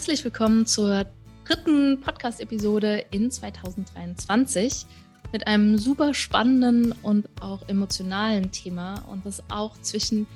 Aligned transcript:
Herzlich 0.00 0.24
willkommen 0.24 0.64
zur 0.64 1.04
dritten 1.44 2.00
Podcast-Episode 2.00 3.04
in 3.10 3.30
2023 3.30 4.86
mit 5.30 5.46
einem 5.46 5.76
super 5.76 6.14
spannenden 6.14 6.94
und 7.02 7.28
auch 7.42 7.68
emotionalen 7.68 8.50
Thema 8.50 9.04
und 9.10 9.26
das 9.26 9.42
auch 9.50 9.76
zwischen 9.82 10.26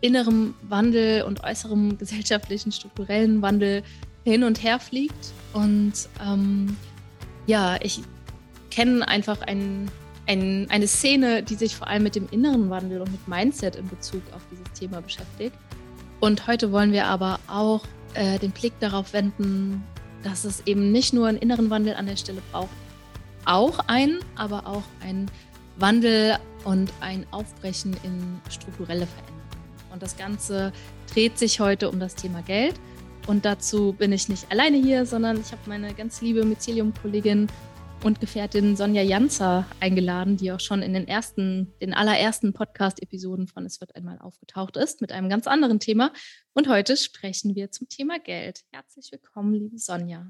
innerem 0.00 0.54
Wandel 0.62 1.22
und 1.22 1.44
äußerem 1.44 1.98
gesellschaftlichen, 1.98 2.72
strukturellen 2.72 3.42
Wandel 3.42 3.84
hin 4.24 4.42
und 4.42 4.60
her 4.64 4.80
fliegt. 4.80 5.32
Und 5.52 5.92
ähm, 6.20 6.76
ja, 7.46 7.78
ich 7.80 8.00
kenne 8.72 9.06
einfach 9.06 9.40
ein, 9.42 9.88
ein, 10.26 10.66
eine 10.68 10.88
Szene, 10.88 11.44
die 11.44 11.54
sich 11.54 11.76
vor 11.76 11.86
allem 11.86 12.02
mit 12.02 12.16
dem 12.16 12.28
inneren 12.32 12.70
Wandel 12.70 13.00
und 13.00 13.12
mit 13.12 13.28
Mindset 13.28 13.76
in 13.76 13.88
Bezug 13.88 14.22
auf 14.34 14.42
dieses 14.50 14.72
Thema 14.72 15.00
beschäftigt. 15.00 15.54
Und 16.18 16.48
heute 16.48 16.72
wollen 16.72 16.90
wir 16.90 17.06
aber 17.06 17.38
auch 17.46 17.82
äh, 18.14 18.38
den 18.38 18.50
Blick 18.52 18.72
darauf 18.80 19.12
wenden, 19.12 19.84
dass 20.22 20.44
es 20.44 20.66
eben 20.66 20.92
nicht 20.92 21.12
nur 21.12 21.26
einen 21.26 21.38
inneren 21.38 21.70
Wandel 21.70 21.94
an 21.94 22.06
der 22.06 22.16
Stelle 22.16 22.42
braucht, 22.52 22.70
auch 23.44 23.80
einen, 23.88 24.20
aber 24.36 24.66
auch 24.66 24.84
ein 25.00 25.30
Wandel 25.76 26.36
und 26.64 26.92
ein 27.00 27.26
Aufbrechen 27.30 27.96
in 28.02 28.40
strukturelle 28.50 29.06
Veränderungen. 29.06 29.42
Und 29.92 30.02
das 30.02 30.16
Ganze 30.16 30.72
dreht 31.12 31.38
sich 31.38 31.60
heute 31.60 31.90
um 31.90 31.98
das 31.98 32.14
Thema 32.14 32.42
Geld. 32.42 32.74
Und 33.26 33.44
dazu 33.44 33.92
bin 33.92 34.12
ich 34.12 34.28
nicht 34.28 34.50
alleine 34.50 34.78
hier, 34.78 35.06
sondern 35.06 35.40
ich 35.40 35.52
habe 35.52 35.62
meine 35.66 35.94
ganz 35.94 36.20
liebe 36.22 36.44
Mycelium-Kollegin 36.44 37.48
und 38.04 38.20
Gefährtin 38.20 38.76
Sonja 38.76 39.02
Janzer 39.02 39.66
eingeladen, 39.78 40.36
die 40.36 40.50
auch 40.50 40.60
schon 40.60 40.82
in 40.82 40.92
den 40.92 41.06
ersten, 41.06 41.72
den 41.80 41.94
allerersten 41.94 42.52
Podcast-Episoden 42.52 43.46
von 43.46 43.64
Es 43.64 43.80
wird 43.80 43.94
einmal 43.94 44.18
aufgetaucht 44.18 44.76
ist, 44.76 45.00
mit 45.00 45.12
einem 45.12 45.28
ganz 45.28 45.46
anderen 45.46 45.78
Thema. 45.78 46.12
Und 46.52 46.68
heute 46.68 46.96
sprechen 46.96 47.54
wir 47.54 47.70
zum 47.70 47.88
Thema 47.88 48.18
Geld. 48.18 48.62
Herzlich 48.72 49.12
willkommen, 49.12 49.54
liebe 49.54 49.78
Sonja. 49.78 50.26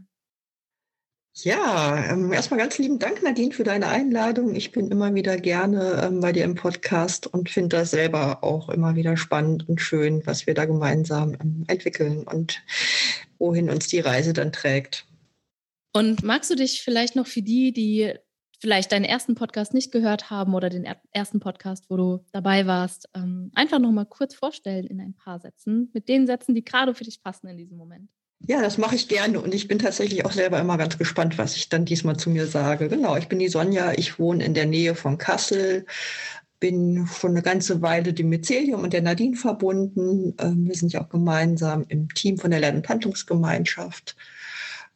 Ja, 1.34 2.12
ähm, 2.12 2.31
erstmal 2.33 2.61
ganz 2.61 2.77
lieben 2.77 2.98
Dank, 2.98 3.23
Nadine, 3.23 3.53
für 3.53 3.65
deine 3.65 3.89
Einladung. 3.89 4.55
Ich 4.55 4.70
bin 4.70 4.91
immer 4.91 5.15
wieder 5.15 5.39
gerne 5.39 6.03
ähm, 6.05 6.20
bei 6.20 6.33
dir 6.33 6.45
im 6.45 6.56
Podcast 6.56 7.27
und 7.27 7.48
finde 7.48 7.78
das 7.78 7.91
selber 7.91 8.45
auch 8.45 8.69
immer 8.69 8.97
wieder 8.97 9.17
spannend 9.17 9.67
und 9.67 9.81
schön, 9.81 10.27
was 10.27 10.47
wir 10.47 10.53
da 10.53 10.67
gemeinsam 10.67 11.34
ähm, 11.41 11.65
entwickeln 11.69 12.25
und 12.25 12.62
wohin 13.39 13.70
uns 13.70 13.89
die 13.89 14.00
Reise 14.00 14.34
dann 14.34 14.53
trägt. 14.53 15.06
Und 15.92 16.22
magst 16.22 16.50
du 16.50 16.54
dich 16.54 16.82
vielleicht 16.82 17.16
noch 17.16 17.26
für 17.26 17.42
die, 17.42 17.72
die 17.72 18.14
vielleicht 18.62 18.92
deinen 18.92 19.04
ersten 19.04 19.34
Podcast 19.34 19.74
nicht 19.74 19.90
gehört 19.90 20.30
haben 20.30 20.54
oder 20.54 20.70
den 20.70 20.86
ersten 21.10 21.40
Podcast, 21.40 21.86
wo 21.88 21.96
du 21.96 22.24
dabei 22.32 22.66
warst, 22.66 23.08
ähm, 23.14 23.50
einfach 23.54 23.80
noch 23.80 23.91
mal 23.91 24.06
kurz 24.06 24.34
vorstellen 24.34 24.86
in 24.86 25.00
ein 25.00 25.14
paar 25.14 25.41
Sätzen, 25.41 25.91
mit 25.92 26.08
den 26.08 26.28
Sätzen, 26.28 26.54
die 26.54 26.64
gerade 26.64 26.94
für 26.94 27.02
dich 27.02 27.22
passen 27.22 27.48
in 27.48 27.56
diesem 27.56 27.76
Moment? 27.76 28.08
Ja, 28.47 28.60
das 28.60 28.78
mache 28.78 28.94
ich 28.94 29.08
gerne 29.08 29.41
und 29.41 29.54
ich 29.54 29.69
bin 29.69 29.78
tatsächlich 29.78 30.25
auch 30.25 30.32
selber 30.32 30.60
immer 30.60 30.78
ganz 30.78 30.97
gespannt, 30.97 31.38
was 31.38 31.56
ich 31.56 31.69
dann 31.69 31.84
diesmal 31.84 32.16
zu 32.16 32.31
mir 32.31 32.47
sage. 32.47 32.88
Genau, 32.88 33.16
ich 33.16 33.28
bin 33.28 33.38
die 33.38 33.48
Sonja, 33.48 33.92
ich 33.92 34.19
wohne 34.19 34.44
in 34.44 34.54
der 34.54 34.66
Nähe 34.66 34.94
von 34.94 35.19
Kassel, 35.19 35.86
bin 36.58 37.08
schon 37.08 37.32
eine 37.32 37.42
ganze 37.42 37.82
Weile 37.82 38.12
dem 38.12 38.28
Mycelium 38.28 38.82
und 38.82 38.92
der 38.92 39.02
Nadine 39.02 39.36
verbunden. 39.36 40.34
Ähm, 40.38 40.69
wir 40.69 40.75
sind 40.76 40.92
ja 40.92 41.02
auch 41.02 41.08
gemeinsam 41.08 41.84
im 41.88 42.08
Team 42.14 42.38
von 42.38 42.52
der 42.52 42.60
Lern- 42.60 42.76
und 42.76 42.88
Handlungsgemeinschaft. 42.88 44.16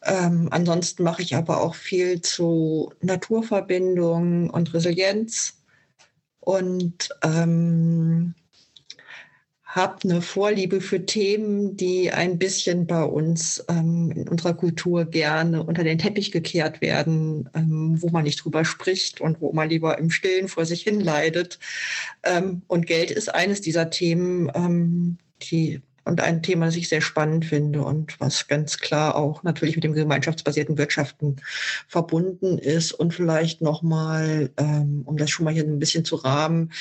Ähm, 0.06 0.48
ansonsten 0.50 1.02
mache 1.02 1.22
ich 1.22 1.34
aber 1.34 1.60
auch 1.60 1.74
viel 1.74 2.20
zu 2.20 2.92
Naturverbindung 3.00 4.50
und 4.50 4.72
Resilienz 4.72 5.62
und 6.40 7.08
ähm, 7.24 8.34
habe 9.76 9.96
eine 10.04 10.22
Vorliebe 10.22 10.80
für 10.80 11.04
Themen, 11.04 11.76
die 11.76 12.10
ein 12.10 12.38
bisschen 12.38 12.86
bei 12.86 13.02
uns 13.02 13.62
ähm, 13.68 14.10
in 14.10 14.26
unserer 14.26 14.54
Kultur 14.54 15.04
gerne 15.04 15.62
unter 15.62 15.84
den 15.84 15.98
Teppich 15.98 16.32
gekehrt 16.32 16.80
werden, 16.80 17.50
ähm, 17.54 18.00
wo 18.00 18.08
man 18.08 18.24
nicht 18.24 18.42
drüber 18.42 18.64
spricht 18.64 19.20
und 19.20 19.40
wo 19.42 19.52
man 19.52 19.68
lieber 19.68 19.98
im 19.98 20.10
Stillen 20.10 20.48
vor 20.48 20.64
sich 20.64 20.82
hin 20.82 21.00
leidet. 21.00 21.58
Ähm, 22.22 22.62
und 22.68 22.86
Geld 22.86 23.10
ist 23.10 23.34
eines 23.34 23.60
dieser 23.60 23.90
Themen, 23.90 24.50
ähm, 24.54 25.18
die 25.42 25.82
und 26.06 26.20
ein 26.20 26.40
Thema, 26.40 26.66
das 26.66 26.76
ich 26.76 26.88
sehr 26.88 27.00
spannend 27.00 27.44
finde 27.44 27.82
und 27.82 28.18
was 28.20 28.46
ganz 28.46 28.78
klar 28.78 29.16
auch 29.16 29.42
natürlich 29.42 29.74
mit 29.74 29.82
dem 29.82 29.92
gemeinschaftsbasierten 29.92 30.78
Wirtschaften 30.78 31.36
verbunden 31.88 32.58
ist. 32.58 32.92
Und 32.92 33.12
vielleicht 33.12 33.60
nochmal, 33.60 34.50
ähm, 34.56 35.02
um 35.04 35.16
das 35.16 35.30
schon 35.30 35.44
mal 35.44 35.52
hier 35.52 35.64
ein 35.64 35.80
bisschen 35.80 36.04
zu 36.04 36.14
rahmen, 36.14 36.72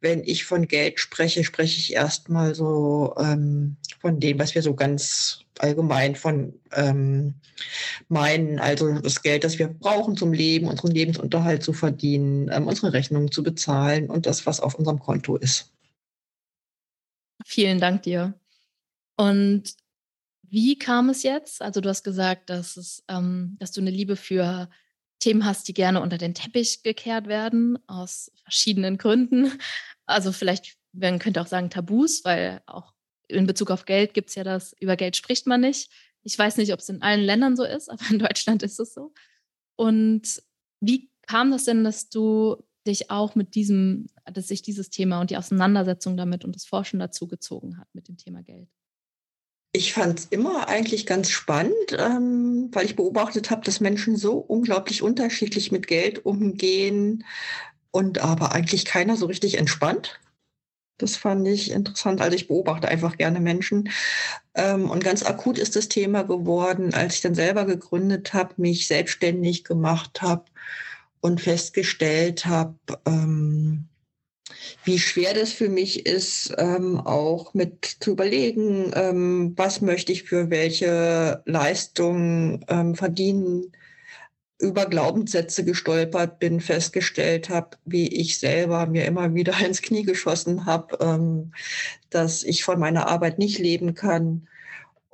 wenn 0.00 0.22
ich 0.22 0.44
von 0.44 0.68
Geld 0.68 1.00
spreche, 1.00 1.44
spreche 1.44 1.78
ich 1.78 1.94
erstmal 1.94 2.54
so 2.54 3.14
ähm, 3.18 3.76
von 4.00 4.20
dem, 4.20 4.38
was 4.38 4.54
wir 4.54 4.60
so 4.60 4.74
ganz 4.74 5.40
allgemein 5.60 6.14
von 6.14 6.52
ähm, 6.72 7.34
meinen, 8.08 8.58
also 8.58 8.98
das 8.98 9.22
Geld, 9.22 9.44
das 9.44 9.58
wir 9.58 9.68
brauchen 9.68 10.14
zum 10.16 10.34
Leben, 10.34 10.68
unseren 10.68 10.90
Lebensunterhalt 10.90 11.62
zu 11.62 11.72
verdienen, 11.72 12.50
ähm, 12.52 12.66
unsere 12.66 12.92
Rechnungen 12.92 13.30
zu 13.30 13.42
bezahlen 13.42 14.10
und 14.10 14.26
das, 14.26 14.44
was 14.44 14.60
auf 14.60 14.74
unserem 14.74 14.98
Konto 14.98 15.36
ist. 15.36 15.72
Vielen 17.46 17.80
Dank 17.80 18.02
dir. 18.02 18.34
Und 19.16 19.74
wie 20.42 20.78
kam 20.78 21.08
es 21.08 21.22
jetzt? 21.22 21.62
Also 21.62 21.80
du 21.80 21.88
hast 21.88 22.04
gesagt, 22.04 22.50
dass, 22.50 22.76
es, 22.76 23.04
ähm, 23.08 23.56
dass 23.58 23.72
du 23.72 23.80
eine 23.80 23.90
Liebe 23.90 24.16
für 24.16 24.68
Themen 25.18 25.44
hast, 25.44 25.68
die 25.68 25.74
gerne 25.74 26.00
unter 26.00 26.18
den 26.18 26.34
Teppich 26.34 26.82
gekehrt 26.82 27.26
werden, 27.26 27.78
aus 27.88 28.30
verschiedenen 28.42 28.98
Gründen. 28.98 29.52
Also 30.06 30.32
vielleicht, 30.32 30.76
man 30.92 31.18
könnte 31.18 31.40
auch 31.40 31.46
sagen 31.46 31.70
Tabus, 31.70 32.24
weil 32.24 32.62
auch 32.66 32.92
in 33.28 33.46
Bezug 33.46 33.70
auf 33.70 33.86
Geld 33.86 34.14
gibt 34.14 34.28
es 34.28 34.34
ja 34.34 34.44
das, 34.44 34.74
über 34.80 34.96
Geld 34.96 35.16
spricht 35.16 35.46
man 35.46 35.62
nicht. 35.62 35.90
Ich 36.22 36.38
weiß 36.38 36.56
nicht, 36.58 36.72
ob 36.72 36.80
es 36.80 36.88
in 36.88 37.02
allen 37.02 37.22
Ländern 37.22 37.56
so 37.56 37.64
ist, 37.64 37.88
aber 37.90 38.02
in 38.10 38.18
Deutschland 38.18 38.62
ist 38.62 38.78
es 38.78 38.94
so. 38.94 39.12
Und 39.76 40.42
wie 40.80 41.10
kam 41.26 41.50
das 41.50 41.64
denn, 41.64 41.84
dass 41.84 42.10
du 42.10 42.62
dich 42.86 43.10
auch 43.10 43.34
mit 43.34 43.54
diesem, 43.54 44.08
dass 44.30 44.48
sich 44.48 44.62
dieses 44.62 44.90
Thema 44.90 45.20
und 45.20 45.30
die 45.30 45.38
Auseinandersetzung 45.38 46.16
damit 46.16 46.44
und 46.44 46.54
das 46.54 46.66
Forschen 46.66 47.00
dazu 47.00 47.26
gezogen 47.26 47.78
hat 47.78 47.88
mit 47.94 48.08
dem 48.08 48.18
Thema 48.18 48.42
Geld? 48.42 48.68
Ich 49.76 49.92
fand 49.92 50.20
es 50.20 50.24
immer 50.26 50.68
eigentlich 50.68 51.04
ganz 51.04 51.30
spannend, 51.30 51.74
ähm, 51.98 52.68
weil 52.70 52.86
ich 52.86 52.94
beobachtet 52.94 53.50
habe, 53.50 53.64
dass 53.64 53.80
Menschen 53.80 54.16
so 54.16 54.38
unglaublich 54.38 55.02
unterschiedlich 55.02 55.72
mit 55.72 55.88
Geld 55.88 56.24
umgehen 56.24 57.24
und 57.90 58.18
aber 58.18 58.52
eigentlich 58.52 58.84
keiner 58.84 59.16
so 59.16 59.26
richtig 59.26 59.58
entspannt. 59.58 60.20
Das 60.96 61.16
fand 61.16 61.48
ich 61.48 61.72
interessant. 61.72 62.20
Also 62.20 62.36
ich 62.36 62.46
beobachte 62.46 62.86
einfach 62.86 63.16
gerne 63.16 63.40
Menschen. 63.40 63.90
Ähm, 64.54 64.88
und 64.88 65.02
ganz 65.02 65.24
akut 65.24 65.58
ist 65.58 65.74
das 65.74 65.88
Thema 65.88 66.22
geworden, 66.22 66.94
als 66.94 67.16
ich 67.16 67.20
dann 67.22 67.34
selber 67.34 67.64
gegründet 67.64 68.32
habe, 68.32 68.54
mich 68.58 68.86
selbstständig 68.86 69.64
gemacht 69.64 70.22
habe 70.22 70.44
und 71.20 71.40
festgestellt 71.40 72.46
habe, 72.46 72.76
ähm, 73.06 73.88
wie 74.84 74.98
schwer 74.98 75.34
das 75.34 75.52
für 75.52 75.68
mich 75.68 76.06
ist, 76.06 76.54
ähm, 76.58 77.00
auch 77.00 77.54
mit 77.54 77.84
zu 78.00 78.12
überlegen, 78.12 78.92
ähm, 78.94 79.52
was 79.56 79.80
möchte 79.80 80.12
ich 80.12 80.24
für 80.24 80.50
welche 80.50 81.42
Leistung 81.46 82.64
ähm, 82.68 82.94
verdienen, 82.94 83.72
über 84.58 84.86
Glaubenssätze 84.86 85.64
gestolpert 85.64 86.38
bin, 86.38 86.60
festgestellt 86.60 87.50
habe, 87.50 87.76
wie 87.84 88.08
ich 88.08 88.38
selber 88.38 88.86
mir 88.86 89.04
immer 89.04 89.34
wieder 89.34 89.54
ins 89.64 89.82
Knie 89.82 90.04
geschossen 90.04 90.66
habe, 90.66 90.98
ähm, 91.00 91.52
dass 92.10 92.42
ich 92.42 92.64
von 92.64 92.78
meiner 92.78 93.08
Arbeit 93.08 93.38
nicht 93.38 93.58
leben 93.58 93.94
kann 93.94 94.48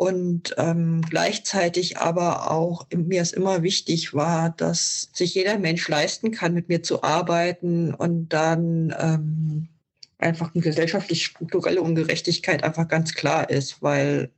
und 0.01 0.55
ähm, 0.57 1.03
gleichzeitig 1.03 1.99
aber 1.99 2.51
auch 2.51 2.87
mir 2.91 3.21
es 3.21 3.35
immer 3.35 3.63
wichtig 3.63 4.15
war, 4.15 4.49
dass 4.49 5.11
sich 5.13 5.35
jeder 5.35 5.59
Mensch 5.59 5.87
leisten 5.89 6.31
kann, 6.31 6.55
mit 6.55 6.71
mir 6.71 6.83
zu 6.83 7.03
arbeiten 7.03 7.93
und 7.93 8.31
dann 8.31 8.95
ähm, 8.99 9.69
einfach 10.17 10.55
eine 10.55 10.63
gesellschaftlich 10.63 11.27
strukturelle 11.27 11.83
Ungerechtigkeit 11.83 12.65
einfach 12.65 12.89
ganz 12.89 13.13
klar 13.13 13.51
ist, 13.51 13.83
weil 13.83 14.31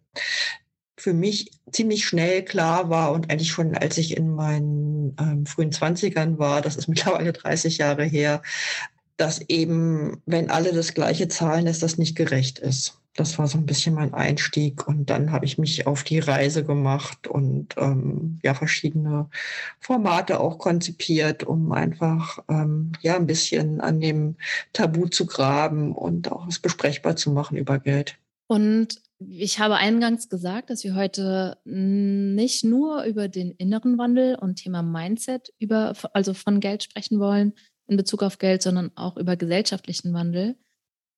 für 0.99 1.13
mich 1.13 1.53
ziemlich 1.71 2.07
schnell 2.07 2.45
klar 2.45 2.91
war 2.91 3.13
und 3.13 3.31
eigentlich 3.31 3.53
schon 3.53 3.77
als 3.77 3.99
ich 3.99 4.17
in 4.17 4.35
meinen 4.35 5.17
ähm, 5.21 5.47
frühen 5.47 5.71
Zwanzigern 5.71 6.41
war, 6.41 6.61
das 6.61 6.75
ist 6.75 6.89
mittlerweile 6.89 7.33
30 7.33 7.79
Jahre 7.79 8.05
her, 8.05 8.43
dass 9.17 9.41
eben, 9.49 10.23
wenn 10.27 10.51
alle 10.51 10.73
das 10.73 10.95
Gleiche 10.95 11.29
zahlen, 11.29 11.67
dass 11.67 11.79
das 11.79 11.99
nicht 11.99 12.17
gerecht 12.17 12.59
ist. 12.59 12.99
Das 13.15 13.39
war 13.39 13.47
so 13.47 13.59
ein 13.59 13.67
bisschen 13.67 13.95
mein 13.95 14.15
Einstieg 14.15 14.89
und 14.89 15.11
dann 15.11 15.33
habe 15.33 15.45
ich 15.45 15.59
mich 15.59 15.87
auf 15.87 16.03
die 16.03 16.19
Reise 16.19 16.65
gemacht 16.65 17.27
und 17.27 17.75
ähm, 17.77 18.39
ja 18.43 18.55
verschiedene 18.55 19.29
Formate 19.81 20.41
auch 20.41 20.57
konzipiert, 20.57 21.45
um 21.45 21.73
einfach 21.73 22.39
ähm, 22.49 22.93
ja 23.03 23.17
ein 23.17 23.27
bisschen 23.27 23.83
an 23.83 24.01
dem 24.01 24.37
Tabu 24.73 25.09
zu 25.09 25.27
graben 25.27 25.95
und 25.95 26.33
auch 26.33 26.49
es 26.49 26.59
besprechbar 26.59 27.15
zu 27.17 27.31
machen 27.31 27.59
über 27.59 27.79
Geld. 27.79 28.17
Und 28.47 29.03
ich 29.19 29.59
habe 29.59 29.77
eingangs 29.77 30.29
gesagt, 30.29 30.71
dass 30.71 30.83
wir 30.83 30.95
heute 30.95 31.59
nicht 31.65 32.65
nur 32.65 33.05
über 33.05 33.29
den 33.29 33.53
inneren 33.53 33.99
Wandel 33.99 34.37
und 34.37 34.57
Thema 34.57 34.83
Mindset 34.83 35.53
über, 35.59 35.93
also 36.15 36.35
von 36.35 36.61
Geld 36.61 36.83
sprechen 36.83 37.21
wollen 37.21 37.53
in 37.87 37.97
Bezug 37.97 38.23
auf 38.23 38.39
Geld, 38.39 38.63
sondern 38.63 38.91
auch 38.97 39.17
über 39.17 39.37
gesellschaftlichen 39.37 40.13
Wandel. 40.15 40.57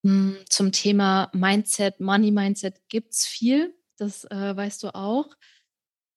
Hm, 0.04 0.36
zum 0.48 0.72
Thema 0.72 1.30
Mindset, 1.32 2.00
Money 2.00 2.30
Mindset 2.30 2.88
gibt 2.88 3.14
es 3.14 3.26
viel. 3.26 3.74
Das 3.96 4.24
äh, 4.24 4.56
weißt 4.56 4.82
du 4.82 4.94
auch. 4.94 5.28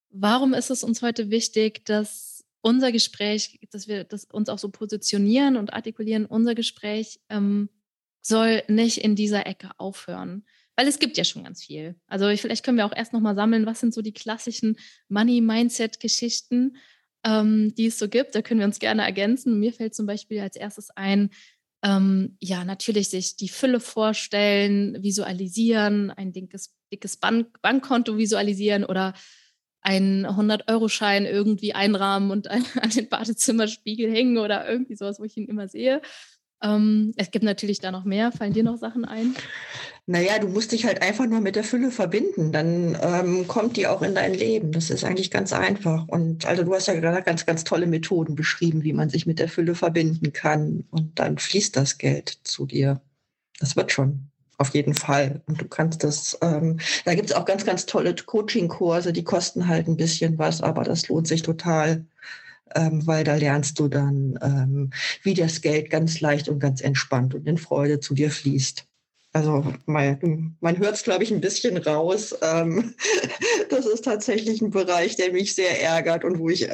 Warum 0.10 0.54
ist 0.54 0.72
es 0.72 0.84
uns 0.84 1.02
heute 1.02 1.30
wichtig, 1.30 1.86
dass 1.86 2.46
unser 2.62 2.92
Gespräch, 2.92 3.60
dass 3.72 3.88
wir 3.88 4.04
das 4.04 4.26
uns 4.26 4.50
auch 4.50 4.60
so 4.60 4.70
positionieren 4.70 5.58
und 5.58 5.74
artikulieren, 5.74 6.26
unser 6.26 6.56
Gespräch 6.56 7.20
ähm, 7.30 7.70
soll 8.22 8.64
nicht 8.68 8.98
in 8.98 9.16
dieser 9.16 9.46
Ecke 9.46 9.72
aufhören. 9.78 10.46
Weil 10.76 10.88
es 10.88 11.00
gibt 11.00 11.18
ja 11.18 11.24
schon 11.24 11.44
ganz 11.44 11.64
viel. 11.64 11.96
Also 12.08 12.28
vielleicht 12.36 12.64
können 12.64 12.78
wir 12.78 12.86
auch 12.86 12.96
erst 12.96 13.14
nochmal 13.14 13.36
sammeln, 13.36 13.66
was 13.66 13.80
sind 13.80 13.94
so 13.94 14.02
die 14.02 14.14
klassischen 14.14 14.78
Money-Mindset-Geschichten, 15.08 16.78
ähm, 17.28 17.76
die 17.76 17.88
es 17.88 18.00
so 18.00 18.08
gibt. 18.08 18.36
Da 18.36 18.42
können 18.42 18.62
wir 18.62 18.68
uns 18.68 18.80
gerne 18.80 19.04
ergänzen. 19.04 19.60
Mir 19.60 19.74
fällt 19.74 19.94
zum 19.94 20.06
Beispiel 20.06 20.40
als 20.40 20.56
erstes 20.56 20.90
ein, 20.92 21.30
ähm, 21.84 22.38
ja, 22.40 22.64
natürlich 22.64 23.10
sich 23.10 23.36
die 23.36 23.50
Fülle 23.50 23.80
vorstellen, 23.80 25.04
visualisieren, 25.04 26.10
ein 26.12 26.32
dickes, 26.32 26.74
dickes 26.92 27.18
Bank 27.18 27.62
Bankkonto 27.62 28.18
visualisieren 28.18 28.86
oder 28.86 29.14
einen 29.82 30.26
100-Euro-Schein 30.26 31.26
irgendwie 31.26 31.74
einrahmen 31.74 32.32
und 32.32 32.48
an, 32.52 32.66
an 32.82 32.90
den 32.90 33.10
Badezimmerspiegel 33.10 34.10
hängen 34.10 34.38
oder 34.38 34.68
irgendwie 34.68 34.96
sowas, 34.96 35.20
wo 35.20 35.26
ich 35.26 35.36
ihn 35.36 35.48
immer 35.48 35.68
sehe. 35.68 36.02
Ähm, 36.62 37.14
es 37.18 37.32
gibt 37.32 37.46
natürlich 37.46 37.80
da 37.80 37.92
noch 37.92 38.04
mehr. 38.04 38.32
Fallen 38.32 38.54
dir 38.54 38.64
noch 38.64 38.78
Sachen 38.78 39.06
ein? 39.06 39.36
Naja, 40.06 40.40
du 40.40 40.48
musst 40.48 40.72
dich 40.72 40.86
halt 40.86 41.02
einfach 41.02 41.28
nur 41.28 41.42
mit 41.42 41.56
der 41.56 41.64
Fülle 41.64 41.92
verbinden. 41.92 42.52
Dann 42.52 42.98
ähm, 43.02 43.48
kommt 43.48 43.78
die 43.78 43.88
auch 43.88 44.02
in 44.02 44.16
dein 44.16 44.34
Leben. 44.34 44.72
Das 44.72 44.90
ist 44.90 45.04
eigentlich 45.04 45.32
ganz 45.32 45.54
einfach. 45.54 46.08
Und 46.08 46.46
also 46.46 46.64
du 46.64 46.74
hast 46.74 46.88
ja 46.88 46.96
gerade 47.00 47.22
ganz, 47.22 47.46
ganz 47.46 47.64
tolle 47.64 47.88
Methoden 47.88 48.36
beschrieben, 48.36 48.84
wie 48.84 48.94
man 48.94 49.10
sich 49.10 49.26
mit 49.26 49.40
der 49.40 49.50
Fülle 49.50 49.76
verbinden 49.76 50.34
kann. 50.34 50.86
Und 50.90 51.20
dann 51.20 51.38
fließt 51.38 51.76
das 51.76 51.98
Geld 51.98 52.40
zu 52.44 52.66
dir. 52.66 53.02
Das 53.60 53.76
wird 53.76 53.92
schon. 53.92 54.30
Auf 54.60 54.74
jeden 54.74 54.96
Fall. 54.96 55.42
Und 55.46 55.62
du 55.62 55.68
kannst 55.68 56.04
das, 56.04 56.38
ähm, 56.42 56.80
da 57.06 57.14
gibt 57.14 57.30
es 57.30 57.36
auch 57.36 57.46
ganz, 57.46 57.64
ganz 57.64 57.86
tolle 57.86 58.16
Coaching-Kurse, 58.16 59.14
die 59.14 59.24
kosten 59.24 59.68
halt 59.68 59.88
ein 59.88 59.98
bisschen 59.98 60.40
was, 60.40 60.62
aber 60.62 60.84
das 60.84 61.08
lohnt 61.10 61.28
sich 61.28 61.44
total 61.44 62.06
ähm, 62.76 63.06
weil 63.06 63.24
da 63.24 63.36
lernst 63.36 63.80
du 63.80 63.88
dann, 63.88 64.38
ähm, 64.42 64.90
wie 65.24 65.34
das 65.34 65.62
Geld 65.62 65.90
ganz 65.90 66.22
leicht 66.22 66.50
und 66.50 66.60
ganz 66.60 66.82
entspannt 66.82 67.36
und 67.36 67.48
in 67.48 67.58
Freude 67.58 68.00
zu 68.00 68.14
dir 68.14 68.32
fließt. 68.32 68.86
Also 69.34 69.74
man, 69.86 70.58
man 70.62 70.78
hört 70.80 70.96
es, 70.96 71.04
glaube 71.04 71.24
ich, 71.24 71.32
ein 71.32 71.42
bisschen 71.42 71.78
raus. 71.78 72.36
Ähm, 72.42 72.96
das 73.70 73.86
ist 73.86 74.06
tatsächlich 74.06 74.62
ein 74.62 74.72
Bereich, 74.72 75.16
der 75.16 75.32
mich 75.32 75.54
sehr 75.54 75.82
ärgert 75.82 76.24
und 76.24 76.40
wo 76.40 76.50
ich, 76.50 76.68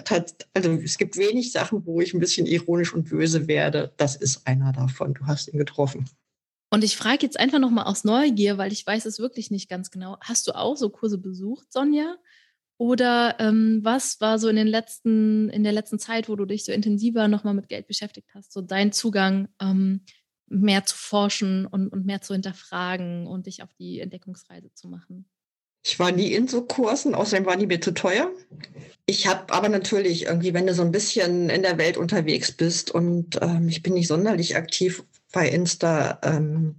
also 0.53 0.71
es 0.83 0.97
gibt 0.97 1.17
wenig 1.17 1.51
Sachen, 1.51 1.85
wo 1.85 1.99
ich 1.99 2.13
ein 2.13 2.19
bisschen 2.19 2.45
ironisch 2.45 2.93
und 2.93 3.09
böse 3.09 3.47
werde. 3.47 3.91
Das 3.97 4.15
ist 4.15 4.47
einer 4.47 4.71
davon. 4.71 5.13
Du 5.13 5.25
hast 5.25 5.49
ihn 5.49 5.57
getroffen. 5.57 6.05
Und 6.69 6.83
ich 6.83 6.97
frage 6.97 7.19
jetzt 7.21 7.39
einfach 7.39 7.59
nochmal 7.59 7.85
aus 7.85 8.03
Neugier, 8.03 8.57
weil 8.57 8.71
ich 8.71 8.87
weiß 8.87 9.05
es 9.05 9.19
wirklich 9.19 9.51
nicht 9.51 9.69
ganz 9.69 9.91
genau. 9.91 10.17
Hast 10.21 10.47
du 10.47 10.53
auch 10.53 10.75
so 10.75 10.89
Kurse 10.89 11.17
besucht, 11.17 11.71
Sonja? 11.71 12.15
Oder 12.77 13.35
ähm, 13.39 13.79
was 13.83 14.19
war 14.19 14.39
so 14.39 14.49
in 14.49 14.55
den 14.55 14.67
letzten, 14.67 15.49
in 15.49 15.63
der 15.63 15.73
letzten 15.73 15.99
Zeit, 15.99 16.27
wo 16.27 16.35
du 16.35 16.45
dich 16.45 16.65
so 16.65 16.71
intensiver 16.71 17.27
nochmal 17.27 17.53
mit 17.53 17.69
Geld 17.69 17.87
beschäftigt 17.87 18.29
hast, 18.33 18.51
so 18.51 18.61
dein 18.61 18.91
Zugang, 18.91 19.47
ähm, 19.61 20.01
mehr 20.47 20.85
zu 20.85 20.95
forschen 20.95 21.65
und, 21.65 21.89
und 21.89 22.05
mehr 22.05 22.21
zu 22.21 22.33
hinterfragen 22.33 23.27
und 23.27 23.47
dich 23.47 23.63
auf 23.63 23.73
die 23.73 23.99
Entdeckungsreise 23.99 24.73
zu 24.73 24.87
machen? 24.87 25.25
Ich 25.85 25.99
war 25.99 26.11
nie 26.11 26.31
in 26.31 26.47
so 26.47 26.61
Kursen, 26.61 27.13
außerdem 27.13 27.45
waren 27.45 27.59
die 27.59 27.67
mir 27.67 27.81
zu 27.81 27.93
teuer. 27.93 28.31
Ich 29.05 29.27
habe 29.27 29.51
aber 29.53 29.67
natürlich 29.67 30.23
irgendwie, 30.25 30.53
wenn 30.53 30.65
du 30.65 30.73
so 30.73 30.81
ein 30.81 30.91
bisschen 30.91 31.49
in 31.49 31.61
der 31.61 31.77
Welt 31.77 31.97
unterwegs 31.97 32.53
bist 32.53 32.89
und 32.91 33.37
ähm, 33.41 33.67
ich 33.67 33.83
bin 33.83 33.93
nicht 33.93 34.07
sonderlich 34.07 34.55
aktiv 34.55 35.03
bei 35.33 35.49
Insta, 35.49 36.19
ähm, 36.23 36.75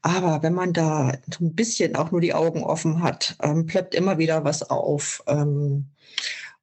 aber 0.00 0.42
wenn 0.42 0.54
man 0.54 0.72
da 0.72 1.12
so 1.30 1.44
ein 1.44 1.54
bisschen 1.54 1.96
auch 1.96 2.10
nur 2.10 2.22
die 2.22 2.32
Augen 2.32 2.62
offen 2.62 3.02
hat, 3.02 3.36
ähm, 3.42 3.66
plöppt 3.66 3.94
immer 3.94 4.16
wieder 4.16 4.44
was 4.44 4.62
auf. 4.70 5.22
Ähm, 5.26 5.90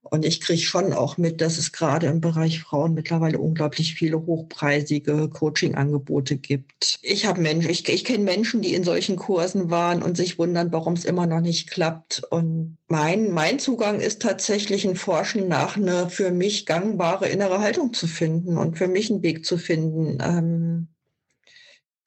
und 0.01 0.23
ich 0.23 0.39
kriege 0.39 0.61
schon 0.61 0.93
auch 0.93 1.17
mit, 1.17 1.41
dass 1.41 1.57
es 1.57 1.71
gerade 1.71 2.07
im 2.07 2.21
Bereich 2.21 2.61
Frauen 2.61 2.93
mittlerweile 2.93 3.39
unglaublich 3.39 3.95
viele 3.95 4.23
hochpreisige 4.25 5.29
Coaching-Angebote 5.29 6.37
gibt. 6.37 6.99
Ich 7.01 7.25
habe 7.25 7.41
Menschen, 7.41 7.71
ich, 7.71 7.89
ich 7.89 8.05
kenne 8.05 8.23
Menschen, 8.23 8.61
die 8.61 8.75
in 8.75 8.83
solchen 8.83 9.15
Kursen 9.15 9.71
waren 9.71 10.03
und 10.03 10.15
sich 10.15 10.37
wundern, 10.37 10.71
warum 10.71 10.93
es 10.93 11.05
immer 11.05 11.25
noch 11.25 11.41
nicht 11.41 11.71
klappt. 11.71 12.23
Und 12.29 12.77
mein, 12.87 13.31
mein 13.31 13.57
Zugang 13.57 13.99
ist 13.99 14.21
tatsächlich 14.21 14.85
ein 14.85 14.95
Forschen 14.95 15.47
nach 15.47 15.75
eine 15.75 16.09
für 16.09 16.29
mich 16.29 16.67
gangbare 16.67 17.27
innere 17.27 17.59
Haltung 17.59 17.91
zu 17.91 18.05
finden 18.05 18.57
und 18.57 18.77
für 18.77 18.87
mich 18.87 19.09
einen 19.09 19.23
Weg 19.23 19.43
zu 19.43 19.57
finden. 19.57 20.19
Ähm, 20.21 20.87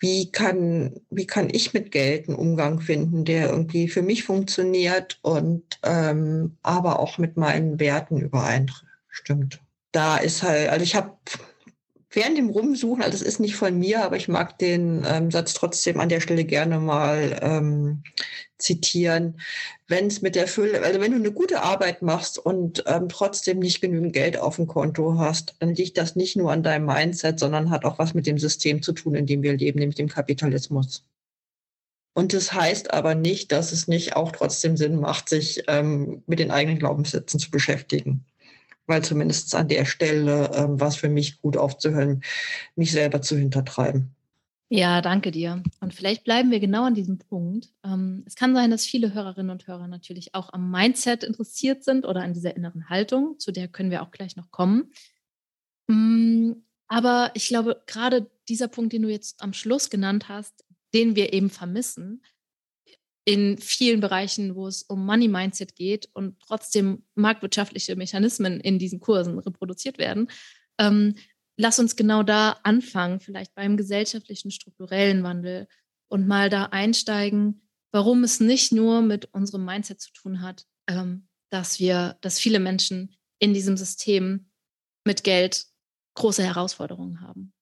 wie 0.00 0.30
kann, 0.30 1.00
wie 1.10 1.26
kann 1.26 1.48
ich 1.50 1.74
mit 1.74 1.90
Geld 1.90 2.28
einen 2.28 2.36
Umgang 2.36 2.80
finden, 2.80 3.24
der 3.24 3.48
irgendwie 3.50 3.88
für 3.88 4.02
mich 4.02 4.24
funktioniert 4.24 5.18
und 5.22 5.80
ähm, 5.82 6.56
aber 6.62 7.00
auch 7.00 7.18
mit 7.18 7.36
meinen 7.36 7.80
Werten 7.80 8.20
übereinstimmt. 8.20 9.60
Da 9.92 10.18
ist 10.18 10.42
halt, 10.42 10.68
also 10.68 10.82
ich 10.84 10.94
habe 10.94 11.16
während 12.10 12.38
dem 12.38 12.50
Rumsuchen, 12.50 13.02
also 13.02 13.16
es 13.16 13.22
ist 13.22 13.40
nicht 13.40 13.56
von 13.56 13.78
mir, 13.78 14.02
aber 14.02 14.16
ich 14.16 14.28
mag 14.28 14.58
den 14.58 15.04
ähm, 15.06 15.30
Satz 15.30 15.54
trotzdem 15.54 16.00
an 16.00 16.08
der 16.08 16.20
Stelle 16.20 16.44
gerne 16.44 16.78
mal 16.78 17.38
ähm, 17.42 18.02
zitieren. 18.58 19.40
Wenn 19.86 20.06
es 20.06 20.22
mit 20.22 20.34
der 20.34 20.48
Fülle, 20.48 20.82
also 20.82 21.00
wenn 21.00 21.12
du 21.12 21.18
eine 21.18 21.32
gute 21.32 21.62
Arbeit 21.62 22.02
machst 22.02 22.38
und 22.38 22.82
ähm, 22.86 23.08
trotzdem 23.08 23.58
nicht 23.58 23.80
genügend 23.80 24.12
Geld 24.12 24.38
auf 24.38 24.56
dem 24.56 24.66
Konto 24.66 25.18
hast, 25.18 25.56
dann 25.60 25.74
liegt 25.74 25.98
das 25.98 26.16
nicht 26.16 26.36
nur 26.36 26.50
an 26.50 26.62
deinem 26.62 26.86
Mindset, 26.86 27.38
sondern 27.38 27.70
hat 27.70 27.84
auch 27.84 27.98
was 27.98 28.14
mit 28.14 28.26
dem 28.26 28.38
System 28.38 28.82
zu 28.82 28.92
tun, 28.92 29.14
in 29.14 29.26
dem 29.26 29.42
wir 29.42 29.56
leben, 29.56 29.78
nämlich 29.78 29.96
dem 29.96 30.08
Kapitalismus. 30.08 31.04
Und 32.14 32.32
das 32.32 32.52
heißt 32.52 32.92
aber 32.92 33.14
nicht, 33.14 33.52
dass 33.52 33.70
es 33.70 33.86
nicht 33.86 34.16
auch 34.16 34.32
trotzdem 34.32 34.76
Sinn 34.76 34.96
macht, 34.96 35.28
sich 35.28 35.62
ähm, 35.68 36.22
mit 36.26 36.40
den 36.40 36.50
eigenen 36.50 36.78
Glaubenssätzen 36.78 37.38
zu 37.38 37.50
beschäftigen 37.50 38.24
weil 38.88 39.04
zumindest 39.04 39.54
an 39.54 39.68
der 39.68 39.84
Stelle 39.84 40.50
ähm, 40.54 40.80
war 40.80 40.88
es 40.88 40.96
für 40.96 41.08
mich 41.08 41.40
gut 41.40 41.56
aufzuhören, 41.56 42.22
mich 42.74 42.90
selber 42.90 43.22
zu 43.22 43.36
hintertreiben. 43.36 44.14
Ja, 44.70 45.00
danke 45.00 45.30
dir. 45.30 45.62
Und 45.80 45.94
vielleicht 45.94 46.24
bleiben 46.24 46.50
wir 46.50 46.60
genau 46.60 46.84
an 46.84 46.94
diesem 46.94 47.18
Punkt. 47.18 47.70
Ähm, 47.84 48.22
es 48.26 48.34
kann 48.34 48.54
sein, 48.54 48.70
dass 48.70 48.84
viele 48.84 49.14
Hörerinnen 49.14 49.50
und 49.50 49.66
Hörer 49.66 49.88
natürlich 49.88 50.34
auch 50.34 50.52
am 50.52 50.70
Mindset 50.70 51.24
interessiert 51.24 51.84
sind 51.84 52.04
oder 52.04 52.22
an 52.22 52.34
dieser 52.34 52.54
inneren 52.54 52.90
Haltung, 52.90 53.38
zu 53.38 53.50
der 53.50 53.68
können 53.68 53.90
wir 53.90 54.02
auch 54.02 54.10
gleich 54.10 54.36
noch 54.36 54.50
kommen. 54.50 54.90
Mm, 55.86 56.52
aber 56.86 57.30
ich 57.34 57.48
glaube, 57.48 57.82
gerade 57.86 58.30
dieser 58.48 58.68
Punkt, 58.68 58.92
den 58.92 59.02
du 59.02 59.10
jetzt 59.10 59.42
am 59.42 59.54
Schluss 59.54 59.88
genannt 59.88 60.28
hast, 60.28 60.64
den 60.92 61.16
wir 61.16 61.32
eben 61.32 61.48
vermissen, 61.48 62.22
in 63.28 63.58
vielen 63.58 64.00
Bereichen, 64.00 64.54
wo 64.54 64.66
es 64.66 64.84
um 64.84 65.04
Money 65.04 65.28
Mindset 65.28 65.76
geht 65.76 66.08
und 66.14 66.40
trotzdem 66.40 67.02
marktwirtschaftliche 67.14 67.94
Mechanismen 67.94 68.58
in 68.58 68.78
diesen 68.78 69.00
Kursen 69.00 69.38
reproduziert 69.38 69.98
werden. 69.98 70.30
Ähm, 70.78 71.14
lass 71.58 71.78
uns 71.78 71.94
genau 71.94 72.22
da 72.22 72.58
anfangen, 72.62 73.20
vielleicht 73.20 73.54
beim 73.54 73.76
gesellschaftlichen 73.76 74.50
strukturellen 74.50 75.24
Wandel 75.24 75.68
und 76.08 76.26
mal 76.26 76.48
da 76.48 76.70
einsteigen, 76.70 77.68
warum 77.92 78.24
es 78.24 78.40
nicht 78.40 78.72
nur 78.72 79.02
mit 79.02 79.26
unserem 79.34 79.66
Mindset 79.66 80.00
zu 80.00 80.10
tun 80.14 80.40
hat, 80.40 80.64
ähm, 80.86 81.28
dass 81.50 81.78
wir, 81.78 82.16
dass 82.22 82.38
viele 82.38 82.60
Menschen 82.60 83.14
in 83.38 83.52
diesem 83.52 83.76
System 83.76 84.48
mit 85.04 85.22
Geld 85.22 85.66
große 86.14 86.42
Herausforderungen 86.42 87.20
haben. 87.20 87.52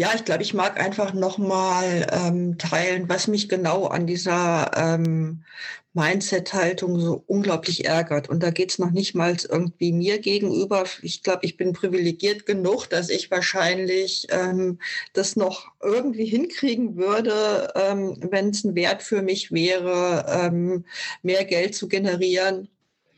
Ja, 0.00 0.14
ich 0.14 0.24
glaube, 0.24 0.42
ich 0.42 0.54
mag 0.54 0.80
einfach 0.80 1.12
nochmal 1.12 2.06
ähm, 2.10 2.56
teilen, 2.56 3.10
was 3.10 3.28
mich 3.28 3.50
genau 3.50 3.84
an 3.86 4.06
dieser 4.06 4.70
ähm, 4.74 5.44
Mindset-Haltung 5.92 6.98
so 6.98 7.22
unglaublich 7.26 7.84
ärgert. 7.84 8.30
Und 8.30 8.42
da 8.42 8.48
geht 8.50 8.70
es 8.70 8.78
noch 8.78 8.92
nicht 8.92 9.14
mal 9.14 9.36
irgendwie 9.46 9.92
mir 9.92 10.18
gegenüber. 10.18 10.84
Ich 11.02 11.22
glaube, 11.22 11.44
ich 11.44 11.58
bin 11.58 11.74
privilegiert 11.74 12.46
genug, 12.46 12.86
dass 12.86 13.10
ich 13.10 13.30
wahrscheinlich 13.30 14.26
ähm, 14.30 14.78
das 15.12 15.36
noch 15.36 15.70
irgendwie 15.82 16.24
hinkriegen 16.24 16.96
würde, 16.96 17.70
ähm, 17.74 18.16
wenn 18.30 18.48
es 18.50 18.64
ein 18.64 18.74
Wert 18.74 19.02
für 19.02 19.20
mich 19.20 19.52
wäre, 19.52 20.24
ähm, 20.28 20.86
mehr 21.22 21.44
Geld 21.44 21.74
zu 21.74 21.88
generieren 21.88 22.70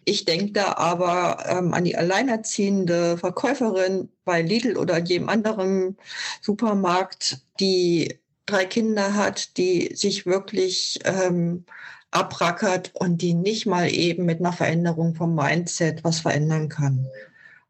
Ich 0.05 0.25
denke 0.25 0.53
da 0.53 0.75
aber 0.75 1.45
ähm, 1.49 1.75
an 1.75 1.85
die 1.85 1.97
alleinerziehende 1.97 3.17
Verkäuferin 3.19 4.09
bei 4.25 4.43
Lidl 4.43 4.77
oder 4.77 4.99
jedem 4.99 5.29
anderen 5.29 5.97
Supermarkt, 6.41 7.39
die 7.61 8.19
drei 8.47 8.65
Kinder 8.65 9.15
hat, 9.15 9.57
die 9.57 9.95
sich 9.95 10.27
wirklich 10.27 10.99
ähm, 11.05 11.65
abrackert 12.11 12.91
und 12.95 13.23
die 13.23 13.35
nicht 13.35 13.67
mal 13.67 13.93
eben 13.93 14.25
mit 14.25 14.41
einer 14.41 14.53
Veränderung 14.53 15.15
vom 15.15 15.35
Mindset 15.35 16.05
was 16.05 16.21
verändern 16.21 16.69
kann. 16.69 17.07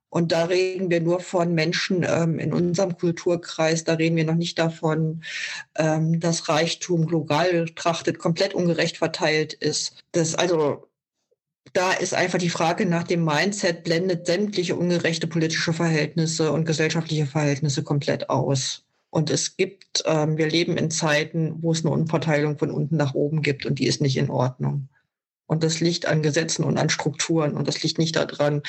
Und 0.08 0.30
da 0.30 0.44
reden 0.44 0.90
wir 0.90 1.00
nur 1.00 1.20
von 1.20 1.54
Menschen 1.54 2.04
ähm, 2.06 2.38
in 2.38 2.52
unserem 2.52 2.98
Kulturkreis. 2.98 3.84
Da 3.84 3.94
reden 3.94 4.16
wir 4.16 4.26
noch 4.26 4.34
nicht 4.34 4.58
davon, 4.58 5.22
ähm, 5.76 6.20
dass 6.20 6.50
Reichtum 6.50 7.06
global 7.06 7.64
betrachtet 7.64 8.18
komplett 8.18 8.52
ungerecht 8.52 8.98
verteilt 8.98 9.54
ist. 9.54 10.02
Das 10.12 10.34
also 10.34 10.86
da 11.72 11.92
ist 11.92 12.14
einfach 12.14 12.38
die 12.38 12.50
Frage 12.50 12.86
nach 12.86 13.04
dem 13.04 13.24
Mindset 13.24 13.84
blendet 13.84 14.26
sämtliche 14.26 14.76
ungerechte 14.76 15.26
politische 15.26 15.72
Verhältnisse 15.72 16.52
und 16.52 16.64
gesellschaftliche 16.64 17.26
Verhältnisse 17.26 17.82
komplett 17.82 18.28
aus. 18.30 18.84
Und 19.10 19.30
es 19.30 19.56
gibt, 19.56 20.02
ähm, 20.06 20.38
wir 20.38 20.48
leben 20.48 20.76
in 20.76 20.90
Zeiten, 20.90 21.62
wo 21.62 21.72
es 21.72 21.84
eine 21.84 21.94
Umverteilung 21.94 22.58
von 22.58 22.70
unten 22.70 22.96
nach 22.96 23.14
oben 23.14 23.42
gibt 23.42 23.66
und 23.66 23.78
die 23.78 23.86
ist 23.86 24.00
nicht 24.00 24.16
in 24.16 24.30
Ordnung. 24.30 24.88
Und 25.46 25.62
das 25.62 25.80
liegt 25.80 26.06
an 26.06 26.22
Gesetzen 26.22 26.64
und 26.64 26.78
an 26.78 26.88
Strukturen. 26.88 27.54
Und 27.54 27.68
das 27.68 27.82
liegt 27.82 27.98
nicht 27.98 28.16
daran, 28.16 28.62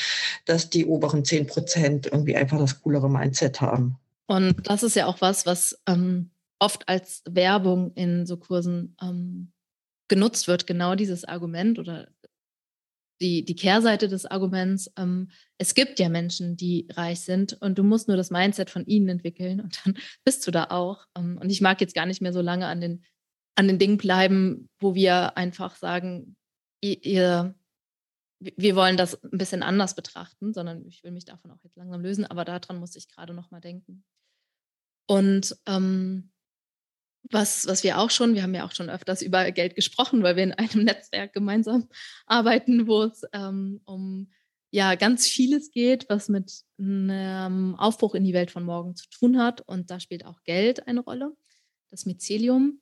dass 0.44 0.70
die 0.70 0.86
oberen 0.86 1.24
10 1.24 1.48
Prozent 1.48 2.08
irgendwie 2.08 2.36
einfach 2.36 2.58
das 2.58 2.82
coolere 2.82 3.10
Mindset 3.10 3.62
haben. 3.62 3.98
Und 4.28 4.68
das 4.68 4.84
ist 4.84 4.96
ja 4.96 5.06
auch 5.06 5.22
was, 5.22 5.46
was 5.46 5.80
ähm, 5.88 6.30
oft 6.60 6.90
als 6.90 7.24
Werbung 7.26 7.94
in 7.96 8.26
so 8.26 8.36
Kursen 8.36 8.98
ähm, 9.02 9.54
genutzt 10.10 10.50
wird, 10.50 10.68
genau 10.68 10.96
dieses 10.96 11.24
Argument 11.24 11.80
oder 11.80 12.10
die, 13.24 13.46
die 13.46 13.56
Kehrseite 13.56 14.08
des 14.08 14.26
Arguments. 14.26 14.92
Ähm, 14.98 15.30
es 15.58 15.74
gibt 15.74 16.00
ja 16.00 16.10
Menschen, 16.10 16.58
die 16.58 16.88
reich 16.92 17.22
sind 17.22 17.54
und 17.62 17.78
du 17.78 17.84
musst 17.84 18.08
nur 18.08 18.18
das 18.18 18.30
Mindset 18.30 18.70
von 18.70 18.86
ihnen 18.86 19.08
entwickeln 19.10 19.62
und 19.62 19.80
dann 19.84 19.96
bist 20.26 20.46
du 20.46 20.52
da 20.52 20.66
auch. 20.66 21.08
Ähm, 21.18 21.40
und 21.42 21.50
ich 21.50 21.62
mag 21.62 21.80
jetzt 21.82 21.96
gar 21.96 22.06
nicht 22.06 22.22
mehr 22.22 22.34
so 22.34 22.42
lange 22.42 22.68
an 22.68 22.82
den, 22.82 23.04
an 23.56 23.68
den 23.68 23.80
Dingen 23.80 23.98
bleiben, 23.98 24.70
wo 24.80 24.94
wir 24.94 25.38
einfach 25.38 25.78
sagen, 25.78 26.36
ihr, 26.82 27.56
wir 28.40 28.76
wollen 28.76 28.98
das 28.98 29.24
ein 29.24 29.38
bisschen 29.38 29.64
anders 29.64 29.96
betrachten, 29.96 30.54
sondern 30.54 30.86
ich 30.86 31.02
will 31.04 31.12
mich 31.12 31.26
davon 31.26 31.52
auch 31.52 31.64
jetzt 31.64 31.78
langsam 31.78 32.02
lösen, 32.02 32.26
aber 32.26 32.44
daran 32.44 32.78
muss 32.78 32.98
ich 32.98 33.08
gerade 33.08 33.34
noch 33.34 33.52
mal 33.52 33.62
denken. 33.62 34.04
Und 35.08 35.56
ähm, 35.66 36.33
was, 37.30 37.68
was 37.68 37.84
wir 37.84 38.00
auch 38.00 38.10
schon, 38.10 38.36
wir 38.36 38.44
haben 38.44 38.54
ja 38.54 38.66
auch 38.66 38.74
schon 38.74 38.90
öfters 38.90 39.22
über 39.22 39.52
Geld 39.52 39.76
gesprochen, 39.76 40.24
weil 40.24 40.36
wir 40.36 40.44
in 40.44 40.54
einem 40.54 40.84
Netzwerk 40.84 41.34
gemeinsam 41.34 41.88
arbeiten, 42.26 42.88
wo 42.88 43.04
es 43.04 43.24
ähm, 43.34 43.82
um 43.86 44.32
ja 44.72 44.96
ganz 44.96 45.28
vieles 45.28 45.72
geht, 45.72 46.08
was 46.10 46.30
mit 46.30 46.64
einem 46.80 47.76
Aufbruch 47.76 48.16
in 48.16 48.24
die 48.24 48.34
Welt 48.34 48.52
von 48.52 48.64
morgen 48.64 48.96
zu 48.96 49.08
tun 49.10 49.38
hat. 49.38 49.62
Und 49.62 49.92
da 49.92 50.00
spielt 50.00 50.26
auch 50.26 50.44
Geld 50.44 50.88
eine 50.88 51.02
Rolle, 51.02 51.32
das 51.92 52.06
Mycelium. 52.06 52.82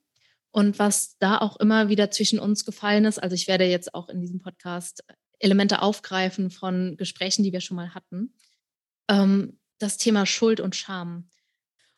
Und 0.50 0.78
was 0.78 1.16
da 1.18 1.38
auch 1.38 1.58
immer 1.58 1.88
wieder 1.88 2.10
zwischen 2.10 2.38
uns 2.38 2.64
gefallen 2.64 3.04
ist, 3.04 3.18
also 3.18 3.34
ich 3.34 3.46
werde 3.46 3.64
jetzt 3.64 3.94
auch 3.94 4.08
in 4.08 4.20
diesem 4.20 4.40
Podcast 4.40 5.04
Elemente 5.38 5.82
aufgreifen 5.82 6.50
von 6.50 6.96
Gesprächen, 6.96 7.42
die 7.42 7.52
wir 7.52 7.60
schon 7.60 7.76
mal 7.76 7.94
hatten, 7.94 8.34
ähm, 9.08 9.58
das 9.78 9.96
Thema 9.98 10.24
Schuld 10.24 10.60
und 10.60 10.76
Scham. 10.76 11.28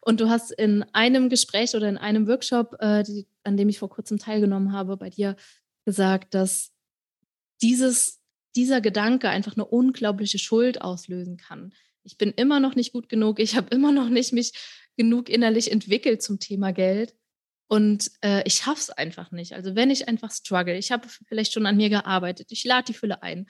Und 0.04 0.20
du 0.20 0.28
hast 0.28 0.50
in 0.50 0.84
einem 0.92 1.30
Gespräch 1.30 1.74
oder 1.74 1.88
in 1.88 1.96
einem 1.96 2.28
Workshop, 2.28 2.76
äh, 2.80 3.02
die, 3.02 3.26
an 3.42 3.56
dem 3.56 3.70
ich 3.70 3.78
vor 3.78 3.88
kurzem 3.88 4.18
teilgenommen 4.18 4.72
habe, 4.72 4.96
bei 4.96 5.08
dir 5.08 5.36
gesagt, 5.86 6.34
dass 6.34 6.72
dieses, 7.62 8.20
dieser 8.54 8.80
Gedanke 8.80 9.30
einfach 9.30 9.54
eine 9.54 9.64
unglaubliche 9.64 10.38
Schuld 10.38 10.82
auslösen 10.82 11.38
kann. 11.38 11.72
Ich 12.02 12.18
bin 12.18 12.32
immer 12.32 12.60
noch 12.60 12.74
nicht 12.74 12.92
gut 12.92 13.08
genug, 13.08 13.38
ich 13.40 13.56
habe 13.56 13.74
immer 13.74 13.92
noch 13.92 14.10
nicht 14.10 14.34
mich 14.34 14.52
genug 14.96 15.30
innerlich 15.30 15.72
entwickelt 15.72 16.22
zum 16.22 16.38
Thema 16.38 16.72
Geld. 16.72 17.14
Und 17.66 18.10
äh, 18.20 18.42
ich 18.46 18.54
schaffe 18.54 18.80
es 18.80 18.90
einfach 18.90 19.30
nicht. 19.30 19.54
Also 19.54 19.74
wenn 19.74 19.90
ich 19.90 20.06
einfach 20.06 20.30
struggle, 20.30 20.76
ich 20.76 20.92
habe 20.92 21.08
vielleicht 21.08 21.54
schon 21.54 21.64
an 21.64 21.78
mir 21.78 21.88
gearbeitet, 21.88 22.52
ich 22.52 22.62
lade 22.64 22.92
die 22.92 22.94
Fülle 22.94 23.22
ein. 23.22 23.48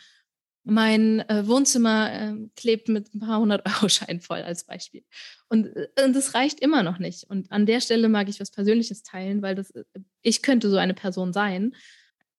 Mein 0.64 1.20
äh, 1.28 1.46
Wohnzimmer 1.46 2.10
äh, 2.12 2.34
klebt 2.56 2.88
mit 2.88 3.14
ein 3.14 3.20
paar 3.20 3.38
hundert 3.38 3.66
Euro 3.68 3.88
Schein 3.88 4.20
voll 4.20 4.40
als 4.40 4.64
Beispiel. 4.64 5.04
Und, 5.48 5.66
äh, 5.66 5.88
und 6.04 6.16
das 6.16 6.34
reicht 6.34 6.60
immer 6.60 6.82
noch 6.82 6.98
nicht. 6.98 7.24
Und 7.24 7.52
an 7.52 7.66
der 7.66 7.80
Stelle 7.80 8.08
mag 8.08 8.28
ich 8.28 8.40
was 8.40 8.50
Persönliches 8.50 9.02
teilen, 9.02 9.42
weil 9.42 9.54
das, 9.54 9.70
äh, 9.70 9.84
ich 10.22 10.42
könnte 10.42 10.70
so 10.70 10.78
eine 10.78 10.94
Person 10.94 11.32
sein, 11.34 11.74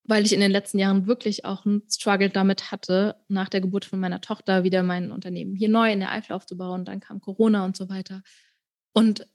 weil 0.03 0.25
ich 0.25 0.33
in 0.33 0.39
den 0.39 0.51
letzten 0.51 0.79
Jahren 0.79 1.07
wirklich 1.07 1.45
auch 1.45 1.65
einen 1.65 1.83
Struggle 1.89 2.29
damit 2.29 2.71
hatte, 2.71 3.15
nach 3.27 3.49
der 3.49 3.61
Geburt 3.61 3.85
von 3.85 3.99
meiner 3.99 4.21
Tochter 4.21 4.63
wieder 4.63 4.83
mein 4.83 5.11
Unternehmen 5.11 5.55
hier 5.55 5.69
neu 5.69 5.91
in 5.91 5.99
der 5.99 6.11
Eifel 6.11 6.33
aufzubauen. 6.33 6.85
Dann 6.85 6.99
kam 6.99 7.21
Corona 7.21 7.65
und 7.65 7.77
so 7.77 7.89
weiter. 7.89 8.21
Und 8.93 9.27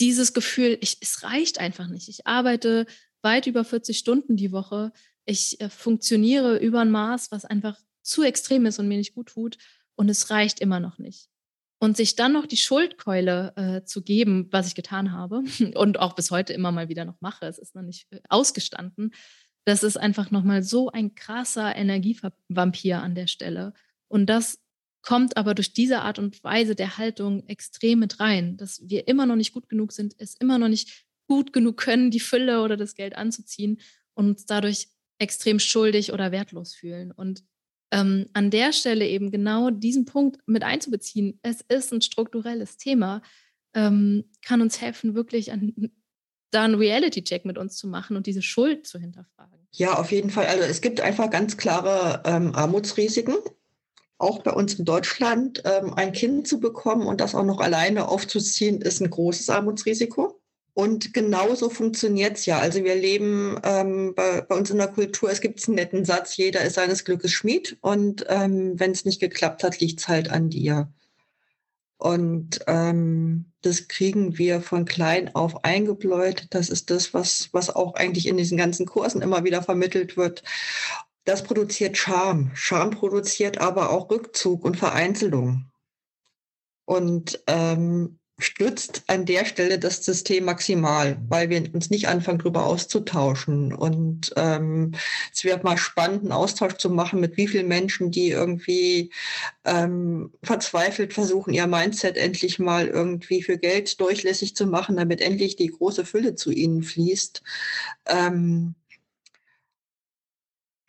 dieses 0.00 0.34
Gefühl, 0.34 0.78
ich, 0.80 0.98
es 1.00 1.22
reicht 1.22 1.58
einfach 1.58 1.88
nicht. 1.88 2.08
Ich 2.08 2.26
arbeite 2.26 2.86
weit 3.22 3.46
über 3.46 3.64
40 3.64 3.98
Stunden 3.98 4.36
die 4.36 4.52
Woche. 4.52 4.92
Ich 5.24 5.60
äh, 5.60 5.68
funktioniere 5.68 6.58
über 6.58 6.80
ein 6.80 6.90
Maß, 6.90 7.30
was 7.30 7.44
einfach 7.44 7.78
zu 8.06 8.22
extrem 8.22 8.66
ist 8.66 8.78
und 8.78 8.88
mir 8.88 8.98
nicht 8.98 9.14
gut 9.14 9.28
tut. 9.28 9.58
Und 9.94 10.08
es 10.08 10.30
reicht 10.30 10.60
immer 10.60 10.80
noch 10.80 10.98
nicht. 10.98 11.28
Und 11.78 11.96
sich 11.96 12.16
dann 12.16 12.32
noch 12.32 12.46
die 12.46 12.56
Schuldkeule 12.56 13.52
äh, 13.56 13.84
zu 13.84 14.02
geben, 14.02 14.48
was 14.50 14.66
ich 14.66 14.74
getan 14.74 15.12
habe 15.12 15.42
und 15.74 15.98
auch 15.98 16.14
bis 16.14 16.30
heute 16.30 16.52
immer 16.52 16.72
mal 16.72 16.88
wieder 16.88 17.04
noch 17.04 17.20
mache, 17.20 17.46
es 17.46 17.58
ist 17.58 17.74
noch 17.74 17.82
nicht 17.82 18.06
äh, 18.12 18.20
ausgestanden, 18.28 19.12
das 19.66 19.82
ist 19.82 19.96
einfach 19.96 20.30
nochmal 20.30 20.62
so 20.62 20.90
ein 20.90 21.14
krasser 21.14 21.74
Energievampir 21.74 23.02
an 23.02 23.14
der 23.16 23.26
Stelle. 23.26 23.74
Und 24.08 24.26
das 24.26 24.62
kommt 25.02 25.36
aber 25.36 25.54
durch 25.54 25.72
diese 25.72 26.02
Art 26.02 26.18
und 26.18 26.42
Weise 26.44 26.74
der 26.74 26.98
Haltung 26.98 27.46
extrem 27.48 27.98
mit 27.98 28.20
rein, 28.20 28.56
dass 28.56 28.88
wir 28.88 29.08
immer 29.08 29.26
noch 29.26 29.36
nicht 29.36 29.52
gut 29.52 29.68
genug 29.68 29.92
sind, 29.92 30.14
es 30.18 30.34
immer 30.34 30.58
noch 30.58 30.68
nicht 30.68 31.06
gut 31.26 31.52
genug 31.52 31.76
können, 31.76 32.10
die 32.10 32.20
Fülle 32.20 32.62
oder 32.62 32.76
das 32.76 32.94
Geld 32.94 33.16
anzuziehen 33.16 33.80
und 34.14 34.28
uns 34.30 34.46
dadurch 34.46 34.88
extrem 35.18 35.58
schuldig 35.58 36.12
oder 36.12 36.32
wertlos 36.32 36.74
fühlen. 36.74 37.10
Und 37.10 37.44
ähm, 37.90 38.26
an 38.32 38.50
der 38.50 38.72
Stelle 38.72 39.06
eben 39.06 39.30
genau 39.30 39.70
diesen 39.70 40.04
Punkt 40.04 40.38
mit 40.46 40.62
einzubeziehen, 40.62 41.38
es 41.42 41.60
ist 41.68 41.92
ein 41.92 42.02
strukturelles 42.02 42.76
Thema, 42.76 43.22
ähm, 43.74 44.24
kann 44.42 44.60
uns 44.60 44.80
helfen, 44.80 45.14
wirklich 45.14 45.52
an, 45.52 45.92
da 46.50 46.64
einen 46.64 46.74
Reality-Check 46.74 47.44
mit 47.44 47.58
uns 47.58 47.76
zu 47.76 47.86
machen 47.86 48.16
und 48.16 48.26
diese 48.26 48.42
Schuld 48.42 48.86
zu 48.86 48.98
hinterfragen. 48.98 49.66
Ja, 49.72 49.98
auf 49.98 50.10
jeden 50.10 50.30
Fall. 50.30 50.46
Also 50.46 50.64
es 50.64 50.80
gibt 50.80 51.00
einfach 51.00 51.30
ganz 51.30 51.56
klare 51.56 52.22
ähm, 52.24 52.54
Armutsrisiken 52.54 53.36
auch 54.18 54.42
bei 54.42 54.52
uns 54.52 54.74
in 54.74 54.84
Deutschland 54.84 55.62
ähm, 55.64 55.94
ein 55.94 56.12
Kind 56.12 56.48
zu 56.48 56.58
bekommen 56.60 57.06
und 57.06 57.20
das 57.20 57.34
auch 57.34 57.44
noch 57.44 57.60
alleine 57.60 58.08
aufzuziehen, 58.08 58.80
ist 58.80 59.00
ein 59.00 59.10
großes 59.10 59.50
Armutsrisiko. 59.50 60.40
Und 60.76 61.14
genauso 61.14 61.70
funktioniert 61.70 62.36
es 62.36 62.44
ja. 62.44 62.58
Also 62.58 62.84
wir 62.84 62.94
leben 62.94 63.58
ähm, 63.64 64.12
bei, 64.14 64.42
bei, 64.42 64.54
uns 64.54 64.68
in 64.68 64.76
der 64.76 64.88
Kultur, 64.88 65.30
es 65.30 65.40
gibt 65.40 65.66
einen 65.66 65.76
netten 65.76 66.04
Satz, 66.04 66.36
jeder 66.36 66.60
ist 66.60 66.74
seines 66.74 67.06
Glückes 67.06 67.32
Schmied. 67.32 67.78
Und 67.80 68.26
ähm, 68.28 68.78
wenn 68.78 68.90
es 68.90 69.06
nicht 69.06 69.18
geklappt 69.18 69.64
hat, 69.64 69.80
liegt 69.80 70.00
es 70.00 70.08
halt 70.08 70.30
an 70.30 70.50
dir. 70.50 70.92
Und 71.96 72.60
ähm, 72.66 73.46
das 73.62 73.88
kriegen 73.88 74.36
wir 74.36 74.60
von 74.60 74.84
klein 74.84 75.34
auf 75.34 75.64
eingebläut. 75.64 76.46
Das 76.50 76.68
ist 76.68 76.90
das, 76.90 77.14
was, 77.14 77.48
was 77.52 77.74
auch 77.74 77.94
eigentlich 77.94 78.26
in 78.26 78.36
diesen 78.36 78.58
ganzen 78.58 78.84
Kursen 78.84 79.22
immer 79.22 79.44
wieder 79.44 79.62
vermittelt 79.62 80.18
wird 80.18 80.42
das 81.24 81.42
produziert 81.42 81.96
Scham. 81.96 82.52
Scham 82.54 82.90
produziert 82.90 83.58
aber 83.58 83.90
auch 83.90 84.10
Rückzug 84.10 84.64
und 84.64 84.76
Vereinzelung 84.76 85.66
und 86.84 87.42
ähm, 87.48 88.20
stützt 88.38 89.02
an 89.06 89.24
der 89.24 89.46
Stelle 89.46 89.78
das 89.78 90.04
System 90.04 90.44
maximal, 90.44 91.16
weil 91.28 91.48
wir 91.48 91.72
uns 91.72 91.88
nicht 91.88 92.08
anfangen, 92.08 92.38
darüber 92.38 92.66
auszutauschen. 92.66 93.72
Und 93.72 94.32
ähm, 94.36 94.92
es 95.32 95.44
wäre 95.44 95.62
mal 95.62 95.78
spannend, 95.78 96.22
einen 96.22 96.32
Austausch 96.32 96.74
zu 96.74 96.90
machen 96.90 97.20
mit 97.20 97.36
wie 97.38 97.48
vielen 97.48 97.68
Menschen, 97.68 98.10
die 98.10 98.30
irgendwie 98.30 99.10
ähm, 99.64 100.32
verzweifelt 100.42 101.14
versuchen, 101.14 101.54
ihr 101.54 101.66
Mindset 101.66 102.18
endlich 102.18 102.58
mal 102.58 102.88
irgendwie 102.88 103.42
für 103.42 103.56
Geld 103.56 103.98
durchlässig 104.00 104.54
zu 104.54 104.66
machen, 104.66 104.96
damit 104.96 105.22
endlich 105.22 105.56
die 105.56 105.68
große 105.68 106.04
Fülle 106.04 106.34
zu 106.34 106.50
ihnen 106.50 106.82
fließt. 106.82 107.42
Ähm, 108.06 108.74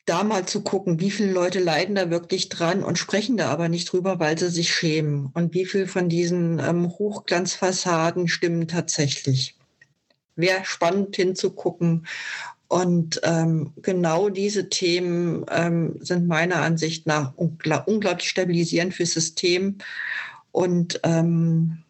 da 0.08 0.24
mal 0.24 0.46
zu 0.46 0.62
gucken, 0.62 1.02
wie 1.02 1.12
viele 1.12 1.34
Leute 1.34 1.60
leiden 1.60 1.96
da 1.96 2.10
wirklich 2.10 2.48
dran 2.48 2.82
und 2.82 2.98
sprechen 2.98 3.36
da 3.36 3.50
aber 3.50 3.68
nicht 3.68 3.92
drüber, 3.92 4.20
weil 4.20 4.40
sie 4.40 4.50
sich 4.50 4.74
schämen. 4.74 5.30
Und 5.34 5.54
wie 5.54 5.66
viel 5.66 5.86
von 5.86 6.08
diesen 6.08 6.60
ähm, 6.60 6.90
Hochglanzfassaden 6.90 8.30
stimmen 8.30 8.70
tatsächlich. 8.70 9.56
Wäre 10.38 10.64
spannend 10.64 11.16
hinzugucken. 11.18 12.08
Und 12.70 13.20
ähm, 13.24 13.74
genau 13.82 14.30
diese 14.30 14.70
Themen 14.70 15.46
ähm, 15.52 15.98
sind 16.00 16.28
meiner 16.28 16.62
Ansicht 16.62 17.06
nach 17.06 17.34
ungl 17.36 17.84
unglaublich 17.86 18.30
stabilisierend 18.30 18.94
fürs 18.94 19.12
System. 19.12 19.78
Und 20.54 21.02
ähm, 21.04 21.84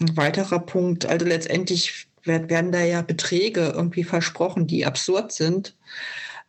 ein 0.00 0.16
weiterer 0.18 0.60
Punkt, 0.60 1.06
also 1.06 1.24
letztendlich 1.24 2.08
werden 2.24 2.72
da 2.72 2.82
ja 2.82 3.00
Beträge 3.00 3.72
irgendwie 3.74 4.04
versprochen, 4.04 4.66
die 4.66 4.84
absurd 4.84 5.32
sind. 5.32 5.74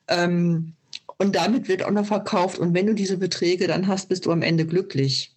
Ähm, 0.09 0.73
Und 1.19 1.35
damit 1.35 1.67
wird 1.67 1.83
auch 1.83 1.91
noch 1.91 2.05
verkauft. 2.05 2.57
Und 2.57 2.73
wenn 2.73 2.87
du 2.87 2.95
diese 2.95 3.17
Beträge 3.17 3.67
dann 3.67 3.87
hast, 3.87 4.07
bist 4.07 4.25
du 4.25 4.31
am 4.31 4.41
Ende 4.41 4.65
glücklich. 4.65 5.35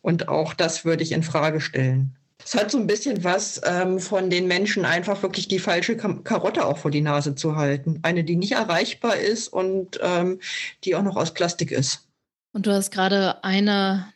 Und 0.00 0.28
auch 0.28 0.54
das 0.54 0.84
würde 0.84 1.02
ich 1.02 1.12
in 1.12 1.22
Frage 1.22 1.60
stellen. 1.60 2.16
Es 2.42 2.54
hat 2.54 2.70
so 2.70 2.78
ein 2.78 2.86
bisschen 2.86 3.22
was 3.22 3.60
ähm, 3.64 4.00
von 4.00 4.28
den 4.28 4.48
Menschen 4.48 4.84
einfach 4.84 5.22
wirklich 5.22 5.46
die 5.46 5.58
falsche 5.58 5.96
Karotte 5.96 6.66
auch 6.66 6.78
vor 6.78 6.90
die 6.90 7.00
Nase 7.00 7.34
zu 7.34 7.56
halten. 7.56 8.00
Eine, 8.02 8.24
die 8.24 8.36
nicht 8.36 8.52
erreichbar 8.52 9.16
ist 9.16 9.48
und 9.48 9.98
ähm, 10.02 10.40
die 10.84 10.96
auch 10.96 11.02
noch 11.02 11.16
aus 11.16 11.32
Plastik 11.32 11.70
ist. 11.70 12.08
Und 12.52 12.66
du 12.66 12.72
hast 12.72 12.90
gerade 12.90 13.44
eine, 13.44 14.12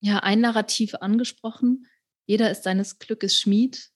ja, 0.00 0.18
ein 0.18 0.40
Narrativ 0.40 0.94
angesprochen. 0.94 1.86
Jeder 2.26 2.50
ist 2.50 2.64
seines 2.64 2.98
Glückes 2.98 3.38
Schmied. 3.38 3.90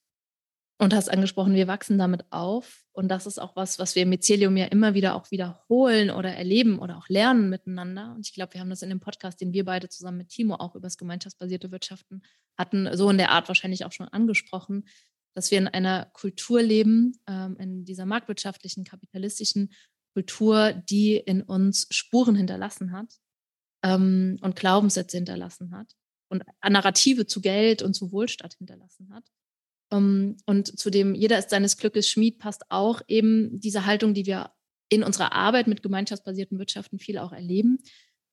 Und 0.78 0.94
hast 0.94 1.10
angesprochen, 1.10 1.54
wir 1.54 1.68
wachsen 1.68 1.98
damit 1.98 2.24
auf. 2.30 2.81
Und 2.94 3.08
das 3.08 3.26
ist 3.26 3.38
auch 3.38 3.56
was, 3.56 3.78
was 3.78 3.94
wir 3.94 4.02
im 4.02 4.10
Mycelium 4.10 4.56
ja 4.56 4.66
immer 4.66 4.92
wieder 4.92 5.14
auch 5.14 5.30
wiederholen 5.30 6.10
oder 6.10 6.30
erleben 6.30 6.78
oder 6.78 6.98
auch 6.98 7.08
lernen 7.08 7.48
miteinander. 7.48 8.12
Und 8.14 8.26
ich 8.26 8.34
glaube, 8.34 8.52
wir 8.52 8.60
haben 8.60 8.68
das 8.68 8.82
in 8.82 8.90
dem 8.90 9.00
Podcast, 9.00 9.40
den 9.40 9.54
wir 9.54 9.64
beide 9.64 9.88
zusammen 9.88 10.18
mit 10.18 10.28
Timo 10.28 10.56
auch 10.56 10.74
über 10.74 10.82
das 10.82 10.98
gemeinschaftsbasierte 10.98 11.70
Wirtschaften 11.70 12.22
hatten, 12.58 12.94
so 12.94 13.08
in 13.08 13.16
der 13.16 13.30
Art 13.30 13.48
wahrscheinlich 13.48 13.86
auch 13.86 13.92
schon 13.92 14.08
angesprochen, 14.08 14.84
dass 15.34 15.50
wir 15.50 15.56
in 15.56 15.68
einer 15.68 16.06
Kultur 16.12 16.62
leben, 16.62 17.18
ähm, 17.26 17.56
in 17.58 17.84
dieser 17.86 18.04
marktwirtschaftlichen, 18.04 18.84
kapitalistischen 18.84 19.72
Kultur, 20.12 20.74
die 20.74 21.16
in 21.16 21.42
uns 21.42 21.86
Spuren 21.90 22.34
hinterlassen 22.34 22.92
hat 22.92 23.20
ähm, 23.82 24.38
und 24.42 24.56
Glaubenssätze 24.56 25.16
hinterlassen 25.16 25.74
hat 25.74 25.96
und 26.28 26.44
Narrative 26.66 27.26
zu 27.26 27.40
Geld 27.40 27.82
und 27.82 27.94
zu 27.94 28.12
Wohlstand 28.12 28.54
hinterlassen 28.54 29.12
hat. 29.14 29.24
Ähm, 29.92 30.36
und 30.46 30.78
zu 30.78 30.90
dem 30.90 31.14
jeder 31.14 31.38
ist 31.38 31.50
seines 31.50 31.76
Glückes 31.76 32.08
Schmied 32.08 32.38
passt 32.38 32.62
auch 32.70 33.02
eben 33.06 33.60
diese 33.60 33.86
Haltung, 33.86 34.14
die 34.14 34.26
wir 34.26 34.50
in 34.88 35.04
unserer 35.04 35.32
Arbeit 35.32 35.68
mit 35.68 35.82
gemeinschaftsbasierten 35.82 36.58
Wirtschaften 36.58 36.98
viel 36.98 37.18
auch 37.18 37.32
erleben. 37.32 37.78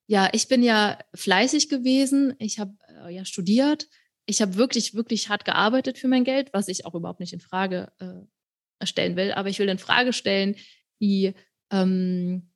Ja, 0.07 0.29
ich 0.33 0.47
bin 0.47 0.63
ja 0.63 0.97
fleißig 1.13 1.69
gewesen. 1.69 2.33
Ich 2.39 2.59
habe 2.59 2.73
äh, 3.05 3.13
ja 3.13 3.25
studiert. 3.25 3.87
Ich 4.25 4.41
habe 4.41 4.55
wirklich, 4.55 4.93
wirklich 4.93 5.29
hart 5.29 5.45
gearbeitet 5.45 5.97
für 5.97 6.07
mein 6.07 6.23
Geld, 6.23 6.49
was 6.53 6.67
ich 6.67 6.85
auch 6.85 6.95
überhaupt 6.95 7.19
nicht 7.19 7.33
in 7.33 7.39
Frage 7.39 7.91
äh, 7.99 8.85
stellen 8.85 9.15
will. 9.15 9.31
Aber 9.33 9.49
ich 9.49 9.59
will 9.59 9.69
in 9.69 9.77
Frage 9.77 10.13
stellen, 10.13 10.55
die, 11.01 11.33
ähm, 11.71 12.51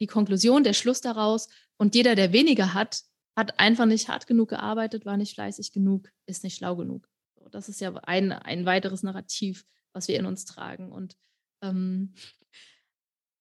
die 0.00 0.06
Konklusion, 0.06 0.64
der 0.64 0.72
Schluss 0.74 1.00
daraus. 1.00 1.48
Und 1.76 1.94
jeder, 1.94 2.14
der 2.14 2.32
weniger 2.32 2.74
hat, 2.74 3.02
hat 3.36 3.58
einfach 3.58 3.86
nicht 3.86 4.08
hart 4.08 4.26
genug 4.26 4.50
gearbeitet, 4.50 5.04
war 5.06 5.16
nicht 5.16 5.34
fleißig 5.34 5.72
genug, 5.72 6.08
ist 6.26 6.44
nicht 6.44 6.56
schlau 6.56 6.76
genug. 6.76 7.08
Das 7.50 7.68
ist 7.68 7.80
ja 7.80 7.94
ein, 7.94 8.32
ein 8.32 8.66
weiteres 8.66 9.02
Narrativ, 9.02 9.64
was 9.92 10.08
wir 10.08 10.18
in 10.18 10.26
uns 10.26 10.44
tragen. 10.44 10.92
Und 10.92 11.16
ähm, 11.62 12.14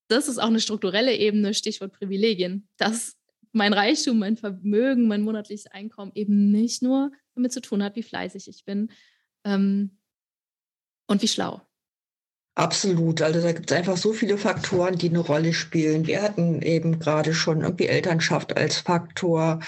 das 0.08 0.28
ist 0.28 0.38
auch 0.38 0.48
eine 0.48 0.60
strukturelle 0.60 1.16
Ebene, 1.16 1.54
Stichwort 1.54 1.94
Privilegien, 1.94 2.68
dass 2.78 3.18
mein 3.52 3.74
Reichtum, 3.74 4.20
mein 4.20 4.38
Vermögen, 4.38 5.08
mein 5.08 5.22
monatliches 5.22 5.68
Einkommen 5.68 6.12
eben 6.16 6.52
nicht 6.52 6.82
nur 6.82 7.12
damit 7.36 7.52
zu 7.52 7.62
tun 7.62 7.84
hat, 7.84 7.96
wie 7.96 8.04
fleißig 8.04 8.48
ich 8.48 8.66
bin 8.66 8.92
ähm, 9.44 9.98
und 11.08 11.22
wie 11.22 11.28
schlau. 11.28 11.62
Absolut. 12.56 13.22
Also 13.24 13.42
da 13.42 13.52
gibt 13.52 13.72
es 13.72 13.76
einfach 13.78 13.98
so 13.98 14.14
viele 14.14 14.38
Faktoren, 14.38 14.96
die 14.96 15.10
eine 15.10 15.20
Rolle 15.20 15.54
spielen. 15.54 16.06
Wir 16.06 16.22
hatten 16.22 16.62
eben 16.62 17.00
gerade 17.00 17.34
schon 17.34 17.62
irgendwie 17.62 17.88
Elternschaft 17.88 18.56
als 18.56 18.78
Faktor, 18.78 19.60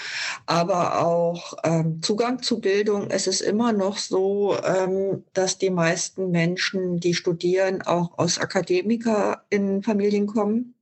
aber 0.46 1.04
auch 1.04 1.54
ähm, 1.64 2.00
Zugang 2.00 2.42
zu 2.42 2.60
Bildung. 2.60 3.10
Es 3.10 3.26
ist 3.26 3.40
immer 3.40 3.72
noch 3.72 3.98
so, 3.98 4.56
ähm, 4.62 5.24
dass 5.32 5.58
die 5.58 5.70
meisten 5.70 6.30
Menschen, 6.30 7.00
die 7.00 7.14
studieren, 7.14 7.82
auch 7.82 8.16
aus 8.18 8.38
Akademiker 8.38 9.42
in 9.50 9.82
Familien 9.82 10.26
kommen 10.28 10.75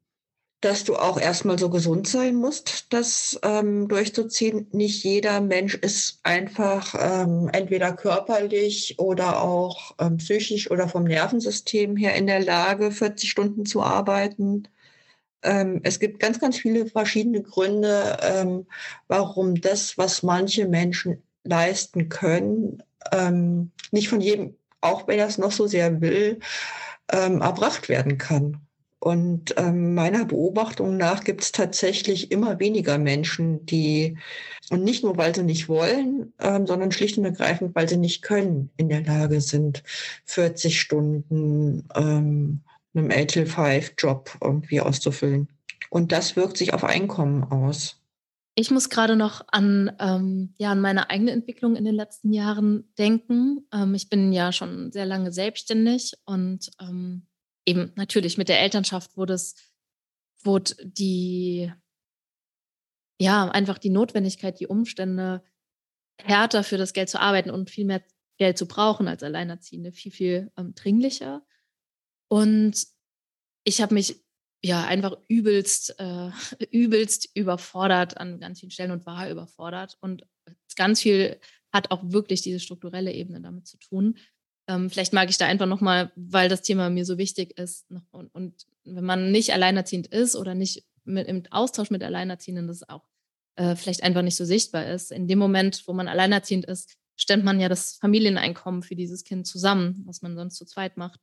dass 0.64 0.84
du 0.84 0.96
auch 0.96 1.20
erstmal 1.20 1.58
so 1.58 1.68
gesund 1.68 2.08
sein 2.08 2.36
musst, 2.36 2.92
das 2.92 3.38
ähm, 3.42 3.86
durchzuziehen. 3.86 4.66
Nicht 4.72 5.04
jeder 5.04 5.42
Mensch 5.42 5.74
ist 5.74 6.20
einfach 6.22 6.94
ähm, 6.98 7.50
entweder 7.52 7.92
körperlich 7.92 8.98
oder 8.98 9.42
auch 9.42 9.94
ähm, 9.98 10.16
psychisch 10.16 10.70
oder 10.70 10.88
vom 10.88 11.04
Nervensystem 11.04 11.96
her 11.96 12.14
in 12.14 12.26
der 12.26 12.40
Lage, 12.40 12.90
40 12.90 13.30
Stunden 13.30 13.66
zu 13.66 13.82
arbeiten. 13.82 14.66
Ähm, 15.42 15.80
es 15.82 16.00
gibt 16.00 16.18
ganz, 16.18 16.40
ganz 16.40 16.56
viele 16.56 16.86
verschiedene 16.86 17.42
Gründe, 17.42 18.16
ähm, 18.22 18.66
warum 19.06 19.60
das, 19.60 19.98
was 19.98 20.22
manche 20.22 20.66
Menschen 20.66 21.22
leisten 21.42 22.08
können, 22.08 22.82
ähm, 23.12 23.70
nicht 23.90 24.08
von 24.08 24.22
jedem, 24.22 24.56
auch 24.80 25.06
wenn 25.08 25.18
er 25.18 25.26
es 25.26 25.36
noch 25.36 25.52
so 25.52 25.66
sehr 25.66 26.00
will, 26.00 26.40
erbracht 27.06 27.90
werden 27.90 28.16
kann. 28.16 28.64
Und 29.04 29.52
ähm, 29.58 29.92
meiner 29.92 30.24
Beobachtung 30.24 30.96
nach 30.96 31.24
gibt 31.24 31.42
es 31.42 31.52
tatsächlich 31.52 32.32
immer 32.32 32.58
weniger 32.58 32.96
Menschen, 32.96 33.66
die, 33.66 34.16
und 34.70 34.82
nicht 34.82 35.04
nur, 35.04 35.18
weil 35.18 35.34
sie 35.34 35.42
nicht 35.42 35.68
wollen, 35.68 36.32
ähm, 36.40 36.66
sondern 36.66 36.90
schlicht 36.90 37.18
und 37.18 37.26
ergreifend, 37.26 37.74
weil 37.74 37.86
sie 37.86 37.98
nicht 37.98 38.22
können, 38.22 38.70
in 38.78 38.88
der 38.88 39.02
Lage 39.02 39.42
sind, 39.42 39.82
40 40.24 40.80
Stunden 40.80 41.86
ähm, 41.94 42.60
einem 42.94 43.10
8-5-Job 43.10 44.38
irgendwie 44.40 44.80
auszufüllen. 44.80 45.48
Und 45.90 46.10
das 46.10 46.34
wirkt 46.34 46.56
sich 46.56 46.72
auf 46.72 46.82
Einkommen 46.82 47.44
aus. 47.44 48.00
Ich 48.54 48.70
muss 48.70 48.88
gerade 48.88 49.16
noch 49.16 49.42
an, 49.48 49.92
ähm, 50.00 50.54
ja, 50.56 50.70
an 50.70 50.80
meine 50.80 51.10
eigene 51.10 51.32
Entwicklung 51.32 51.76
in 51.76 51.84
den 51.84 51.94
letzten 51.94 52.32
Jahren 52.32 52.84
denken. 52.96 53.66
Ähm, 53.70 53.94
ich 53.94 54.08
bin 54.08 54.32
ja 54.32 54.50
schon 54.50 54.92
sehr 54.92 55.04
lange 55.04 55.30
selbstständig 55.30 56.14
und 56.24 56.70
ähm, 56.80 57.26
eben 57.66 57.92
natürlich 57.96 58.38
mit 58.38 58.48
der 58.48 58.60
Elternschaft 58.60 59.16
wurde 59.16 59.34
es, 59.34 59.54
wurde 60.42 60.74
die, 60.82 61.72
ja, 63.20 63.48
einfach 63.48 63.78
die 63.78 63.90
Notwendigkeit, 63.90 64.60
die 64.60 64.66
Umstände 64.66 65.42
härter 66.20 66.62
für 66.62 66.78
das 66.78 66.92
Geld 66.92 67.08
zu 67.08 67.20
arbeiten 67.20 67.50
und 67.50 67.70
viel 67.70 67.84
mehr 67.84 68.02
Geld 68.38 68.58
zu 68.58 68.66
brauchen 68.66 69.08
als 69.08 69.22
Alleinerziehende, 69.22 69.92
viel, 69.92 70.12
viel 70.12 70.52
ähm, 70.56 70.74
dringlicher. 70.74 71.46
Und 72.28 72.86
ich 73.64 73.80
habe 73.80 73.94
mich 73.94 74.24
ja 74.62 74.84
einfach 74.84 75.16
übelst, 75.28 75.98
äh, 75.98 76.30
übelst 76.70 77.30
überfordert 77.34 78.16
an 78.18 78.40
ganz 78.40 78.60
vielen 78.60 78.70
Stellen 78.70 78.90
und 78.90 79.06
war 79.06 79.30
überfordert. 79.30 79.96
Und 80.00 80.26
ganz 80.76 81.02
viel 81.02 81.38
hat 81.72 81.90
auch 81.90 82.02
wirklich 82.04 82.42
diese 82.42 82.60
strukturelle 82.60 83.12
Ebene 83.12 83.40
damit 83.40 83.66
zu 83.66 83.78
tun. 83.78 84.18
Ähm, 84.66 84.90
vielleicht 84.90 85.12
mag 85.12 85.28
ich 85.28 85.38
da 85.38 85.46
einfach 85.46 85.66
nochmal, 85.66 86.10
weil 86.16 86.48
das 86.48 86.62
Thema 86.62 86.90
mir 86.90 87.04
so 87.04 87.18
wichtig 87.18 87.58
ist. 87.58 87.86
Und, 88.10 88.34
und, 88.34 88.66
wenn 88.84 89.04
man 89.04 89.30
nicht 89.30 89.52
alleinerziehend 89.52 90.08
ist 90.08 90.36
oder 90.36 90.54
nicht 90.54 90.84
mit, 91.04 91.26
im 91.26 91.42
Austausch 91.50 91.90
mit 91.90 92.02
Alleinerziehenden, 92.02 92.66
das 92.66 92.86
auch 92.88 93.04
äh, 93.56 93.76
vielleicht 93.76 94.02
einfach 94.02 94.22
nicht 94.22 94.36
so 94.36 94.44
sichtbar 94.44 94.86
ist. 94.86 95.10
In 95.12 95.28
dem 95.28 95.38
Moment, 95.38 95.84
wo 95.86 95.92
man 95.92 96.08
alleinerziehend 96.08 96.66
ist, 96.66 96.96
stemmt 97.16 97.44
man 97.44 97.60
ja 97.60 97.68
das 97.68 97.96
Familieneinkommen 97.96 98.82
für 98.82 98.96
dieses 98.96 99.24
Kind 99.24 99.46
zusammen, 99.46 100.02
was 100.06 100.22
man 100.22 100.36
sonst 100.36 100.56
zu 100.56 100.66
zweit 100.66 100.96
macht. 100.96 101.20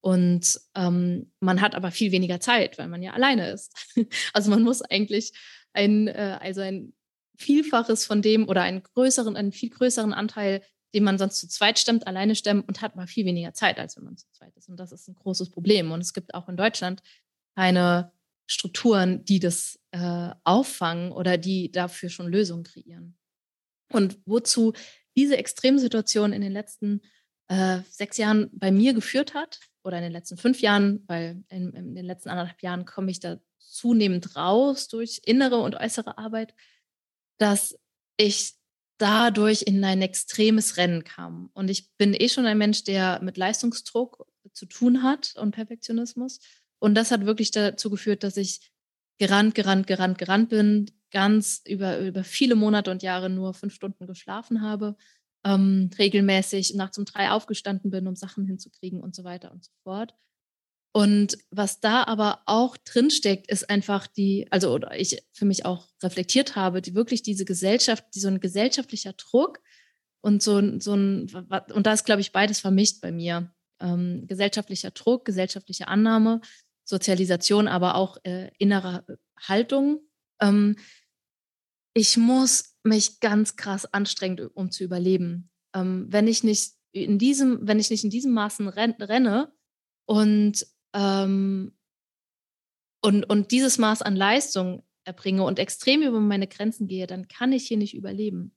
Und 0.00 0.60
ähm, 0.74 1.32
man 1.40 1.60
hat 1.60 1.74
aber 1.74 1.90
viel 1.90 2.12
weniger 2.12 2.40
Zeit, 2.40 2.78
weil 2.78 2.88
man 2.88 3.02
ja 3.02 3.12
alleine 3.12 3.50
ist. 3.50 3.74
also 4.32 4.50
man 4.50 4.62
muss 4.62 4.82
eigentlich 4.82 5.32
ein, 5.72 6.08
äh, 6.08 6.38
also 6.40 6.60
ein 6.60 6.94
Vielfaches 7.36 8.06
von 8.06 8.22
dem 8.22 8.48
oder 8.48 8.62
einen 8.62 8.82
größeren, 8.82 9.36
einen 9.36 9.52
viel 9.52 9.70
größeren 9.70 10.12
Anteil 10.12 10.62
den 10.94 11.04
man 11.04 11.18
sonst 11.18 11.38
zu 11.38 11.48
zweit 11.48 11.78
stemmt, 11.78 12.06
alleine 12.06 12.34
stemmen 12.34 12.62
und 12.62 12.80
hat 12.80 12.96
mal 12.96 13.06
viel 13.06 13.26
weniger 13.26 13.52
Zeit, 13.52 13.78
als 13.78 13.96
wenn 13.96 14.04
man 14.04 14.16
zu 14.16 14.26
zweit 14.32 14.56
ist. 14.56 14.68
Und 14.68 14.78
das 14.78 14.92
ist 14.92 15.08
ein 15.08 15.14
großes 15.14 15.50
Problem. 15.50 15.92
Und 15.92 16.00
es 16.00 16.12
gibt 16.12 16.34
auch 16.34 16.48
in 16.48 16.56
Deutschland 16.56 17.02
keine 17.54 18.12
Strukturen, 18.46 19.24
die 19.24 19.40
das 19.40 19.78
äh, 19.90 20.30
auffangen 20.44 21.12
oder 21.12 21.36
die 21.36 21.70
dafür 21.70 22.08
schon 22.08 22.28
Lösungen 22.28 22.64
kreieren. 22.64 23.18
Und 23.92 24.18
wozu 24.24 24.72
diese 25.16 25.36
Extremsituation 25.36 26.32
in 26.32 26.40
den 26.40 26.52
letzten 26.52 27.02
äh, 27.48 27.80
sechs 27.90 28.16
Jahren 28.16 28.50
bei 28.52 28.70
mir 28.70 28.94
geführt 28.94 29.34
hat, 29.34 29.60
oder 29.88 29.96
in 29.96 30.04
den 30.04 30.12
letzten 30.12 30.36
fünf 30.36 30.60
Jahren, 30.60 31.02
weil 31.08 31.42
in, 31.48 31.72
in 31.72 31.94
den 31.94 32.04
letzten 32.04 32.28
anderthalb 32.28 32.62
Jahren 32.62 32.84
komme 32.84 33.10
ich 33.10 33.20
da 33.20 33.38
zunehmend 33.58 34.36
raus 34.36 34.88
durch 34.88 35.22
innere 35.24 35.56
und 35.56 35.74
äußere 35.74 36.18
Arbeit, 36.18 36.54
dass 37.38 37.76
ich 38.16 38.54
dadurch 38.98 39.62
in 39.62 39.82
ein 39.84 40.02
extremes 40.02 40.76
Rennen 40.76 41.04
kam. 41.04 41.50
Und 41.54 41.70
ich 41.70 41.90
bin 41.96 42.14
eh 42.14 42.28
schon 42.28 42.46
ein 42.46 42.58
Mensch, 42.58 42.84
der 42.84 43.20
mit 43.22 43.36
Leistungsdruck 43.36 44.26
zu 44.52 44.66
tun 44.66 45.02
hat 45.02 45.34
und 45.36 45.52
Perfektionismus. 45.52 46.40
Und 46.80 46.94
das 46.94 47.10
hat 47.10 47.24
wirklich 47.24 47.50
dazu 47.50 47.90
geführt, 47.90 48.22
dass 48.22 48.36
ich 48.36 48.72
gerannt, 49.18 49.54
gerannt, 49.54 49.86
gerannt, 49.86 50.18
gerannt 50.18 50.48
bin, 50.50 50.90
ganz 51.10 51.62
über, 51.66 51.98
über 51.98 52.24
viele 52.24 52.54
Monate 52.54 52.90
und 52.90 53.02
Jahre 53.02 53.30
nur 53.30 53.54
fünf 53.54 53.74
Stunden 53.74 54.06
geschlafen 54.06 54.62
habe, 54.62 54.96
ähm, 55.44 55.90
regelmäßig 55.98 56.74
nachts 56.74 56.98
um 56.98 57.04
drei 57.04 57.30
aufgestanden 57.30 57.90
bin, 57.90 58.06
um 58.06 58.16
Sachen 58.16 58.46
hinzukriegen 58.46 59.00
und 59.00 59.14
so 59.14 59.24
weiter 59.24 59.52
und 59.52 59.64
so 59.64 59.72
fort. 59.82 60.14
Und 60.92 61.38
was 61.50 61.80
da 61.80 62.04
aber 62.04 62.42
auch 62.46 62.76
drinsteckt, 62.76 63.50
ist 63.50 63.68
einfach 63.68 64.06
die, 64.06 64.46
also 64.50 64.72
oder 64.72 64.98
ich 64.98 65.22
für 65.32 65.44
mich 65.44 65.64
auch 65.64 65.86
reflektiert 66.02 66.56
habe, 66.56 66.80
die 66.80 66.94
wirklich 66.94 67.22
diese 67.22 67.44
Gesellschaft, 67.44 68.04
die, 68.14 68.20
so 68.20 68.28
ein 68.28 68.40
gesellschaftlicher 68.40 69.12
Druck 69.12 69.60
und 70.20 70.42
so, 70.42 70.80
so 70.80 70.94
ein, 70.94 71.30
und 71.72 71.86
da 71.86 71.92
ist, 71.92 72.04
glaube 72.04 72.20
ich, 72.20 72.32
beides 72.32 72.60
vermischt 72.60 73.00
bei 73.00 73.12
mir. 73.12 73.52
Ähm, 73.80 74.26
gesellschaftlicher 74.26 74.90
Druck, 74.90 75.24
gesellschaftliche 75.24 75.86
Annahme, 75.86 76.40
Sozialisation, 76.84 77.68
aber 77.68 77.94
auch 77.94 78.16
äh, 78.24 78.50
innere 78.58 79.04
Haltung. 79.38 80.00
Ähm, 80.40 80.76
ich 81.94 82.16
muss 82.16 82.74
mich 82.82 83.20
ganz 83.20 83.56
krass 83.56 83.92
anstrengen, 83.92 84.48
um 84.54 84.70
zu 84.70 84.84
überleben. 84.84 85.50
Ähm, 85.74 86.06
wenn 86.08 86.26
ich 86.26 86.42
nicht 86.42 86.72
in 86.92 87.18
diesem, 87.18 87.68
wenn 87.68 87.78
ich 87.78 87.90
nicht 87.90 88.04
in 88.04 88.10
diesem 88.10 88.32
Maßen 88.32 88.68
renne 88.68 89.52
und, 90.06 90.66
ähm, 90.94 91.72
und, 93.00 93.24
und 93.24 93.50
dieses 93.52 93.78
Maß 93.78 94.02
an 94.02 94.16
Leistung 94.16 94.82
erbringe 95.04 95.44
und 95.44 95.58
extrem 95.58 96.02
über 96.02 96.20
meine 96.20 96.46
Grenzen 96.46 96.88
gehe, 96.88 97.06
dann 97.06 97.28
kann 97.28 97.52
ich 97.52 97.66
hier 97.66 97.76
nicht 97.76 97.94
überleben. 97.94 98.54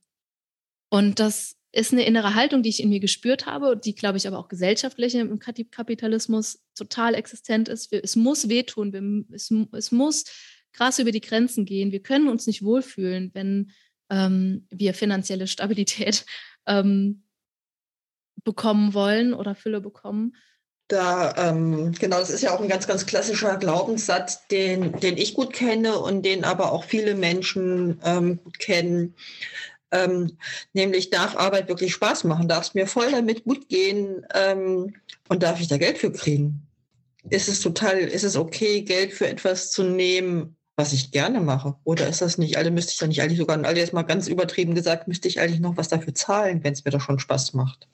Und 0.90 1.20
das 1.20 1.58
ist 1.72 1.94
eine 1.94 2.06
innere 2.06 2.36
Haltung, 2.36 2.64
die 2.64 2.70
ich 2.70 2.82
in 2.82 2.90
mir 2.90 3.00
gespürt 3.00 3.46
habe, 3.46 3.78
die, 3.78 3.96
glaube 3.96 4.18
ich, 4.18 4.28
aber 4.28 4.38
auch 4.38 4.50
gesellschaftlich 4.50 5.16
im 5.16 5.40
Kapitalismus 5.40 6.62
total 6.76 7.16
existent 7.16 7.70
ist. 7.70 7.94
Es 7.94 8.18
muss 8.18 8.50
wehtun, 8.50 9.26
es, 9.32 9.52
es 9.72 9.92
muss 9.92 10.26
krass 10.74 11.00
über 11.00 11.12
die 11.12 11.22
Grenzen 11.22 11.66
gehen. 11.66 11.92
Wir 11.92 12.04
können 12.04 12.28
uns 12.28 12.46
nicht 12.46 12.64
wohlfühlen, 12.64 13.32
wenn 13.34 13.72
ähm, 14.10 14.68
wir 14.70 14.94
finanzielle 14.94 15.48
Stabilität 15.48 16.26
ähm, 16.68 17.24
bekommen 18.44 18.94
wollen 18.94 19.34
oder 19.34 19.56
Fülle 19.56 19.80
bekommen. 19.80 20.36
Da, 20.92 21.34
ähm, 21.38 21.94
genau, 21.94 22.20
das 22.20 22.30
ist 22.30 22.42
ja 22.42 22.54
auch 22.54 22.60
ein 22.60 22.68
ganz, 22.68 22.86
ganz 22.86 23.06
klassischer 23.06 23.56
Glaubenssatz, 23.56 24.46
den, 24.50 25.00
den 25.00 25.16
ich 25.16 25.36
gut 25.36 25.54
kenne 25.54 25.98
und 25.98 26.26
den 26.26 26.44
aber 26.44 26.74
auch 26.74 26.84
viele 26.84 27.16
Menschen 27.16 28.02
ähm, 28.04 28.44
gut 28.44 28.60
kennen. 28.60 29.16
Ähm, 29.92 30.38
nämlich 30.74 31.10
darf 31.10 31.38
Arbeit 31.38 31.70
wirklich 31.70 31.94
Spaß 31.94 32.26
machen, 32.26 32.50
darf 32.50 32.66
es 32.66 32.74
mir 32.74 32.88
voll 32.88 33.10
damit 33.10 33.46
gut 33.46 33.70
gehen 33.70 34.26
ähm, 34.36 34.94
und 35.30 35.44
darf 35.44 35.62
ich 35.62 35.70
da 35.70 35.78
Geld 35.78 35.98
für 35.98 36.12
kriegen? 36.12 36.68
Ist 37.30 37.48
es 37.48 37.62
total, 37.62 38.00
ist 38.00 38.26
es 38.26 38.36
okay, 38.36 38.82
Geld 38.82 39.14
für 39.14 39.30
etwas 39.30 39.72
zu 39.72 39.84
nehmen, 39.84 40.58
was 40.76 40.92
ich 40.92 41.12
gerne 41.12 41.40
mache? 41.40 41.76
Oder 41.86 42.10
ist 42.10 42.22
das 42.22 42.38
nicht, 42.38 42.58
alle 42.58 42.70
müsste 42.70 42.92
ich 42.92 42.98
da 42.98 43.08
nicht 43.08 43.22
eigentlich 43.22 43.40
sogar, 43.40 43.64
alle 43.64 43.80
jetzt 43.80 43.94
mal 43.94 44.04
ganz 44.04 44.28
übertrieben 44.28 44.76
gesagt, 44.76 45.08
müsste 45.08 45.30
ich 45.30 45.40
eigentlich 45.40 45.62
noch 45.62 45.78
was 45.78 45.88
dafür 45.88 46.14
zahlen, 46.14 46.66
wenn 46.66 46.74
es 46.74 46.84
mir 46.84 46.92
doch 46.92 47.00
schon 47.00 47.20
Spaß 47.20 47.54
macht? 47.54 47.88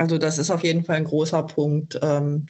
Also 0.00 0.16
das 0.16 0.38
ist 0.38 0.50
auf 0.50 0.64
jeden 0.64 0.82
Fall 0.82 0.96
ein 0.96 1.04
großer 1.04 1.42
Punkt. 1.42 1.98
Ähm, 2.00 2.46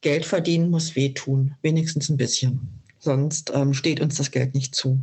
Geld 0.00 0.26
verdienen 0.26 0.68
muss 0.68 0.96
wehtun, 0.96 1.54
wenigstens 1.62 2.08
ein 2.08 2.16
bisschen. 2.16 2.82
Sonst 2.98 3.52
ähm, 3.54 3.72
steht 3.72 4.00
uns 4.00 4.16
das 4.16 4.32
Geld 4.32 4.52
nicht 4.52 4.74
zu. 4.74 4.98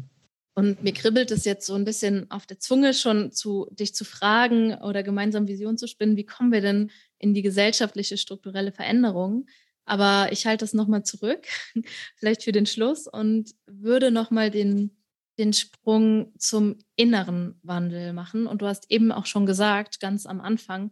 Und 0.56 0.84
mir 0.84 0.92
kribbelt 0.92 1.32
es 1.32 1.46
jetzt 1.46 1.66
so 1.66 1.76
ein 1.76 1.86
bisschen 1.86 2.30
auf 2.30 2.46
der 2.46 2.60
Zunge 2.60 2.94
schon, 2.94 3.32
zu, 3.32 3.70
dich 3.72 3.96
zu 3.96 4.04
fragen 4.04 4.74
oder 4.74 5.04
gemeinsam 5.04 5.48
Visionen 5.48 5.78
zu 5.78 5.88
spinnen, 5.88 6.18
wie 6.18 6.26
kommen 6.26 6.52
wir 6.52 6.60
denn 6.60 6.92
in 7.18 7.34
die 7.34 7.42
gesellschaftliche 7.42 8.18
strukturelle 8.18 8.74
Veränderung? 8.74 9.46
Aber 9.86 10.34
ich 10.34 10.46
halte 10.46 10.66
das 10.66 10.74
nochmal 10.74 11.04
zurück, 11.04 11.48
vielleicht 12.18 12.44
für 12.44 12.52
den 12.52 12.66
Schluss, 12.66 13.08
und 13.08 13.56
würde 13.68 14.12
nochmal 14.12 14.52
den, 14.52 14.98
den 15.38 15.54
Sprung 15.54 16.34
zum 16.38 16.78
inneren 16.98 17.58
Wandel 17.64 18.12
machen. 18.12 18.48
Und 18.48 18.62
du 18.62 18.68
hast 18.68 18.92
eben 18.92 19.14
auch 19.14 19.28
schon 19.28 19.46
gesagt, 19.46 20.02
ganz 20.02 20.26
am 20.26 20.42
Anfang, 20.42 20.92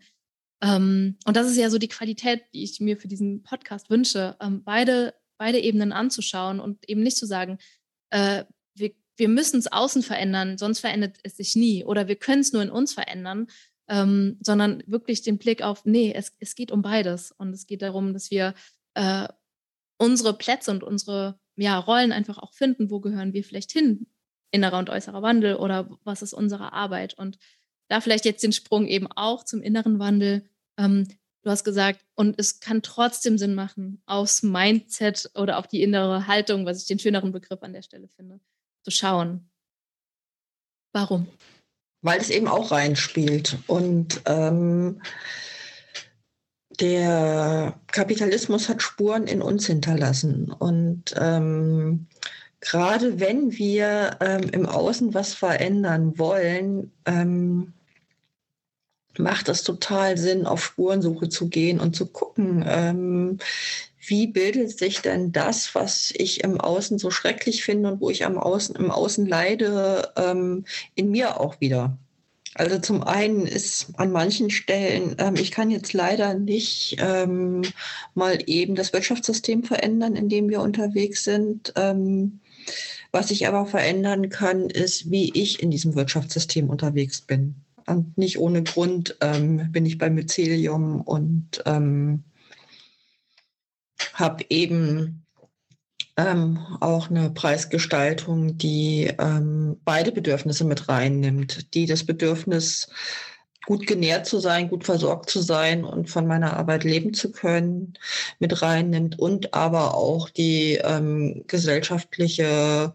ähm, 0.62 1.18
und 1.26 1.36
das 1.36 1.50
ist 1.50 1.58
ja 1.58 1.70
so 1.70 1.78
die 1.78 1.88
Qualität, 1.88 2.44
die 2.54 2.64
ich 2.64 2.80
mir 2.80 2.98
für 2.98 3.08
diesen 3.08 3.44
Podcast 3.44 3.90
wünsche, 3.90 4.36
ähm, 4.40 4.64
beide, 4.64 5.14
beide 5.38 5.60
Ebenen 5.60 5.92
anzuschauen 5.92 6.60
und 6.60 6.88
eben 6.88 7.02
nicht 7.02 7.18
zu 7.18 7.26
sagen, 7.26 7.58
äh, 8.12 8.46
wir 8.76 8.92
wir 9.18 9.30
müssen 9.30 9.60
es 9.60 9.72
außen 9.72 10.02
verändern, 10.02 10.58
sonst 10.58 10.80
verändert 10.80 11.18
es 11.24 11.38
sich 11.38 11.56
nie. 11.56 11.86
Oder 11.86 12.08
wir 12.08 12.16
können 12.16 12.42
es 12.42 12.54
nur 12.54 12.64
in 12.64 12.72
uns 12.72 12.94
verändern, 12.94 13.48
ähm, 13.88 14.38
sondern 14.42 14.84
wirklich 14.88 15.22
den 15.22 15.38
Blick 15.38 15.62
auf, 15.62 15.86
nee, 15.86 16.12
es, 16.12 16.36
es 16.40 16.56
geht 16.56 16.72
um 16.72 16.82
beides. 16.82 17.32
Und 17.32 17.54
es 17.54 17.68
geht 17.68 17.84
darum, 17.84 18.14
dass 18.14 18.32
wir 18.32 18.56
äh, 18.96 19.28
unsere 20.00 20.34
Plätze 20.34 20.72
und 20.72 20.84
unsere 20.84 21.40
ja, 21.56 21.78
Rollen 21.78 22.12
einfach 22.12 22.40
auch 22.40 22.54
finden, 22.54 22.90
wo 22.90 23.00
gehören 23.00 23.34
wir 23.34 23.44
vielleicht 23.44 23.72
hin, 23.72 24.08
innerer 24.50 24.80
und 24.80 24.90
äußerer 24.90 25.22
Wandel 25.22 25.56
oder 25.56 25.90
was 26.04 26.24
ist 26.24 26.34
unsere 26.34 26.74
Arbeit. 26.74 27.14
Und 27.14 27.38
da 27.90 28.02
vielleicht 28.02 28.26
jetzt 28.26 28.44
den 28.44 28.54
Sprung 28.54 28.88
eben 28.88 29.08
auch 29.08 29.44
zum 29.44 29.62
inneren 29.62 30.00
Wandel. 30.00 30.50
Ähm, 30.82 31.08
du 31.44 31.50
hast 31.50 31.64
gesagt, 31.64 32.06
und 32.16 32.40
es 32.40 32.60
kann 32.60 32.82
trotzdem 32.82 33.38
Sinn 33.38 33.56
machen, 33.56 34.02
aufs 34.06 34.44
Mindset 34.44 35.30
oder 35.36 35.58
auf 35.58 35.68
die 35.68 35.82
innere 35.82 36.28
Haltung, 36.28 36.66
was 36.66 36.82
ich 36.82 36.88
den 36.88 37.00
schöneren 37.00 37.32
Begriff 37.32 37.62
an 37.62 37.74
der 37.74 37.82
Stelle 37.82 38.08
finde, 38.08 38.40
zu 38.84 38.92
schauen. 38.92 39.50
Warum? 40.94 41.28
Weil 42.04 42.20
es 42.20 42.30
eben 42.30 42.48
auch 42.48 42.72
reinspielt. 42.72 43.58
Und 43.68 44.22
ähm, 44.26 45.02
der 46.80 47.80
Kapitalismus 47.88 48.68
hat 48.70 48.82
Spuren 48.82 49.28
in 49.28 49.42
uns 49.42 49.68
hinterlassen. 49.68 50.52
Und 50.52 51.14
ähm, 51.18 52.08
gerade 52.60 53.20
wenn 53.20 53.52
wir 53.52 54.18
ähm, 54.20 54.50
im 54.52 54.66
Außen 54.66 55.14
was 55.14 55.34
verändern 55.34 56.18
wollen, 56.18 56.92
ähm, 57.06 57.74
macht 59.18 59.50
es 59.50 59.64
total 59.64 60.18
Sinn, 60.18 60.46
auf 60.46 60.64
Spurensuche 60.64 61.30
zu 61.30 61.48
gehen 61.50 61.80
und 61.80 61.96
zu 61.96 62.06
gucken, 62.06 62.64
ähm, 62.68 63.38
wie 64.06 64.28
bildet 64.28 64.78
sich 64.78 65.02
denn 65.02 65.32
das, 65.32 65.76
was 65.76 66.12
ich 66.16 66.44
im 66.44 66.60
Außen 66.60 66.98
so 66.98 67.12
schrecklich 67.12 67.64
finde 67.64 67.92
und 67.92 68.02
wo 68.02 68.10
ich 68.10 68.26
am 68.26 68.38
Außen, 68.38 68.76
im 68.76 68.90
Außen 68.90 69.28
leide, 69.28 70.12
ähm, 70.18 70.66
in 70.96 71.12
mir 71.12 71.40
auch 71.40 71.62
wieder? 71.62 71.98
Also 72.54 72.80
zum 72.80 73.04
einen 73.04 73.46
ist 73.46 73.88
an 73.96 74.12
manchen 74.12 74.50
Stellen, 74.50 75.16
ähm, 75.20 75.36
ich 75.36 75.52
kann 75.52 75.72
jetzt 75.72 75.94
leider 75.94 76.34
nicht 76.34 76.98
ähm, 77.00 77.62
mal 78.14 78.40
eben 78.48 78.76
das 78.76 78.92
Wirtschaftssystem 78.92 79.64
verändern, 79.64 80.16
in 80.16 80.28
dem 80.28 80.50
wir 80.50 80.62
unterwegs 80.62 81.24
sind. 81.24 81.72
Ähm, 81.78 82.42
was 83.12 83.32
ich 83.32 83.48
aber 83.48 83.66
verändern 83.66 84.30
kann, 84.30 84.70
ist, 84.70 85.12
wie 85.12 85.32
ich 85.34 85.62
in 85.62 85.72
diesem 85.72 85.96
Wirtschaftssystem 85.96 86.70
unterwegs 86.70 87.22
bin. 87.22 87.56
Und 87.92 88.18
nicht 88.18 88.40
ohne 88.40 88.64
Grund 88.64 89.18
ähm, 89.22 89.72
bin 89.72 89.86
ich 89.86 89.98
bei 89.98 90.10
Mycelium 90.10 91.02
und 91.02 91.62
ähm, 91.66 92.24
habe 94.14 94.46
eben 94.50 95.26
ähm, 96.18 96.60
auch 96.80 97.10
eine 97.10 97.30
Preisgestaltung, 97.32 98.58
die 98.58 99.12
ähm, 99.20 99.78
beide 99.84 100.12
Bedürfnisse 100.12 100.64
mit 100.64 100.88
reinnimmt, 100.88 101.74
die 101.74 101.86
das 101.86 102.06
Bedürfnis, 102.06 102.90
gut 103.68 103.86
genährt 103.86 104.26
zu 104.26 104.40
sein, 104.40 104.70
gut 104.70 104.86
versorgt 104.86 105.30
zu 105.30 105.40
sein 105.42 105.84
und 105.84 106.10
von 106.10 106.26
meiner 106.26 106.58
Arbeit 106.58 106.84
leben 106.84 107.14
zu 107.14 107.32
können, 107.32 107.94
mit 108.40 108.62
reinnimmt 108.62 109.20
und 109.20 109.54
aber 109.54 109.94
auch 109.94 110.30
die 110.30 110.80
ähm, 110.84 111.44
gesellschaftliche 111.46 112.94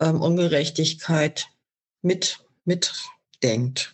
ähm, 0.00 0.20
Ungerechtigkeit 0.20 1.46
mit 2.02 2.40
mitdenkt. 2.64 3.93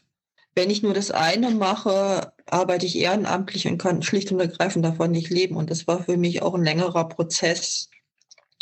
Wenn 0.60 0.68
ich 0.68 0.82
nur 0.82 0.92
das 0.92 1.10
eine 1.10 1.52
mache, 1.52 2.34
arbeite 2.44 2.84
ich 2.84 2.98
ehrenamtlich 2.98 3.66
und 3.66 3.78
kann 3.78 4.02
schlicht 4.02 4.30
und 4.30 4.40
ergreifend 4.40 4.84
davon 4.84 5.10
nicht 5.10 5.30
leben. 5.30 5.56
Und 5.56 5.70
das 5.70 5.86
war 5.86 6.04
für 6.04 6.18
mich 6.18 6.42
auch 6.42 6.52
ein 6.52 6.62
längerer 6.62 7.08
Prozess. 7.08 7.88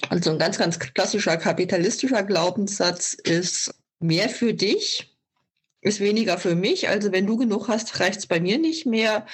Also 0.09 0.31
ein 0.31 0.39
ganz, 0.39 0.59
ganz 0.59 0.79
klassischer 0.79 1.37
kapitalistischer 1.39 2.23
Glaubenssatz 2.23 3.15
ist 3.15 3.75
mehr 3.99 4.29
für 4.29 4.55
dich 4.55 5.18
ist 5.81 6.01
weniger 6.01 6.39
für 6.39 6.55
mich. 6.55 6.89
Also 6.89 7.13
wenn 7.13 7.27
du 7.27 7.37
genug 7.37 7.69
hast, 7.69 8.01
reicht 8.01 8.19
es 8.19 8.27
bei 8.27 8.41
mir 8.41 8.59
nicht 8.59 8.87
mehr. 8.87 9.27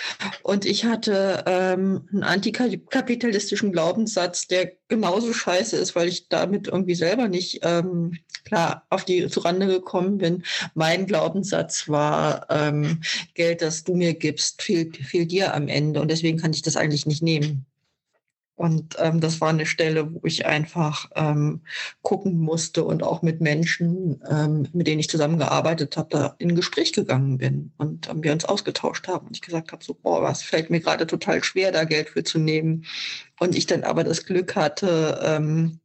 Und 0.43 0.67
ich 0.67 0.85
hatte 0.85 1.45
ähm, 1.47 2.09
einen 2.13 2.23
antikapitalistischen 2.23 3.73
Glaubenssatz, 3.73 4.47
der 4.47 4.73
genauso 4.89 5.33
scheiße 5.33 5.77
ist, 5.77 5.97
weil 5.97 6.09
ich 6.09 6.29
damit 6.29 6.69
irgendwie 6.69 6.95
selber 6.95 7.29
nicht 7.29 7.61
ähm, 7.63 8.19
klar 8.45 8.85
auf 8.91 9.05
die 9.05 9.27
Zurande 9.29 9.67
gekommen 9.67 10.19
bin. 10.19 10.45
Mein 10.75 11.07
Glaubenssatz 11.07 11.89
war, 11.89 12.47
ähm, 12.51 13.01
Geld, 13.35 13.63
das 13.63 13.85
du 13.85 13.95
mir 13.95 14.15
gibst, 14.15 14.63
fehlt, 14.63 14.99
fehlt 14.99 15.33
dir 15.33 15.55
am 15.55 15.69
Ende. 15.69 16.01
Und 16.01 16.11
deswegen 16.11 16.39
kann 16.39 16.53
ich 16.53 16.63
das 16.63 16.77
eigentlich 16.77 17.07
nicht 17.07 17.23
nehmen. 17.23 17.67
Und 18.57 18.97
ähm, 18.99 19.21
das 19.21 19.41
war 19.41 19.49
eine 19.49 19.67
Stelle, 19.67 20.15
wo 20.15 20.21
ich 20.25 20.47
einfach 20.47 21.11
ähm, 21.17 21.63
gucken 22.03 22.39
musste 22.39 22.85
und 22.85 23.03
auch 23.03 23.21
mit 23.21 23.41
Menschen, 23.41 24.23
ähm, 24.31 24.69
mit 24.73 24.87
denen 24.87 25.01
ich 25.01 25.11
zusammengearbeitet 25.11 25.97
habe, 25.97 26.09
da 26.11 26.35
in 26.39 26.55
Gespräch 26.55 26.93
gegangen 26.93 27.39
bin 27.39 27.73
und 27.79 28.09
ähm, 28.09 28.23
wir 28.23 28.33
uns 28.33 28.45
ausgetauscht 28.45 29.09
haben. 29.09 29.27
Und 29.27 29.37
ich 29.37 29.43
gesagt 29.43 29.73
habe, 29.73 29.85
so, 29.85 29.95
boah, 29.95 30.23
was 30.23 30.43
fällt 30.43 30.71
mir 30.71 30.81
gerade 30.81 31.07
total 31.07 31.43
schwer, 31.43 31.73
da 31.73 31.83
Geld 31.85 32.11
für 32.11 32.23
zu 32.23 32.39
nehmen. 32.39 32.85
Und 33.41 33.57
ich 33.57 33.67
dann 33.67 33.83
aber 33.83 34.05
das 34.05 34.25
Glück 34.25 34.55
hatte, 34.55 35.21
ähm, 35.25 35.81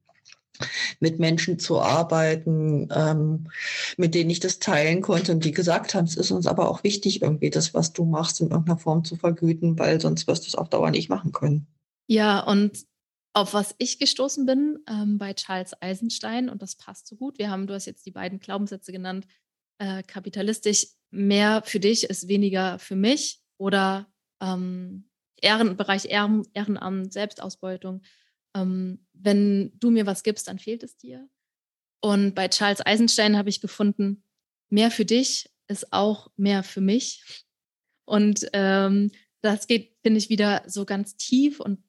mit 0.99 1.19
Menschen 1.19 1.58
zu 1.58 1.82
arbeiten, 1.82 2.89
ähm, 2.93 3.49
mit 3.97 4.13
denen 4.13 4.29
ich 4.29 4.39
das 4.41 4.60
teilen 4.60 5.01
konnte 5.01 5.32
und 5.32 5.43
die 5.45 5.53
gesagt 5.53 5.95
haben, 5.95 6.05
es 6.05 6.15
ist 6.17 6.32
uns 6.32 6.47
aber 6.47 6.69
auch 6.69 6.84
wichtig, 6.84 7.21
irgendwie 7.21 7.49
das, 7.49 7.73
was 7.73 7.93
du 7.93 8.05
machst, 8.05 8.41
in 8.41 8.51
irgendeiner 8.51 8.77
Form 8.77 9.03
zu 9.03 9.15
vergüten, 9.15 9.79
weil 9.79 9.99
sonst 10.01 10.27
wirst 10.27 10.43
du 10.43 10.47
es 10.47 10.55
auf 10.55 10.69
Dauer 10.69 10.91
nicht 10.91 11.10
machen 11.10 11.32
können. 11.32 11.67
Ja, 12.09 12.39
und 12.39 12.85
auf 13.33 13.53
was 13.53 13.75
ich 13.77 13.99
gestoßen 13.99 14.45
bin 14.47 14.79
ähm, 14.87 15.19
bei 15.19 15.33
Charles 15.33 15.79
Eisenstein, 15.79 16.49
und 16.49 16.63
das 16.63 16.75
passt 16.75 17.05
so 17.05 17.15
gut. 17.15 17.37
Wir 17.37 17.51
haben, 17.51 17.67
du 17.67 17.75
hast 17.75 17.85
jetzt 17.85 18.05
die 18.07 18.11
beiden 18.11 18.39
Glaubenssätze 18.39 18.91
genannt, 18.91 19.27
äh, 19.77 20.01
kapitalistisch, 20.01 20.87
mehr 21.11 21.61
für 21.63 21.79
dich 21.79 22.05
ist 22.05 22.27
weniger 22.27 22.79
für 22.79 22.95
mich 22.95 23.41
oder 23.57 24.11
ähm, 24.41 25.07
Ehren, 25.39 25.77
Ehren, 25.77 26.47
Ehrenamt, 26.53 27.13
Selbstausbeutung. 27.13 28.01
ähm, 28.55 29.05
wenn 29.13 29.71
du 29.79 29.91
mir 29.91 30.07
was 30.07 30.23
gibst, 30.23 30.47
dann 30.47 30.57
fehlt 30.57 30.81
es 30.81 30.97
dir. 30.97 31.29
Und 32.01 32.33
bei 32.33 32.47
Charles 32.47 32.83
Eisenstein 32.83 33.37
habe 33.37 33.49
ich 33.49 33.61
gefunden, 33.61 34.23
mehr 34.69 34.89
für 34.89 35.05
dich 35.05 35.51
ist 35.67 35.93
auch 35.93 36.31
mehr 36.37 36.63
für 36.63 36.81
mich. 36.81 37.45
Und 38.05 38.49
ähm, 38.53 39.11
das 39.41 39.67
geht, 39.67 39.95
finde 40.01 40.17
ich, 40.17 40.29
wieder 40.29 40.63
so 40.65 40.85
ganz 40.85 41.15
tief 41.15 41.59
und 41.59 41.83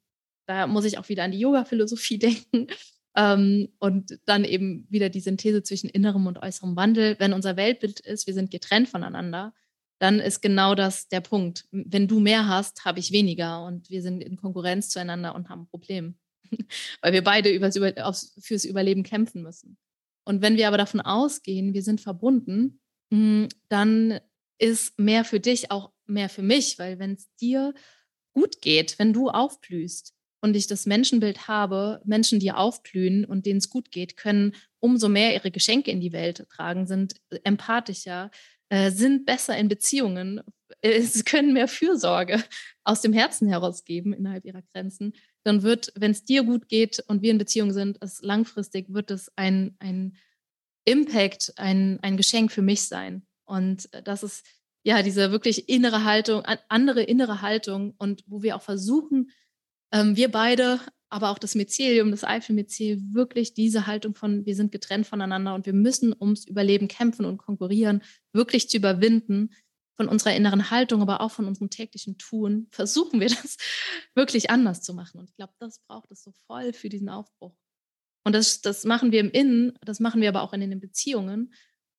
da 0.45 0.67
muss 0.67 0.85
ich 0.85 0.97
auch 0.97 1.09
wieder 1.09 1.23
an 1.23 1.31
die 1.31 1.39
Yoga-Philosophie 1.39 2.19
denken. 2.19 2.67
Ähm, 3.15 3.69
und 3.79 4.19
dann 4.25 4.45
eben 4.45 4.87
wieder 4.89 5.09
die 5.09 5.19
Synthese 5.19 5.63
zwischen 5.63 5.89
innerem 5.89 6.27
und 6.27 6.37
äußerem 6.37 6.75
Wandel. 6.75 7.17
Wenn 7.19 7.33
unser 7.33 7.57
Weltbild 7.57 7.99
ist, 8.01 8.25
wir 8.25 8.33
sind 8.33 8.51
getrennt 8.51 8.87
voneinander, 8.87 9.53
dann 9.99 10.19
ist 10.19 10.41
genau 10.41 10.75
das 10.75 11.09
der 11.09 11.21
Punkt. 11.21 11.65
Wenn 11.71 12.07
du 12.07 12.19
mehr 12.19 12.47
hast, 12.47 12.85
habe 12.85 12.99
ich 12.99 13.11
weniger 13.11 13.65
und 13.65 13.89
wir 13.89 14.01
sind 14.01 14.23
in 14.23 14.37
Konkurrenz 14.37 14.89
zueinander 14.89 15.35
und 15.35 15.49
haben 15.49 15.63
ein 15.63 15.67
Problem, 15.67 16.15
weil 17.01 17.13
wir 17.13 17.23
beide 17.23 17.49
übers, 17.49 17.75
über, 17.75 17.93
aufs, 18.05 18.33
fürs 18.41 18.65
Überleben 18.65 19.03
kämpfen 19.03 19.43
müssen. 19.43 19.77
Und 20.23 20.41
wenn 20.41 20.55
wir 20.55 20.67
aber 20.67 20.77
davon 20.77 21.01
ausgehen, 21.01 21.73
wir 21.73 21.83
sind 21.83 22.01
verbunden, 22.01 22.79
hm, 23.11 23.49
dann 23.67 24.19
ist 24.57 24.97
mehr 24.99 25.25
für 25.25 25.39
dich 25.39 25.69
auch 25.69 25.91
mehr 26.05 26.29
für 26.29 26.43
mich, 26.43 26.79
weil 26.79 26.99
wenn 26.99 27.13
es 27.13 27.33
dir 27.35 27.73
gut 28.33 28.61
geht, 28.61 28.97
wenn 28.99 29.13
du 29.13 29.29
aufblühst 29.29 30.13
und 30.41 30.55
ich 30.55 30.67
das 30.67 30.85
Menschenbild 30.85 31.47
habe, 31.47 32.01
Menschen, 32.03 32.39
die 32.39 32.51
aufblühen 32.51 33.25
und 33.25 33.45
denen 33.45 33.59
es 33.59 33.69
gut 33.69 33.91
geht, 33.91 34.17
können 34.17 34.53
umso 34.79 35.07
mehr 35.07 35.33
ihre 35.33 35.51
Geschenke 35.51 35.91
in 35.91 36.01
die 36.01 36.11
Welt 36.11 36.47
tragen, 36.49 36.87
sind 36.87 37.15
empathischer, 37.43 38.31
äh, 38.69 38.91
sind 38.91 39.25
besser 39.25 39.57
in 39.57 39.67
Beziehungen, 39.67 40.41
äh, 40.81 41.01
sie 41.01 41.23
können 41.23 41.53
mehr 41.53 41.67
Fürsorge 41.67 42.43
aus 42.83 43.01
dem 43.01 43.13
Herzen 43.13 43.47
herausgeben 43.47 44.13
innerhalb 44.13 44.45
ihrer 44.45 44.63
Grenzen, 44.73 45.13
dann 45.43 45.61
wird, 45.61 45.93
wenn 45.95 46.11
es 46.11 46.25
dir 46.25 46.43
gut 46.43 46.67
geht 46.67 47.03
und 47.07 47.21
wir 47.21 47.31
in 47.31 47.37
Beziehung 47.37 47.71
sind, 47.71 47.97
es 48.01 48.21
langfristig 48.21 48.87
wird 48.93 49.11
es 49.11 49.31
ein, 49.35 49.75
ein 49.79 50.17
Impact, 50.85 51.53
ein, 51.57 51.99
ein 52.01 52.17
Geschenk 52.17 52.51
für 52.51 52.61
mich 52.63 52.87
sein. 52.87 53.25
Und 53.45 53.89
das 54.03 54.23
ist 54.23 54.45
ja 54.83 55.03
diese 55.03 55.31
wirklich 55.31 55.69
innere 55.69 56.03
Haltung, 56.03 56.43
andere 56.69 57.03
innere 57.03 57.41
Haltung 57.41 57.93
und 57.97 58.23
wo 58.25 58.41
wir 58.41 58.55
auch 58.55 58.61
versuchen, 58.61 59.29
ähm, 59.91 60.15
wir 60.15 60.31
beide, 60.31 60.79
aber 61.09 61.29
auch 61.29 61.39
das 61.39 61.55
Mycelium, 61.55 62.11
das 62.11 62.23
Eifelmycel, 62.23 63.01
wirklich 63.11 63.53
diese 63.53 63.87
Haltung 63.87 64.15
von, 64.15 64.45
wir 64.45 64.55
sind 64.55 64.71
getrennt 64.71 65.07
voneinander 65.07 65.53
und 65.55 65.65
wir 65.65 65.73
müssen 65.73 66.15
ums 66.19 66.45
Überleben 66.45 66.87
kämpfen 66.87 67.25
und 67.25 67.37
konkurrieren, 67.37 68.01
wirklich 68.33 68.69
zu 68.69 68.77
überwinden, 68.77 69.51
von 70.01 70.07
unserer 70.07 70.35
inneren 70.35 70.71
Haltung, 70.71 71.03
aber 71.03 71.21
auch 71.21 71.29
von 71.29 71.45
unserem 71.45 71.69
täglichen 71.69 72.17
Tun, 72.17 72.67
versuchen 72.71 73.19
wir 73.19 73.27
das 73.27 73.57
wirklich 74.15 74.49
anders 74.49 74.81
zu 74.81 74.95
machen. 74.95 75.19
Und 75.19 75.29
ich 75.29 75.35
glaube, 75.35 75.53
das 75.59 75.79
braucht 75.87 76.09
es 76.11 76.23
so 76.23 76.31
voll 76.47 76.73
für 76.73 76.89
diesen 76.89 77.07
Aufbruch. 77.07 77.55
Und 78.23 78.33
das, 78.33 78.61
das 78.61 78.83
machen 78.83 79.11
wir 79.11 79.19
im 79.19 79.29
Innen, 79.29 79.73
das 79.85 79.99
machen 79.99 80.21
wir 80.21 80.29
aber 80.29 80.41
auch 80.41 80.53
in 80.53 80.61
den 80.61 80.79
Beziehungen 80.79 81.53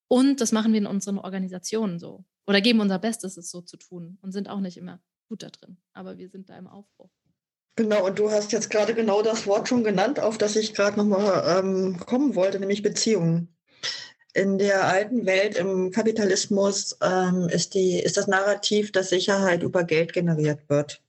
und 0.09 0.41
das 0.41 0.51
machen 0.51 0.73
wir 0.73 0.79
in 0.79 0.87
unseren 0.87 1.19
Organisationen 1.19 1.99
so. 1.99 2.25
Oder 2.47 2.61
geben 2.61 2.81
unser 2.81 2.99
Bestes, 2.99 3.37
es 3.37 3.51
so 3.51 3.61
zu 3.61 3.77
tun 3.77 4.19
und 4.21 4.33
sind 4.33 4.49
auch 4.49 4.61
nicht 4.61 4.77
immer 4.77 5.01
gut 5.29 5.43
da 5.43 5.51
drin. 5.51 5.77
Aber 5.93 6.19
wir 6.19 6.29
sind 6.29 6.49
da 6.49 6.59
im 6.59 6.67
Aufbruch. 6.67 7.11
Genau, 7.77 8.05
und 8.05 8.19
du 8.19 8.31
hast 8.31 8.53
jetzt 8.53 8.69
gerade 8.69 8.95
genau 8.95 9.23
das 9.23 9.47
Wort 9.47 9.69
schon 9.69 9.83
genannt, 9.83 10.21
auf 10.21 10.37
das 10.37 10.57
ich 10.57 10.75
gerade 10.75 10.99
nochmal 10.99 11.59
ähm, 11.59 11.99
kommen 11.99 12.35
wollte, 12.35 12.61
nämlich 12.61 12.83
Beziehungen. 12.83 13.49
In 14.35 14.59
der 14.59 14.85
alten 14.89 15.25
Welt, 15.27 15.57
im 15.57 15.91
Kapitalismus, 15.91 16.97
ähm, 17.03 17.49
ist, 17.49 17.75
die, 17.75 17.99
ist 17.99 18.17
das 18.17 18.27
Narrativ, 18.27 18.93
dass 18.93 19.09
Sicherheit 19.09 19.63
über 19.63 19.85
Geld 19.85 20.13
generiert 20.13 20.69
wird. 20.69 21.03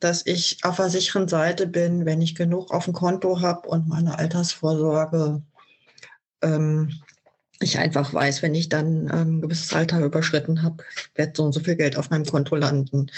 Dass 0.00 0.24
ich 0.26 0.58
auf 0.62 0.76
der 0.76 0.90
sicheren 0.90 1.28
Seite 1.28 1.66
bin, 1.66 2.06
wenn 2.06 2.22
ich 2.22 2.34
genug 2.34 2.72
auf 2.72 2.84
dem 2.84 2.94
Konto 2.94 3.40
habe 3.40 3.68
und 3.68 3.88
meine 3.88 4.18
Altersvorsorge 4.18 5.42
ähm, 6.42 7.02
ich 7.62 7.78
einfach 7.78 8.12
weiß, 8.12 8.42
wenn 8.42 8.54
ich 8.54 8.68
dann 8.68 9.08
ähm, 9.12 9.36
ein 9.36 9.40
gewisses 9.42 9.72
Alter 9.72 10.00
überschritten 10.00 10.62
habe, 10.62 10.82
wird 11.14 11.36
so 11.36 11.44
und 11.44 11.52
so 11.52 11.60
viel 11.60 11.76
Geld 11.76 11.96
auf 11.96 12.10
meinem 12.10 12.24
Konto 12.24 12.56
landen. 12.56 13.10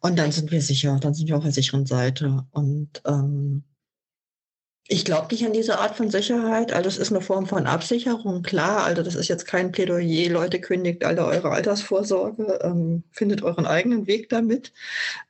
Und 0.00 0.18
dann 0.18 0.32
sind 0.32 0.50
wir 0.50 0.62
sicher, 0.62 0.98
dann 1.00 1.14
sind 1.14 1.28
wir 1.28 1.36
auf 1.36 1.44
der 1.44 1.52
sicheren 1.52 1.86
Seite. 1.86 2.46
Und 2.50 3.02
ähm, 3.06 3.62
ich 4.86 5.04
glaube 5.04 5.28
nicht 5.30 5.44
an 5.46 5.52
diese 5.52 5.78
Art 5.78 5.96
von 5.96 6.10
Sicherheit. 6.10 6.72
Also 6.72 6.88
es 6.88 6.98
ist 6.98 7.10
eine 7.10 7.20
Form 7.20 7.46
von 7.46 7.66
Absicherung, 7.66 8.42
klar. 8.42 8.84
Also 8.84 9.02
das 9.02 9.14
ist 9.14 9.28
jetzt 9.28 9.46
kein 9.46 9.72
Plädoyer. 9.72 10.30
Leute, 10.30 10.60
kündigt 10.60 11.04
alle 11.04 11.24
eure 11.24 11.50
Altersvorsorge, 11.50 12.60
ähm, 12.62 13.04
findet 13.10 13.42
euren 13.42 13.66
eigenen 13.66 14.06
Weg 14.06 14.28
damit. 14.28 14.72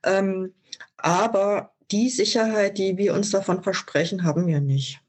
Ähm, 0.04 0.54
aber 0.96 1.72
die 1.90 2.08
Sicherheit, 2.08 2.78
die 2.78 2.96
wir 2.96 3.14
uns 3.14 3.30
davon 3.30 3.62
versprechen, 3.62 4.24
haben 4.24 4.46
wir 4.46 4.60
nicht. 4.60 5.03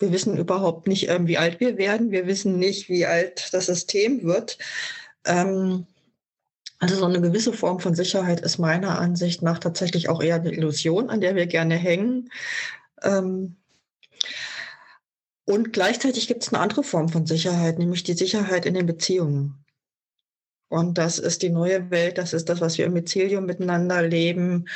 Wir 0.00 0.12
wissen 0.12 0.36
überhaupt 0.36 0.88
nicht, 0.88 1.08
ähm, 1.08 1.26
wie 1.28 1.38
alt 1.38 1.60
wir 1.60 1.76
werden. 1.76 2.10
Wir 2.10 2.26
wissen 2.26 2.58
nicht, 2.58 2.88
wie 2.88 3.06
alt 3.06 3.50
das 3.52 3.66
System 3.66 4.24
wird. 4.24 4.58
Ähm, 5.26 5.86
also 6.78 6.96
so 6.96 7.04
eine 7.04 7.20
gewisse 7.20 7.52
Form 7.52 7.78
von 7.78 7.94
Sicherheit 7.94 8.40
ist 8.40 8.58
meiner 8.58 8.98
Ansicht 8.98 9.42
nach 9.42 9.58
tatsächlich 9.58 10.08
auch 10.08 10.22
eher 10.22 10.36
eine 10.36 10.52
Illusion, 10.52 11.10
an 11.10 11.20
der 11.20 11.36
wir 11.36 11.46
gerne 11.46 11.76
hängen. 11.76 12.30
Ähm, 13.02 13.56
und 15.44 15.72
gleichzeitig 15.74 16.28
gibt 16.28 16.42
es 16.42 16.52
eine 16.52 16.62
andere 16.62 16.82
Form 16.82 17.10
von 17.10 17.26
Sicherheit, 17.26 17.78
nämlich 17.78 18.02
die 18.02 18.14
Sicherheit 18.14 18.64
in 18.64 18.74
den 18.74 18.86
Beziehungen. 18.86 19.62
Und 20.68 20.96
das 20.96 21.18
ist 21.18 21.42
die 21.42 21.50
neue 21.50 21.90
Welt, 21.90 22.16
das 22.16 22.32
ist 22.32 22.48
das, 22.48 22.60
was 22.60 22.78
wir 22.78 22.86
im 22.86 22.92
Mycelium 22.92 23.44
miteinander 23.44 24.02
leben 24.02 24.66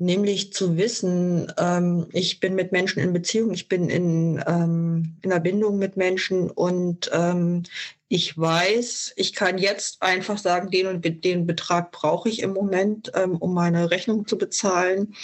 nämlich 0.00 0.52
zu 0.52 0.76
wissen, 0.76 1.52
ähm, 1.58 2.06
ich 2.12 2.40
bin 2.40 2.54
mit 2.54 2.72
Menschen 2.72 3.00
in 3.00 3.12
Beziehung, 3.12 3.52
ich 3.52 3.68
bin 3.68 3.90
in, 3.90 4.42
ähm, 4.46 5.16
in 5.22 5.30
einer 5.30 5.40
Bindung 5.40 5.78
mit 5.78 5.96
Menschen 5.96 6.50
und 6.50 7.10
ähm, 7.12 7.64
ich 8.08 8.36
weiß, 8.36 9.12
ich 9.16 9.34
kann 9.34 9.58
jetzt 9.58 10.02
einfach 10.02 10.38
sagen, 10.38 10.70
den 10.70 10.86
und 10.86 11.04
den 11.24 11.46
Betrag 11.46 11.92
brauche 11.92 12.28
ich 12.28 12.40
im 12.42 12.52
Moment, 12.52 13.12
ähm, 13.14 13.36
um 13.36 13.54
meine 13.54 13.90
Rechnung 13.90 14.26
zu 14.26 14.38
bezahlen. 14.38 15.14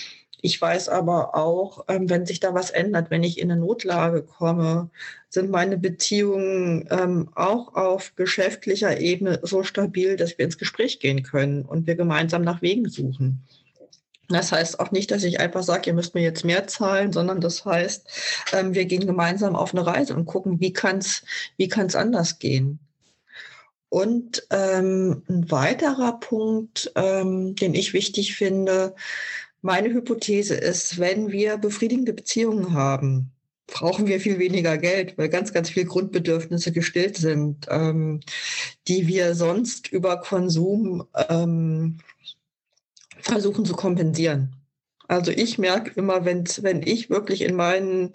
Ich 0.42 0.60
weiß 0.60 0.90
aber 0.90 1.34
auch, 1.34 1.86
ähm, 1.88 2.10
wenn 2.10 2.26
sich 2.26 2.38
da 2.38 2.54
was 2.54 2.70
ändert, 2.70 3.10
wenn 3.10 3.22
ich 3.24 3.40
in 3.40 3.50
eine 3.50 3.60
Notlage 3.60 4.22
komme, 4.22 4.90
sind 5.30 5.50
meine 5.50 5.78
Beziehungen 5.78 6.86
ähm, 6.90 7.30
auch 7.34 7.74
auf 7.74 8.14
geschäftlicher 8.14 9.00
Ebene 9.00 9.40
so 9.42 9.62
stabil, 9.62 10.16
dass 10.16 10.36
wir 10.36 10.44
ins 10.44 10.58
Gespräch 10.58 11.00
gehen 11.00 11.22
können 11.22 11.64
und 11.64 11.86
wir 11.86 11.96
gemeinsam 11.96 12.42
nach 12.42 12.60
Wegen 12.62 12.88
suchen. 12.88 13.42
Das 14.28 14.52
heißt 14.52 14.80
auch 14.80 14.90
nicht, 14.90 15.10
dass 15.10 15.22
ich 15.24 15.38
einfach 15.40 15.62
sage, 15.62 15.90
ihr 15.90 15.94
müsst 15.94 16.14
mir 16.14 16.22
jetzt 16.22 16.44
mehr 16.44 16.66
zahlen, 16.66 17.12
sondern 17.12 17.40
das 17.40 17.64
heißt, 17.64 18.08
ähm, 18.52 18.74
wir 18.74 18.84
gehen 18.86 19.06
gemeinsam 19.06 19.54
auf 19.54 19.72
eine 19.72 19.86
Reise 19.86 20.14
und 20.14 20.26
gucken, 20.26 20.60
wie 20.60 20.72
kann 20.72 20.98
es 20.98 21.22
wie 21.56 21.68
kann's 21.68 21.94
anders 21.94 22.38
gehen. 22.38 22.80
Und 23.88 24.46
ähm, 24.50 25.22
ein 25.28 25.50
weiterer 25.50 26.18
Punkt, 26.18 26.90
ähm, 26.96 27.54
den 27.54 27.74
ich 27.74 27.92
wichtig 27.92 28.34
finde, 28.34 28.94
meine 29.62 29.92
Hypothese 29.92 30.54
ist, 30.54 30.98
wenn 30.98 31.30
wir 31.30 31.56
befriedigende 31.56 32.12
Beziehungen 32.12 32.72
haben, 32.74 33.30
brauchen 33.66 34.06
wir 34.06 34.20
viel 34.20 34.38
weniger 34.38 34.78
Geld, 34.78 35.18
weil 35.18 35.28
ganz, 35.28 35.52
ganz 35.52 35.70
viele 35.70 35.86
Grundbedürfnisse 35.86 36.72
gestillt 36.72 37.16
sind, 37.16 37.66
ähm, 37.68 38.20
die 38.88 39.06
wir 39.06 39.34
sonst 39.34 39.90
über 39.90 40.20
Konsum 40.20 41.04
ähm, 41.28 41.98
versuchen 43.26 43.64
zu 43.64 43.74
kompensieren. 43.74 44.56
Also 45.08 45.30
ich 45.30 45.58
merke 45.58 45.92
immer, 45.94 46.24
wenn, 46.24 46.44
wenn 46.62 46.82
ich 46.82 47.10
wirklich 47.10 47.42
in 47.42 47.54
meinen 47.54 48.12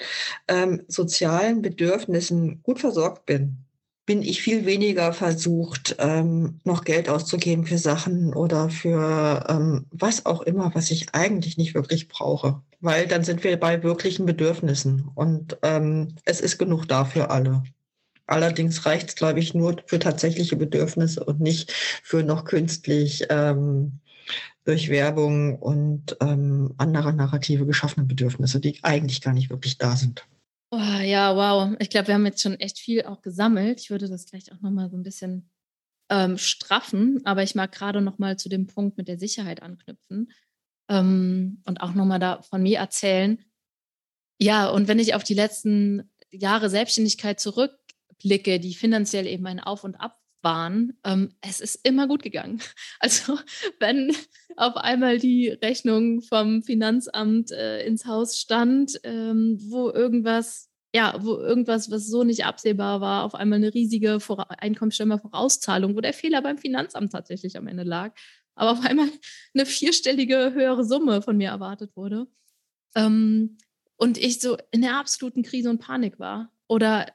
ähm, 0.48 0.84
sozialen 0.88 1.62
Bedürfnissen 1.62 2.62
gut 2.64 2.80
versorgt 2.80 3.26
bin, 3.26 3.66
bin 4.06 4.24
ich 4.24 4.42
viel 4.42 4.66
weniger 4.66 5.14
versucht, 5.14 5.96
ähm, 6.00 6.60
noch 6.66 6.84
Geld 6.84 7.08
auszugeben 7.08 7.66
für 7.66 7.78
Sachen 7.78 8.34
oder 8.34 8.70
für 8.70 9.46
ähm, 9.48 9.86
was 9.92 10.26
auch 10.26 10.42
immer, 10.42 10.72
was 10.74 10.92
ich 10.92 11.14
eigentlich 11.14 11.58
nicht 11.58 11.76
wirklich 11.76 12.10
brauche. 12.10 12.62
Weil 12.82 13.08
dann 13.08 13.24
sind 13.24 13.44
wir 13.44 13.58
bei 13.58 13.84
wirklichen 13.84 14.26
Bedürfnissen 14.26 15.10
und 15.16 15.58
ähm, 15.62 16.16
es 16.26 16.42
ist 16.42 16.58
genug 16.58 16.88
da 16.88 17.06
für 17.06 17.30
alle. 17.30 17.64
Allerdings 18.26 18.86
reicht 18.86 19.10
es, 19.10 19.16
glaube 19.16 19.40
ich, 19.40 19.54
nur 19.54 19.78
für 19.86 20.00
tatsächliche 20.00 20.56
Bedürfnisse 20.56 21.24
und 21.24 21.40
nicht 21.40 21.72
für 21.72 22.24
noch 22.24 22.44
künstlich 22.46 23.28
ähm, 23.30 24.00
durch 24.64 24.90
Werbung 24.90 25.58
und 25.60 26.18
ähm, 26.22 26.74
andere 26.78 27.14
Narrative 27.14 27.66
geschaffene 27.66 28.06
Bedürfnisse, 28.06 28.60
die 28.60 28.80
eigentlich 28.84 29.22
gar 29.22 29.34
nicht 29.34 29.50
wirklich 29.50 29.78
da 29.78 29.96
sind. 29.96 30.28
Oh, 30.72 30.78
ja, 30.78 31.36
wow. 31.36 31.76
Ich 31.80 31.90
glaube, 31.90 32.08
wir 32.08 32.16
haben 32.16 32.26
jetzt 32.26 32.42
schon 32.42 32.60
echt 32.60 32.80
viel 32.80 33.04
auch 33.04 33.22
gesammelt. 33.22 33.82
Ich 33.82 33.90
würde 33.90 34.08
das 34.08 34.26
gleich 34.26 34.52
auch 34.52 34.62
nochmal 34.62 34.90
so 34.90 34.96
ein 34.96 35.04
bisschen 35.04 35.50
ähm, 36.10 36.38
straffen, 36.38 37.22
aber 37.26 37.44
ich 37.44 37.56
mag 37.56 37.72
gerade 37.72 38.02
nochmal 38.02 38.38
zu 38.38 38.48
dem 38.48 38.68
Punkt 38.68 38.98
mit 38.98 39.08
der 39.08 39.20
Sicherheit 39.20 39.62
anknüpfen 39.62 40.32
ähm, 40.90 41.62
und 41.66 41.82
auch 41.82 41.94
nochmal 41.94 42.20
da 42.20 42.42
von 42.42 42.62
mir 42.62 42.80
erzählen. 42.80 43.44
Ja, 44.40 44.70
und 44.70 44.88
wenn 44.88 45.00
ich 45.00 45.14
auf 45.14 45.24
die 45.24 45.34
letzten 45.34 46.10
Jahre 46.32 46.70
Selbstständigkeit 46.70 47.40
zurückblicke, 47.40 48.60
die 48.60 48.74
finanziell 48.74 49.28
eben 49.28 49.46
ein 49.48 49.60
Auf 49.60 49.84
und 49.84 49.96
Ab 49.96 50.21
waren, 50.44 50.98
ähm, 51.04 51.34
es 51.42 51.62
ist 51.62 51.86
immer 51.88 52.08
gut 52.08 52.24
gegangen. 52.24 52.60
Also 53.00 53.40
wenn 53.80 54.16
auf 54.58 54.76
einmal 54.78 55.18
die 55.18 55.50
Rechnung 55.50 56.22
vom 56.22 56.62
Finanzamt 56.64 57.52
äh, 57.52 57.86
ins 57.86 58.06
Haus 58.06 58.38
stand, 58.38 59.00
ähm, 59.04 59.58
wo 59.70 59.90
irgendwas, 59.90 60.70
ja, 60.94 61.16
wo 61.20 61.38
irgendwas, 61.38 61.90
was 61.90 62.08
so 62.08 62.24
nicht 62.24 62.46
absehbar 62.46 63.02
war, 63.02 63.24
auf 63.24 63.34
einmal 63.34 63.58
eine 63.58 63.74
riesige 63.74 64.20
Vor 64.20 64.52
Einkommenssteuervorauszahlung, 64.52 65.96
wo 65.96 66.02
der 66.02 66.14
Fehler 66.14 66.42
beim 66.42 66.58
Finanzamt 66.58 67.12
tatsächlich 67.12 67.58
am 67.58 67.68
Ende 67.68 67.84
lag, 67.84 68.14
aber 68.56 68.72
auf 68.72 68.86
einmal 68.86 69.08
eine 69.54 69.66
vierstellige 69.66 70.54
höhere 70.54 70.84
Summe 70.84 71.22
von 71.22 71.38
mir 71.38 71.50
erwartet 71.50 71.96
wurde. 71.96 72.28
Ähm, 72.96 73.58
und 73.98 74.18
ich 74.18 74.42
so 74.42 74.58
in 74.72 74.82
der 74.82 74.98
absoluten 74.98 75.44
Krise 75.44 75.70
und 75.70 75.80
Panik 75.80 76.20
war. 76.20 76.52
Oder 76.68 77.08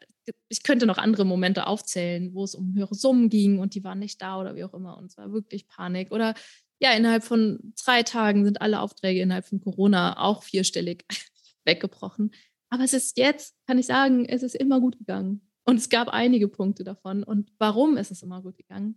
ich 0.49 0.63
könnte 0.63 0.87
noch 0.87 0.99
andere 0.99 1.25
Momente 1.25 1.67
aufzählen, 1.67 2.35
wo 2.35 2.45
es 2.45 2.55
um 2.55 2.75
höhere 2.75 2.95
Summen 2.95 3.29
ging 3.29 3.59
und 3.59 3.75
die 3.75 3.85
waren 3.85 3.99
nicht 3.99 4.21
da 4.23 4.41
oder 4.41 4.55
wie 4.55 4.65
auch 4.65 4.75
immer. 4.75 4.97
Und 4.97 5.07
es 5.07 5.17
war 5.17 5.33
wirklich 5.33 5.67
Panik. 5.69 6.13
Oder 6.13 6.35
ja, 6.79 6.93
innerhalb 6.93 7.25
von 7.25 7.73
drei 7.85 8.03
Tagen 8.03 8.45
sind 8.45 8.61
alle 8.61 8.81
Aufträge 8.81 9.21
innerhalb 9.21 9.47
von 9.47 9.61
Corona 9.61 10.19
auch 10.19 10.43
vierstellig 10.43 11.05
weggebrochen. 11.65 12.33
Aber 12.69 12.85
es 12.85 12.93
ist 12.93 13.17
jetzt, 13.17 13.57
kann 13.67 13.79
ich 13.79 13.87
sagen, 13.87 14.27
es 14.27 14.43
ist 14.43 14.55
immer 14.55 14.81
gut 14.81 14.99
gegangen. 14.99 15.49
Und 15.65 15.77
es 15.77 15.89
gab 15.89 16.09
einige 16.09 16.49
Punkte 16.49 16.85
davon. 16.85 17.23
Und 17.25 17.51
warum 17.59 17.97
ist 17.97 18.11
es 18.11 18.23
immer 18.23 18.43
gut 18.43 18.57
gegangen? 18.57 18.97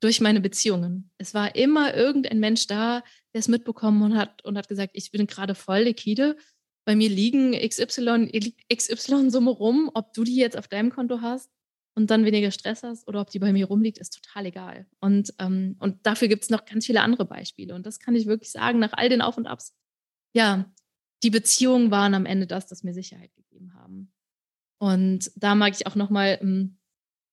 Durch 0.00 0.20
meine 0.20 0.40
Beziehungen. 0.40 1.10
Es 1.18 1.34
war 1.34 1.56
immer 1.56 1.94
irgendein 1.94 2.38
Mensch 2.38 2.66
da, 2.66 3.02
der 3.32 3.38
es 3.40 3.48
mitbekommen 3.48 4.16
hat, 4.16 4.44
und 4.44 4.58
hat 4.58 4.68
gesagt, 4.68 4.92
ich 4.94 5.10
bin 5.10 5.26
gerade 5.26 5.54
voll 5.54 5.80
liquide 5.80 6.36
bei 6.86 6.94
mir 6.94 7.10
liegen 7.10 7.52
XY, 7.52 8.54
XY-Summe 8.72 9.50
rum, 9.50 9.90
ob 9.92 10.12
du 10.12 10.22
die 10.22 10.36
jetzt 10.36 10.56
auf 10.56 10.68
deinem 10.68 10.90
Konto 10.90 11.20
hast 11.20 11.50
und 11.96 12.10
dann 12.10 12.24
weniger 12.24 12.52
Stress 12.52 12.84
hast 12.84 13.08
oder 13.08 13.20
ob 13.20 13.30
die 13.30 13.40
bei 13.40 13.52
mir 13.52 13.66
rumliegt, 13.66 13.98
ist 13.98 14.14
total 14.22 14.46
egal. 14.46 14.86
Und, 15.00 15.34
ähm, 15.40 15.76
und 15.80 16.06
dafür 16.06 16.28
gibt 16.28 16.44
es 16.44 16.50
noch 16.50 16.64
ganz 16.64 16.86
viele 16.86 17.00
andere 17.00 17.24
Beispiele. 17.24 17.74
Und 17.74 17.84
das 17.86 17.98
kann 17.98 18.14
ich 18.14 18.26
wirklich 18.26 18.52
sagen, 18.52 18.78
nach 18.78 18.92
all 18.92 19.08
den 19.08 19.20
Auf 19.20 19.36
und 19.36 19.46
Abs. 19.46 19.74
Ja, 20.32 20.72
die 21.24 21.30
Beziehungen 21.30 21.90
waren 21.90 22.14
am 22.14 22.24
Ende 22.24 22.46
das, 22.46 22.68
das 22.68 22.84
mir 22.84 22.94
Sicherheit 22.94 23.34
gegeben 23.34 23.74
haben. 23.74 24.12
Und 24.78 25.32
da 25.34 25.56
mag 25.56 25.74
ich 25.74 25.88
auch 25.88 25.96
nochmal 25.96 26.38
ähm, 26.40 26.78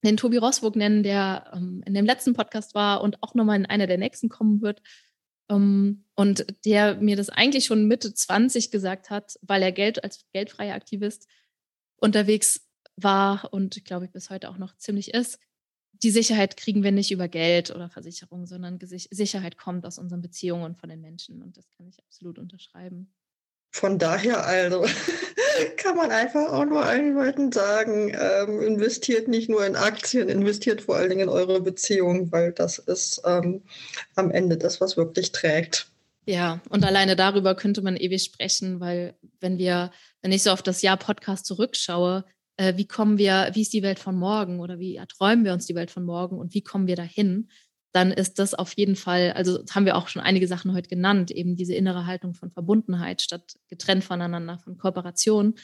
den 0.03 0.17
Tobi 0.17 0.37
Rosburg 0.37 0.75
nennen, 0.75 1.03
der 1.03 1.51
ähm, 1.53 1.83
in 1.85 1.93
dem 1.93 2.05
letzten 2.05 2.33
Podcast 2.33 2.73
war 2.73 3.01
und 3.01 3.21
auch 3.21 3.35
nochmal 3.35 3.57
in 3.57 3.67
einer 3.67 3.85
der 3.85 3.99
nächsten 3.99 4.29
kommen 4.29 4.61
wird. 4.61 4.81
Um, 5.53 6.05
und 6.15 6.45
der 6.65 6.95
mir 6.95 7.15
das 7.15 7.29
eigentlich 7.29 7.65
schon 7.65 7.87
Mitte 7.87 8.13
20 8.13 8.71
gesagt 8.71 9.09
hat, 9.09 9.37
weil 9.41 9.61
er 9.61 9.71
Geld 9.71 10.03
als 10.03 10.25
geldfreier 10.33 10.75
Aktivist 10.75 11.27
unterwegs 11.97 12.67
war 12.95 13.53
und 13.53 13.77
ich 13.77 13.83
glaube 13.83 14.07
bis 14.07 14.29
heute 14.29 14.49
auch 14.49 14.57
noch 14.57 14.75
ziemlich 14.77 15.13
ist. 15.13 15.39
Die 15.91 16.11
Sicherheit 16.11 16.57
kriegen 16.57 16.83
wir 16.83 16.91
nicht 16.91 17.11
über 17.11 17.27
Geld 17.27 17.71
oder 17.71 17.89
Versicherung, 17.89 18.45
sondern 18.45 18.79
Sicherheit 18.81 19.57
kommt 19.57 19.85
aus 19.85 19.97
unseren 19.97 20.21
Beziehungen 20.21 20.63
und 20.63 20.77
von 20.77 20.89
den 20.89 21.01
Menschen. 21.01 21.41
Und 21.41 21.55
das 21.55 21.69
kann 21.71 21.87
ich 21.87 21.99
absolut 22.03 22.39
unterschreiben. 22.39 23.13
Von 23.73 23.97
daher 23.97 24.45
also 24.45 24.85
kann 25.77 25.97
man 25.97 26.11
einfach 26.11 26.51
auch 26.53 26.63
nur 26.63 26.85
allen 26.85 27.15
Leuten 27.15 27.51
sagen, 27.51 28.15
ähm, 28.17 28.61
investiert 28.61 29.27
nicht 29.27 29.49
nur 29.49 29.65
in 29.65 29.75
Aktien, 29.75 30.29
investiert 30.29 30.81
vor 30.81 30.95
allen 30.95 31.09
Dingen 31.09 31.23
in 31.23 31.29
eure 31.29 31.59
Beziehung, 31.59 32.31
weil 32.31 32.51
das 32.51 32.77
ist 32.77 33.21
ähm, 33.25 33.63
am 34.15 34.29
Ende 34.29 34.57
das, 34.57 34.79
was 34.79 34.95
wirklich 34.95 35.31
trägt. 35.31 35.87
Ja, 36.25 36.61
und 36.69 36.85
alleine 36.85 37.15
darüber 37.15 37.55
könnte 37.55 37.81
man 37.81 37.97
ewig 37.97 38.23
sprechen, 38.23 38.79
weil 38.79 39.15
wenn 39.41 39.57
wir, 39.57 39.91
wenn 40.21 40.31
ich 40.31 40.43
so 40.43 40.51
auf 40.51 40.61
das 40.61 40.83
Jahr 40.83 40.95
Podcast 40.95 41.45
zurückschaue, 41.47 42.23
äh, 42.57 42.77
wie 42.77 42.87
kommen 42.87 43.17
wir, 43.17 43.49
wie 43.53 43.63
ist 43.63 43.73
die 43.73 43.83
Welt 43.83 43.99
von 43.99 44.15
morgen 44.15 44.59
oder 44.59 44.77
wie 44.79 44.95
erträumen 44.95 45.43
wir 45.43 45.51
uns 45.51 45.65
die 45.65 45.75
Welt 45.75 45.91
von 45.91 46.05
morgen 46.05 46.37
und 46.37 46.53
wie 46.53 46.61
kommen 46.61 46.87
wir 46.87 46.95
dahin? 46.95 47.49
Dann 47.93 48.11
ist 48.11 48.39
das 48.39 48.55
auf 48.55 48.73
jeden 48.73 48.95
Fall, 48.95 49.33
also 49.33 49.63
haben 49.69 49.85
wir 49.85 49.95
auch 49.95 50.07
schon 50.07 50.21
einige 50.21 50.47
Sachen 50.47 50.73
heute 50.73 50.89
genannt, 50.89 51.29
eben 51.29 51.55
diese 51.55 51.75
innere 51.75 52.07
Haltung 52.07 52.33
von 52.33 52.51
Verbundenheit 52.51 53.21
statt 53.21 53.59
getrennt 53.69 54.03
voneinander, 54.03 54.57
von 54.57 54.77
Kooperation, 54.77 55.55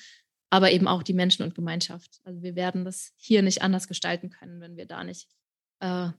aber 0.51 0.71
eben 0.71 0.87
auch 0.87 1.01
die 1.01 1.13
Menschen 1.13 1.43
und 1.43 1.55
Gemeinschaft. 1.55 2.21
Also 2.23 2.43
wir 2.43 2.55
werden 2.55 2.85
das 2.85 3.13
hier 3.17 3.41
nicht 3.41 3.63
anders 3.63 3.87
gestalten 3.87 4.29
können, 4.29 4.61
wenn 4.61 4.77
wir 4.77 4.85
da 4.85 5.03
nicht 5.03 5.27
äh, 5.79 6.09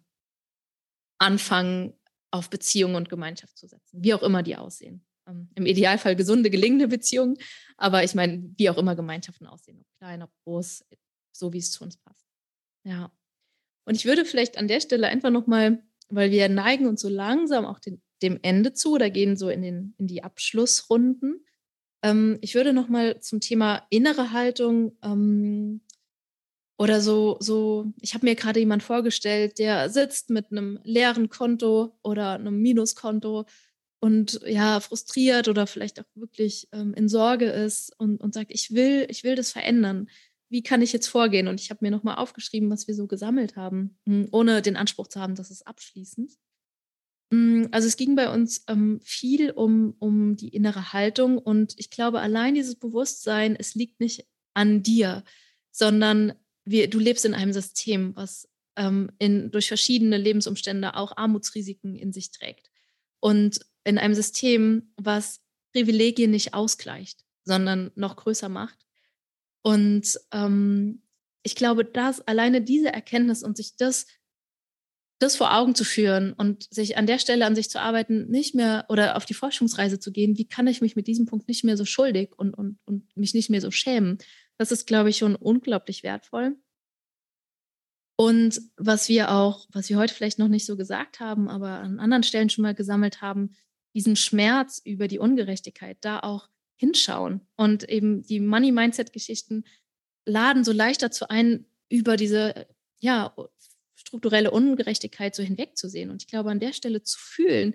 anfangen, 1.18 1.94
auf 2.33 2.51
Beziehungen 2.51 2.96
und 2.96 3.09
Gemeinschaft 3.09 3.57
zu 3.57 3.66
setzen, 3.66 4.03
wie 4.03 4.14
auch 4.14 4.23
immer 4.23 4.42
die 4.42 4.57
aussehen. 4.57 5.05
Ähm, 5.29 5.49
Im 5.55 5.66
Idealfall 5.66 6.16
gesunde, 6.16 6.51
gelingende 6.51 6.88
Beziehungen, 6.88 7.37
aber 7.77 8.05
ich 8.05 8.14
meine, 8.14 8.53
wie 8.57 8.70
auch 8.70 8.79
immer 8.79 8.96
Gemeinschaften 8.96 9.46
aussehen, 9.46 9.81
ob 9.81 9.99
klein, 9.99 10.23
ob 10.23 10.31
groß, 10.44 10.85
so 11.33 11.53
wie 11.53 11.59
es 11.59 11.70
zu 11.70 11.85
uns 11.85 11.96
passt. 11.96 12.27
Ja. 12.85 13.12
Und 13.85 13.96
ich 13.96 14.05
würde 14.05 14.25
vielleicht 14.25 14.59
an 14.59 14.68
der 14.68 14.81
Stelle 14.81 15.09
einfach 15.09 15.31
nochmal 15.31 15.83
weil 16.11 16.31
wir 16.31 16.49
neigen 16.49 16.87
uns 16.87 17.01
so 17.01 17.09
langsam 17.09 17.64
auch 17.64 17.79
den, 17.79 18.03
dem 18.23 18.38
Ende 18.42 18.73
zu 18.73 18.92
oder 18.92 19.11
gehen 19.11 19.37
so 19.37 19.49
in, 19.49 19.62
den, 19.62 19.94
in 19.99 20.07
die 20.07 20.23
Abschlussrunden. 20.23 21.44
Ähm, 22.03 22.38
ich 22.40 22.55
würde 22.55 22.73
noch 22.73 22.88
mal 22.88 23.20
zum 23.20 23.40
Thema 23.40 23.87
innere 23.90 24.33
Haltung 24.33 24.96
ähm, 25.03 25.81
oder 26.79 27.01
so, 27.01 27.37
so 27.40 27.92
ich 28.01 28.14
habe 28.14 28.27
mir 28.27 28.35
gerade 28.35 28.61
jemand 28.61 28.83
vorgestellt, 28.83 29.59
der 29.59 29.90
sitzt 29.90 30.31
mit 30.31 30.51
einem 30.51 30.81
leeren 30.83 31.29
Konto 31.29 31.99
oder 32.03 32.33
einem 32.33 32.61
Minuskonto 32.61 33.44
und 34.01 34.40
ja, 34.46 34.81
frustriert 34.81 35.49
oder 35.49 35.66
vielleicht 35.66 36.01
auch 36.01 36.07
wirklich 36.14 36.68
ähm, 36.73 36.94
in 36.94 37.09
Sorge 37.09 37.46
ist 37.46 37.92
und, 37.99 38.20
und 38.20 38.33
sagt, 38.33 38.51
ich 38.51 38.73
will, 38.73 39.07
ich 39.11 39.25
will 39.25 39.35
das 39.35 39.53
verändern 39.53 40.09
wie 40.50 40.62
kann 40.62 40.82
ich 40.82 40.92
jetzt 40.92 41.06
vorgehen? 41.06 41.48
Und 41.48 41.60
ich 41.60 41.70
habe 41.70 41.78
mir 41.82 41.90
nochmal 41.90 42.16
aufgeschrieben, 42.16 42.70
was 42.70 42.88
wir 42.88 42.94
so 42.94 43.06
gesammelt 43.06 43.56
haben, 43.56 43.98
hm, 44.06 44.28
ohne 44.32 44.62
den 44.62 44.76
Anspruch 44.76 45.06
zu 45.06 45.20
haben, 45.20 45.36
dass 45.36 45.50
es 45.50 45.62
abschließend. 45.62 46.32
Hm, 47.32 47.68
also 47.70 47.86
es 47.86 47.96
ging 47.96 48.16
bei 48.16 48.32
uns 48.32 48.64
ähm, 48.68 49.00
viel 49.02 49.52
um, 49.52 49.94
um 50.00 50.36
die 50.36 50.48
innere 50.48 50.92
Haltung 50.92 51.38
und 51.38 51.74
ich 51.78 51.90
glaube, 51.90 52.20
allein 52.20 52.54
dieses 52.54 52.74
Bewusstsein, 52.74 53.56
es 53.56 53.74
liegt 53.74 54.00
nicht 54.00 54.26
an 54.52 54.82
dir, 54.82 55.24
sondern 55.70 56.34
wir, 56.64 56.90
du 56.90 56.98
lebst 56.98 57.24
in 57.24 57.34
einem 57.34 57.52
System, 57.52 58.14
was 58.16 58.48
ähm, 58.76 59.10
in, 59.18 59.50
durch 59.50 59.68
verschiedene 59.68 60.16
Lebensumstände 60.16 60.94
auch 60.94 61.16
Armutsrisiken 61.16 61.94
in 61.94 62.12
sich 62.12 62.32
trägt. 62.32 62.70
Und 63.20 63.60
in 63.84 63.98
einem 63.98 64.14
System, 64.14 64.92
was 64.96 65.40
Privilegien 65.72 66.30
nicht 66.30 66.54
ausgleicht, 66.54 67.24
sondern 67.44 67.92
noch 67.94 68.16
größer 68.16 68.48
macht. 68.48 68.86
Und 69.62 70.18
ähm, 70.33 71.03
ich 71.42 71.55
glaube, 71.55 71.85
dass 71.85 72.20
alleine 72.20 72.62
diese 72.62 72.92
Erkenntnis 72.92 73.42
und 73.42 73.57
sich 73.57 73.77
das, 73.77 74.07
das 75.18 75.37
vor 75.37 75.55
Augen 75.55 75.75
zu 75.75 75.85
führen 75.85 76.33
und 76.33 76.73
sich 76.73 76.96
an 76.96 77.07
der 77.07 77.18
Stelle 77.18 77.46
an 77.46 77.55
sich 77.55 77.70
zu 77.70 77.81
arbeiten, 77.81 78.29
nicht 78.29 78.55
mehr 78.55 78.87
oder 78.88 79.16
auf 79.16 79.25
die 79.25 79.35
Forschungsreise 79.35 79.99
zu 79.99 80.12
gehen, 80.12 80.38
wie 80.38 80.49
kann 80.49 80.66
ich 80.66 80.81
mich 80.81 80.96
mit 80.96 81.07
diesem 81.07 81.27
Punkt 81.27 81.49
nicht 81.49 81.64
mehr 81.64 81.77
so 81.77 81.85
schuldig 81.85 82.31
und, 82.37 82.55
und, 82.55 82.79
und 82.85 83.16
mich 83.16 83.35
nicht 83.35 83.51
mehr 83.51 83.61
so 83.61 83.70
schämen, 83.70 84.18
das 84.59 84.73
ist, 84.73 84.87
glaube 84.87 85.11
ich, 85.11 85.18
schon 85.18 85.37
unglaublich 85.37 86.03
wertvoll. 86.03 86.57
Und 88.16 88.61
was 88.77 89.09
wir 89.09 89.31
auch, 89.31 89.66
was 89.73 89.88
wir 89.88 89.96
heute 89.96 90.12
vielleicht 90.12 90.38
noch 90.38 90.49
nicht 90.49 90.66
so 90.66 90.77
gesagt 90.77 91.20
haben, 91.20 91.49
aber 91.49 91.81
an 91.81 91.99
anderen 91.99 92.23
Stellen 92.23 92.51
schon 92.51 92.61
mal 92.62 92.75
gesammelt 92.75 93.23
haben, 93.23 93.57
diesen 93.94 94.16
Schmerz 94.16 94.81
über 94.85 95.09
die 95.09 95.18
Ungerechtigkeit 95.18 95.96
da 96.03 96.20
auch 96.20 96.51
hinschauen. 96.81 97.43
Und 97.57 97.88
eben 97.88 98.23
die 98.23 98.40
Money-Mindset-Geschichten 98.40 99.64
laden 100.25 100.64
so 100.64 100.73
leicht 100.73 101.03
dazu 101.03 101.29
ein, 101.29 101.66
über 101.90 102.16
diese 102.16 102.66
ja, 103.01 103.35
strukturelle 103.95 104.51
Ungerechtigkeit 104.51 105.35
so 105.35 105.43
hinwegzusehen. 105.43 106.11
Und 106.11 106.23
ich 106.23 106.29
glaube, 106.29 106.51
an 106.51 106.61
der 106.61 106.73
Stelle 106.73 107.03
zu 107.03 107.19
fühlen, 107.19 107.75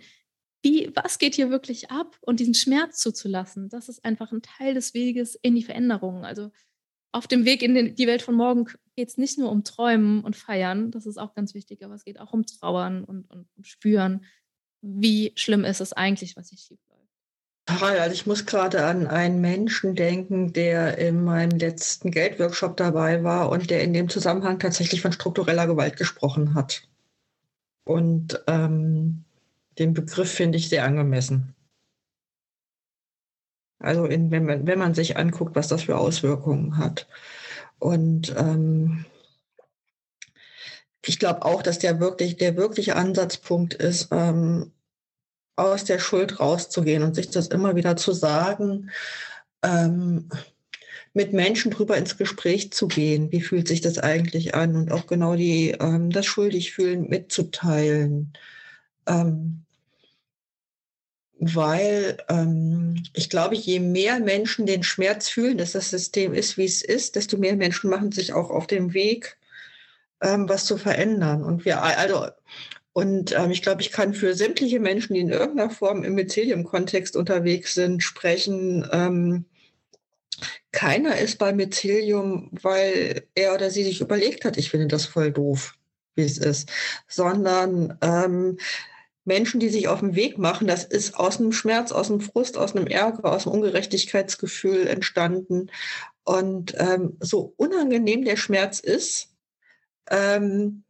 wie, 0.64 0.92
was 0.96 1.20
geht 1.20 1.36
hier 1.36 1.52
wirklich 1.52 1.92
ab 1.92 2.18
und 2.22 2.40
diesen 2.40 2.56
Schmerz 2.56 3.00
zuzulassen, 3.00 3.70
das 3.70 3.90
ist 3.90 4.04
einfach 4.04 4.32
ein 4.32 4.42
Teil 4.42 4.74
des 4.74 4.96
Weges 4.96 5.36
in 5.36 5.54
die 5.54 5.64
Veränderung. 5.64 6.26
Also 6.26 6.50
auf 7.12 7.28
dem 7.28 7.46
Weg 7.46 7.62
in 7.62 7.76
den, 7.76 7.94
die 7.94 8.08
Welt 8.08 8.24
von 8.24 8.34
morgen 8.34 8.66
geht 8.96 9.10
es 9.10 9.18
nicht 9.20 9.38
nur 9.38 9.52
um 9.52 9.64
Träumen 9.64 10.24
und 10.24 10.36
Feiern, 10.36 10.90
das 10.90 11.06
ist 11.06 11.18
auch 11.18 11.36
ganz 11.36 11.54
wichtig, 11.54 11.86
aber 11.86 11.94
es 11.94 12.04
geht 12.04 12.20
auch 12.20 12.34
um 12.34 12.48
Trauern 12.48 13.04
und, 13.04 13.30
und 13.30 13.48
um 13.56 13.64
Spüren, 13.64 14.26
wie 14.82 15.32
schlimm 15.36 15.64
ist 15.64 15.82
es 15.82 15.94
eigentlich, 15.94 16.36
was 16.36 16.50
hier 16.50 16.58
schief 16.58 16.80
Also 17.68 18.14
ich 18.14 18.28
muss 18.28 18.46
gerade 18.46 18.86
an 18.86 19.08
einen 19.08 19.42
Menschen 19.42 19.96
denken, 19.96 20.54
der 20.54 21.00
in 21.00 21.24
meinem 21.24 21.58
letzten 21.58 22.12
Geldworkshop 22.12 22.78
dabei 22.78 23.24
war 23.24 23.50
und 23.50 23.72
der 23.72 23.82
in 23.84 23.94
dem 23.94 24.08
Zusammenhang 24.08 24.60
tatsächlich 24.60 25.02
von 25.02 25.12
struktureller 25.12 25.66
Gewalt 25.66 25.98
gesprochen 25.98 26.54
hat. 26.54 26.88
Und 27.84 28.44
ähm, 28.48 29.26
den 29.80 29.94
Begriff 29.94 30.32
finde 30.32 30.60
ich 30.60 30.70
sehr 30.70 30.84
angemessen. 30.84 31.56
Also 33.80 34.06
in, 34.06 34.30
wenn, 34.32 34.46
man, 34.46 34.68
wenn 34.68 34.80
man 34.80 34.94
sich 34.94 35.18
anguckt, 35.18 35.56
was 35.56 35.68
das 35.68 35.84
für 35.84 35.98
Auswirkungen 35.98 36.78
hat. 36.78 37.08
Und 37.80 38.34
ähm, 38.38 39.06
ich 41.04 41.20
glaube 41.20 41.46
auch, 41.46 41.62
dass 41.62 41.80
der 41.80 42.00
wirklich, 42.00 42.38
der 42.38 42.58
wirkliche 42.58 42.96
Ansatzpunkt 42.96 43.74
ist, 43.74 44.10
ähm, 44.12 44.72
aus 45.56 45.84
der 45.84 46.00
Schuld 46.00 46.40
rauszugehen 46.40 47.04
und 47.04 47.16
sich 47.16 47.30
das 47.30 47.48
immer 47.48 47.76
wieder 47.76 47.96
zu 47.96 48.12
sagen, 48.12 48.90
ähm, 49.64 50.30
mit 51.14 51.32
Menschen 51.32 51.72
drüber 51.72 51.98
ins 51.98 52.18
Gespräch 52.18 52.74
zu 52.74 52.88
gehen. 52.88 53.32
Wie 53.32 53.42
fühlt 53.42 53.68
sich 53.70 53.82
das 53.82 53.98
eigentlich 53.98 54.54
an? 54.54 54.76
Und 54.76 54.92
auch 54.92 55.08
genau 55.08 55.36
die, 55.36 55.72
ähm, 55.80 56.10
das 56.10 56.26
Schuldigfühlen 56.26 57.08
mitzuteilen. 57.10 58.34
Ähm, 59.08 59.66
weil 61.40 62.18
ähm, 62.30 63.04
ich 63.14 63.30
glaube, 63.30 63.56
je 63.56 63.80
mehr 63.80 64.20
Menschen 64.20 64.66
den 64.66 64.84
Schmerz 64.84 65.30
fühlen, 65.30 65.58
dass 65.58 65.74
das 65.74 65.90
System 65.90 66.34
ist, 66.34 66.58
wie 66.58 66.66
es 66.66 66.82
ist, 66.82 67.16
desto 67.16 67.38
mehr 67.38 67.56
Menschen 67.56 67.90
machen 67.90 68.12
sich 68.12 68.34
auch 68.34 68.50
auf 68.50 68.68
den 68.68 68.94
Weg, 68.94 69.38
ähm, 70.22 70.50
was 70.50 70.66
zu 70.66 70.78
verändern. 70.78 71.44
Und 71.44 71.66
wir, 71.66 71.82
also, 71.82 72.28
und 72.96 73.34
ähm, 73.34 73.52
ich 73.52 73.62
glaube, 73.62 73.82
ich 73.82 73.92
kann 73.92 74.14
für 74.14 74.36
sämtliche 74.36 74.80
Menschen, 74.80 75.16
die 75.16 75.20
in 75.20 75.30
irgendeiner 75.30 75.70
Form 75.70 76.06
im 76.06 76.16
Mycelium-Kontext 76.16 77.18
unterwegs 77.18 77.74
sind, 77.74 78.02
sprechen. 78.02 78.88
Ähm, 78.90 79.44
keiner 80.72 81.18
ist 81.18 81.38
bei 81.38 81.52
Mycelium, 81.52 82.52
weil 82.62 83.28
er 83.36 83.54
oder 83.54 83.70
sie 83.70 83.84
sich 83.84 84.00
überlegt 84.00 84.46
hat, 84.46 84.56
ich 84.56 84.70
finde 84.70 84.88
das 84.88 85.06
voll 85.08 85.34
doof, 85.34 85.74
wie 86.16 86.24
es 86.24 86.38
ist, 86.38 86.72
sondern 87.10 87.98
ähm, 88.00 88.60
Menschen, 89.26 89.60
die 89.60 89.70
sich 89.70 89.90
auf 89.90 90.00
den 90.00 90.16
Weg 90.16 90.38
machen, 90.38 90.66
das 90.66 90.86
ist 90.86 91.18
aus 91.18 91.38
einem 91.38 91.52
Schmerz, 91.52 91.92
aus 91.92 92.10
einem 92.10 92.22
Frust, 92.22 92.58
aus 92.58 92.78
einem 92.78 92.88
Ärger, 92.88 93.30
aus 93.30 93.46
einem 93.46 93.56
Ungerechtigkeitsgefühl 93.56 94.88
entstanden. 94.88 95.70
Und 96.24 96.74
ähm, 96.78 97.18
so 97.20 97.54
unangenehm 97.58 98.24
der 98.24 98.38
Schmerz 98.38 98.80
ist, 98.80 99.36
ähm, 100.10 100.85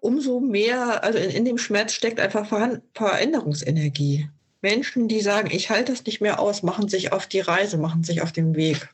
umso 0.00 0.40
mehr, 0.40 1.04
also 1.04 1.18
in, 1.18 1.30
in, 1.30 1.44
dem 1.44 1.58
Schmerz 1.58 1.92
steckt 1.92 2.20
einfach 2.20 2.48
Veränderungsenergie. 2.94 4.28
Menschen, 4.62 5.08
die 5.08 5.20
sagen, 5.20 5.50
ich 5.50 5.70
halte 5.70 5.92
das 5.92 6.04
nicht 6.04 6.20
mehr 6.20 6.40
aus, 6.40 6.62
machen 6.62 6.88
sich 6.88 7.12
auf 7.12 7.26
die 7.26 7.40
Reise, 7.40 7.78
machen 7.78 8.02
sich 8.02 8.22
auf 8.22 8.32
den 8.32 8.54
Weg. 8.56 8.88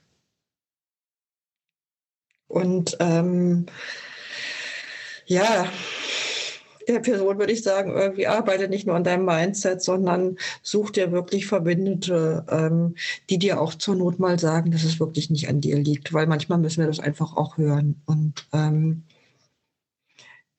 Und 2.49 2.97
ähm, 3.01 3.67
ja, 5.27 5.69
der 6.87 7.01
Person 7.01 7.39
würde 7.39 7.53
ich 7.53 7.65
sagen, 7.65 7.91
irgendwie 7.91 8.29
arbeite 8.29 8.69
nicht 8.69 8.87
nur 8.87 8.95
an 8.95 9.03
deinem 9.03 9.25
Mindset, 9.25 9.83
sondern 9.83 10.37
such 10.63 10.91
dir 10.91 11.11
wirklich 11.11 11.47
Verbündete, 11.47 12.47
ähm, 12.49 12.95
die 13.29 13.39
dir 13.39 13.61
auch 13.61 13.75
zur 13.75 13.97
Not 13.97 14.21
mal 14.21 14.39
sagen, 14.39 14.71
dass 14.71 14.85
es 14.85 15.01
wirklich 15.01 15.29
nicht 15.31 15.49
an 15.49 15.61
dir 15.61 15.77
liegt, 15.77 16.13
weil 16.13 16.29
manchmal 16.29 16.59
müssen 16.59 16.81
wir 16.81 16.87
das 16.87 17.01
einfach 17.01 17.37
auch 17.37 17.57
hören. 17.59 18.01
Und 18.07 18.47
ähm, 18.53 19.03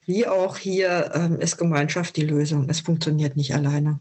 wie 0.07 0.25
auch 0.25 0.57
hier 0.57 1.11
ähm, 1.13 1.39
ist 1.39 1.57
Gemeinschaft 1.57 2.15
die 2.15 2.25
Lösung. 2.25 2.69
Es 2.69 2.79
funktioniert 2.79 3.35
nicht 3.35 3.53
alleine. 3.53 3.99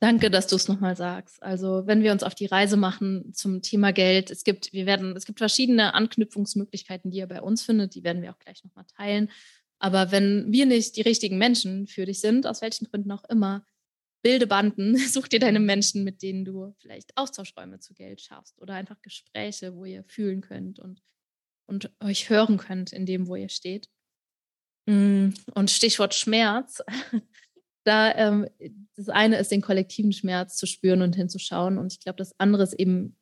Danke, 0.00 0.30
dass 0.30 0.46
du 0.46 0.56
es 0.56 0.66
nochmal 0.66 0.96
sagst. 0.96 1.42
Also, 1.42 1.86
wenn 1.86 2.02
wir 2.02 2.12
uns 2.12 2.22
auf 2.22 2.34
die 2.34 2.46
Reise 2.46 2.76
machen 2.76 3.32
zum 3.32 3.62
Thema 3.62 3.92
Geld, 3.92 4.30
es 4.30 4.44
gibt, 4.44 4.72
wir 4.72 4.86
werden, 4.86 5.16
es 5.16 5.24
gibt 5.24 5.38
verschiedene 5.38 5.94
Anknüpfungsmöglichkeiten, 5.94 7.10
die 7.10 7.18
ihr 7.18 7.26
bei 7.26 7.40
uns 7.40 7.62
findet, 7.62 7.94
die 7.94 8.02
werden 8.02 8.22
wir 8.22 8.32
auch 8.32 8.38
gleich 8.38 8.64
nochmal 8.64 8.84
teilen. 8.96 9.30
Aber 9.78 10.10
wenn 10.10 10.50
wir 10.50 10.66
nicht 10.66 10.96
die 10.96 11.02
richtigen 11.02 11.38
Menschen 11.38 11.86
für 11.86 12.06
dich 12.06 12.20
sind, 12.20 12.46
aus 12.46 12.62
welchen 12.62 12.86
Gründen 12.86 13.12
auch 13.12 13.24
immer, 13.24 13.64
bilde 14.22 14.46
Banden, 14.46 14.96
such 15.08 15.28
dir 15.28 15.40
deine 15.40 15.60
Menschen, 15.60 16.04
mit 16.04 16.22
denen 16.22 16.44
du 16.44 16.74
vielleicht 16.78 17.16
Austauschräume 17.16 17.78
zu 17.78 17.94
Geld 17.94 18.20
schaffst 18.20 18.60
oder 18.60 18.74
einfach 18.74 19.00
Gespräche, 19.02 19.74
wo 19.74 19.84
ihr 19.84 20.04
fühlen 20.04 20.40
könnt 20.40 20.80
und, 20.80 21.02
und 21.66 21.90
euch 22.02 22.30
hören 22.30 22.56
könnt 22.56 22.92
in 22.92 23.06
dem, 23.06 23.26
wo 23.28 23.36
ihr 23.36 23.50
steht. 23.50 23.88
Mm, 24.86 25.30
und 25.54 25.70
Stichwort 25.70 26.14
Schmerz. 26.14 26.82
Da 27.86 28.14
ähm, 28.14 28.48
das 28.96 29.10
eine 29.10 29.38
ist, 29.38 29.50
den 29.50 29.60
kollektiven 29.60 30.12
Schmerz 30.12 30.56
zu 30.56 30.66
spüren 30.66 31.02
und 31.02 31.16
hinzuschauen. 31.16 31.76
Und 31.76 31.92
ich 31.92 32.00
glaube, 32.00 32.16
das 32.16 32.32
andere 32.38 32.62
ist 32.62 32.72
eben, 32.72 33.14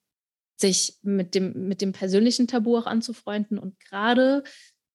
sich 0.62 0.98
mit 1.02 1.34
dem, 1.34 1.66
mit 1.68 1.80
dem 1.80 1.92
persönlichen 1.92 2.46
Tabu 2.46 2.76
auch 2.76 2.86
anzufreunden 2.86 3.58
und 3.58 3.80
gerade 3.80 4.44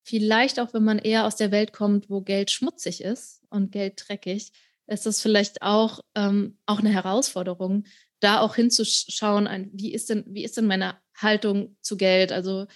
vielleicht 0.04 0.60
auch, 0.60 0.74
wenn 0.74 0.84
man 0.84 0.98
eher 0.98 1.26
aus 1.26 1.36
der 1.36 1.52
Welt 1.52 1.74
kommt, 1.74 2.10
wo 2.10 2.22
Geld 2.22 2.50
schmutzig 2.50 3.04
ist 3.04 3.44
und 3.50 3.72
Geld 3.74 4.02
dreckig, 4.08 4.54
ist 4.88 5.06
das 5.06 5.22
vielleicht 5.22 5.62
auch, 5.62 6.00
ähm, 6.16 6.58
auch 6.66 6.80
eine 6.80 6.90
Herausforderung, 6.90 7.84
da 8.22 8.40
auch 8.40 8.56
hinzuschauen, 8.56 9.70
wie 9.74 9.94
ist 9.94 10.10
denn, 10.10 10.24
wie 10.28 10.46
ist 10.46 10.56
denn 10.56 10.66
meine 10.66 10.98
Haltung 11.18 11.76
zu 11.82 11.98
Geld? 11.98 12.32
Also 12.32 12.68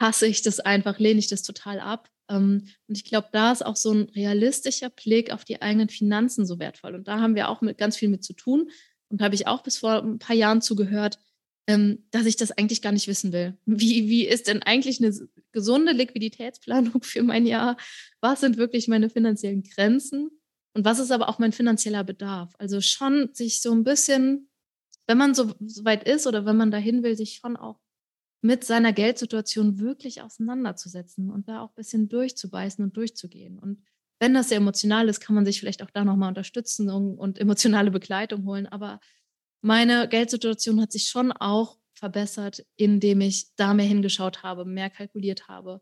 hasse 0.00 0.26
ich 0.26 0.42
das 0.42 0.58
einfach, 0.58 0.98
lehne 0.98 1.20
ich 1.20 1.28
das 1.28 1.42
total 1.42 1.78
ab? 1.78 2.10
Ähm, 2.28 2.68
und 2.86 2.96
ich 2.96 3.04
glaube, 3.04 3.28
da 3.32 3.52
ist 3.52 3.64
auch 3.64 3.76
so 3.76 3.92
ein 3.92 4.02
realistischer 4.14 4.90
Blick 4.90 5.32
auf 5.32 5.44
die 5.44 5.62
eigenen 5.62 5.88
Finanzen 5.88 6.46
so 6.46 6.58
wertvoll. 6.58 6.94
Und 6.94 7.08
da 7.08 7.20
haben 7.20 7.34
wir 7.34 7.48
auch 7.48 7.60
mit 7.60 7.78
ganz 7.78 7.96
viel 7.96 8.08
mit 8.08 8.24
zu 8.24 8.32
tun. 8.32 8.70
Und 9.08 9.22
habe 9.22 9.34
ich 9.34 9.46
auch 9.46 9.62
bis 9.62 9.78
vor 9.78 10.02
ein 10.02 10.18
paar 10.18 10.36
Jahren 10.36 10.60
zugehört, 10.60 11.18
ähm, 11.66 12.04
dass 12.10 12.26
ich 12.26 12.36
das 12.36 12.50
eigentlich 12.50 12.82
gar 12.82 12.92
nicht 12.92 13.08
wissen 13.08 13.32
will. 13.32 13.56
Wie, 13.66 14.08
wie 14.08 14.26
ist 14.26 14.48
denn 14.48 14.62
eigentlich 14.62 15.02
eine 15.02 15.14
gesunde 15.52 15.92
Liquiditätsplanung 15.92 17.02
für 17.02 17.22
mein 17.22 17.46
Jahr? 17.46 17.76
Was 18.20 18.40
sind 18.40 18.56
wirklich 18.56 18.88
meine 18.88 19.10
finanziellen 19.10 19.62
Grenzen? 19.62 20.30
Und 20.74 20.84
was 20.84 20.98
ist 20.98 21.10
aber 21.10 21.28
auch 21.28 21.38
mein 21.38 21.52
finanzieller 21.52 22.04
Bedarf? 22.04 22.54
Also 22.58 22.80
schon 22.80 23.30
sich 23.32 23.60
so 23.60 23.72
ein 23.72 23.84
bisschen, 23.84 24.48
wenn 25.06 25.18
man 25.18 25.34
so, 25.34 25.52
so 25.60 25.84
weit 25.84 26.06
ist 26.08 26.26
oder 26.26 26.46
wenn 26.46 26.56
man 26.56 26.70
dahin 26.70 27.02
will, 27.02 27.16
sich 27.16 27.34
schon 27.34 27.56
auch 27.56 27.80
mit 28.40 28.64
seiner 28.64 28.92
Geldsituation 28.92 29.78
wirklich 29.78 30.22
auseinanderzusetzen 30.22 31.30
und 31.30 31.48
da 31.48 31.62
auch 31.62 31.70
ein 31.70 31.74
bisschen 31.74 32.08
durchzubeißen 32.08 32.84
und 32.84 32.96
durchzugehen. 32.96 33.58
Und 33.58 33.82
wenn 34.20 34.34
das 34.34 34.48
sehr 34.48 34.58
emotional 34.58 35.08
ist, 35.08 35.20
kann 35.20 35.34
man 35.34 35.44
sich 35.44 35.60
vielleicht 35.60 35.82
auch 35.82 35.90
da 35.90 36.04
nochmal 36.04 36.28
unterstützen 36.28 36.90
und, 36.90 37.18
und 37.18 37.38
emotionale 37.38 37.90
Begleitung 37.90 38.44
holen. 38.44 38.66
Aber 38.66 39.00
meine 39.60 40.08
Geldsituation 40.08 40.80
hat 40.80 40.92
sich 40.92 41.08
schon 41.08 41.32
auch 41.32 41.78
verbessert, 41.94 42.64
indem 42.76 43.20
ich 43.20 43.54
da 43.56 43.74
mehr 43.74 43.86
hingeschaut 43.86 44.42
habe, 44.42 44.64
mehr 44.64 44.90
kalkuliert 44.90 45.48
habe, 45.48 45.80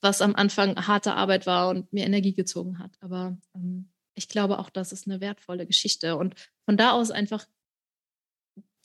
was 0.00 0.22
am 0.22 0.36
Anfang 0.36 0.76
harte 0.86 1.14
Arbeit 1.14 1.46
war 1.46 1.68
und 1.68 1.92
mir 1.92 2.04
Energie 2.04 2.34
gezogen 2.34 2.78
hat. 2.78 2.96
Aber 3.00 3.36
ähm, 3.54 3.90
ich 4.14 4.28
glaube 4.28 4.58
auch, 4.58 4.70
das 4.70 4.92
ist 4.92 5.06
eine 5.06 5.20
wertvolle 5.20 5.66
Geschichte. 5.66 6.16
Und 6.16 6.34
von 6.64 6.76
da 6.76 6.92
aus 6.92 7.10
einfach 7.10 7.46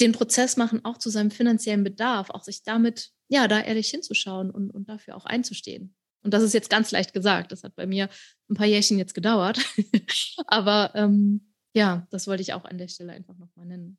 den 0.02 0.12
Prozess 0.12 0.58
machen, 0.58 0.84
auch 0.84 0.98
zu 0.98 1.10
seinem 1.10 1.32
finanziellen 1.32 1.84
Bedarf, 1.84 2.30
auch 2.30 2.44
sich 2.44 2.64
damit, 2.64 3.12
ja, 3.30 3.48
da 3.48 3.62
ehrlich 3.62 3.90
hinzuschauen 3.90 4.50
und, 4.50 4.72
und 4.72 4.90
dafür 4.90 5.16
auch 5.16 5.26
einzustehen. 5.26 5.96
Und 6.24 6.34
das 6.34 6.44
ist 6.44 6.54
jetzt 6.54 6.70
ganz 6.70 6.92
leicht 6.92 7.14
gesagt. 7.14 7.52
Das 7.52 7.64
hat 7.64 7.76
bei 7.76 7.86
mir 7.86 8.10
ein 8.50 8.56
paar 8.56 8.68
Jährchen 8.68 8.98
jetzt 8.98 9.14
gedauert. 9.14 9.60
Aber 10.48 10.92
ähm, 10.96 11.54
ja, 11.74 12.08
das 12.12 12.28
wollte 12.28 12.42
ich 12.42 12.54
auch 12.54 12.66
an 12.66 12.78
der 12.78 12.88
Stelle 12.88 13.14
einfach 13.14 13.38
nochmal 13.38 13.66
nennen. 13.66 13.98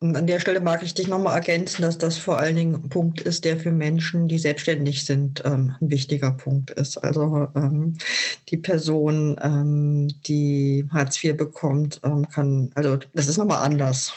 Und 0.00 0.16
an 0.16 0.26
der 0.26 0.38
Stelle 0.38 0.60
mag 0.60 0.82
ich 0.82 0.92
dich 0.92 1.08
nochmal 1.08 1.34
ergänzen, 1.34 1.80
dass 1.80 1.96
das 1.96 2.18
vor 2.18 2.38
allen 2.38 2.56
Dingen 2.56 2.74
ein 2.74 2.88
Punkt 2.90 3.22
ist, 3.22 3.44
der 3.46 3.58
für 3.58 3.72
Menschen, 3.72 4.28
die 4.28 4.38
selbstständig 4.38 5.06
sind, 5.06 5.42
ähm, 5.46 5.76
ein 5.80 5.90
wichtiger 5.90 6.32
Punkt 6.32 6.72
ist. 6.72 6.98
Also 6.98 7.48
ähm, 7.54 7.96
die 8.50 8.58
Person, 8.58 9.36
ähm, 9.40 10.08
die 10.26 10.86
Hartz 10.90 11.24
IV 11.24 11.38
bekommt, 11.38 12.00
ähm, 12.04 12.28
kann, 12.28 12.70
also 12.74 12.98
das 13.14 13.28
ist 13.28 13.38
nochmal 13.38 13.64
anders. 13.64 14.12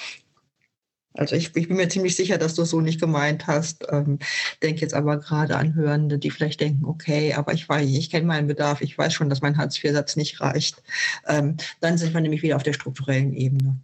Also 1.18 1.36
ich, 1.36 1.55
ich, 1.55 1.68
bin 1.68 1.78
mir 1.78 1.89
ziemlich 1.89 2.15
sicher, 2.15 2.38
dass 2.38 2.55
du 2.55 2.61
es 2.61 2.70
so 2.70 2.82
nicht 2.82 2.99
gemeint 2.99 3.47
hast. 3.47 3.86
Ähm, 3.89 4.20
denke 4.61 4.82
jetzt 4.82 4.93
aber 4.93 5.18
gerade 5.18 5.57
an 5.57 5.76
Hörende, 5.76 6.18
die 6.18 6.32
vielleicht 6.32 6.61
denken, 6.61 6.86
okay, 6.86 7.34
aber 7.34 7.53
ich 7.53 7.68
weiß, 7.68 7.88
ich 7.89 8.09
kenne 8.09 8.28
meinen 8.28 8.47
Bedarf, 8.47 8.82
ich 8.82 8.97
weiß 8.97 9.13
schon, 9.13 9.30
dass 9.30 9.41
mein 9.41 9.57
Hartz-IV-Satz 9.57 10.15
nicht 10.15 10.39
reicht. 10.41 10.82
Ähm, 11.28 11.57
dann 11.80 11.97
sind 11.97 12.13
wir 12.13 12.22
nämlich 12.22 12.43
wieder 12.43 12.55
auf 12.55 12.63
der 12.63 12.74
strukturellen 12.74 13.34
Ebene. 13.34 13.78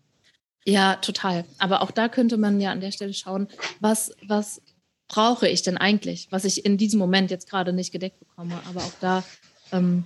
Ja, 0.65 0.95
total. 0.95 1.45
Aber 1.57 1.81
auch 1.81 1.91
da 1.91 2.07
könnte 2.07 2.37
man 2.37 2.61
ja 2.61 2.71
an 2.71 2.81
der 2.81 2.91
Stelle 2.91 3.13
schauen, 3.13 3.47
was, 3.79 4.15
was 4.25 4.61
brauche 5.07 5.47
ich 5.47 5.61
denn 5.61 5.77
eigentlich, 5.77 6.27
was 6.31 6.45
ich 6.45 6.65
in 6.65 6.77
diesem 6.77 6.99
Moment 6.99 7.31
jetzt 7.31 7.49
gerade 7.49 7.73
nicht 7.73 7.91
gedeckt 7.91 8.19
bekomme. 8.19 8.59
Aber 8.69 8.81
auch 8.81 8.93
da, 9.01 9.23
ähm, 9.71 10.05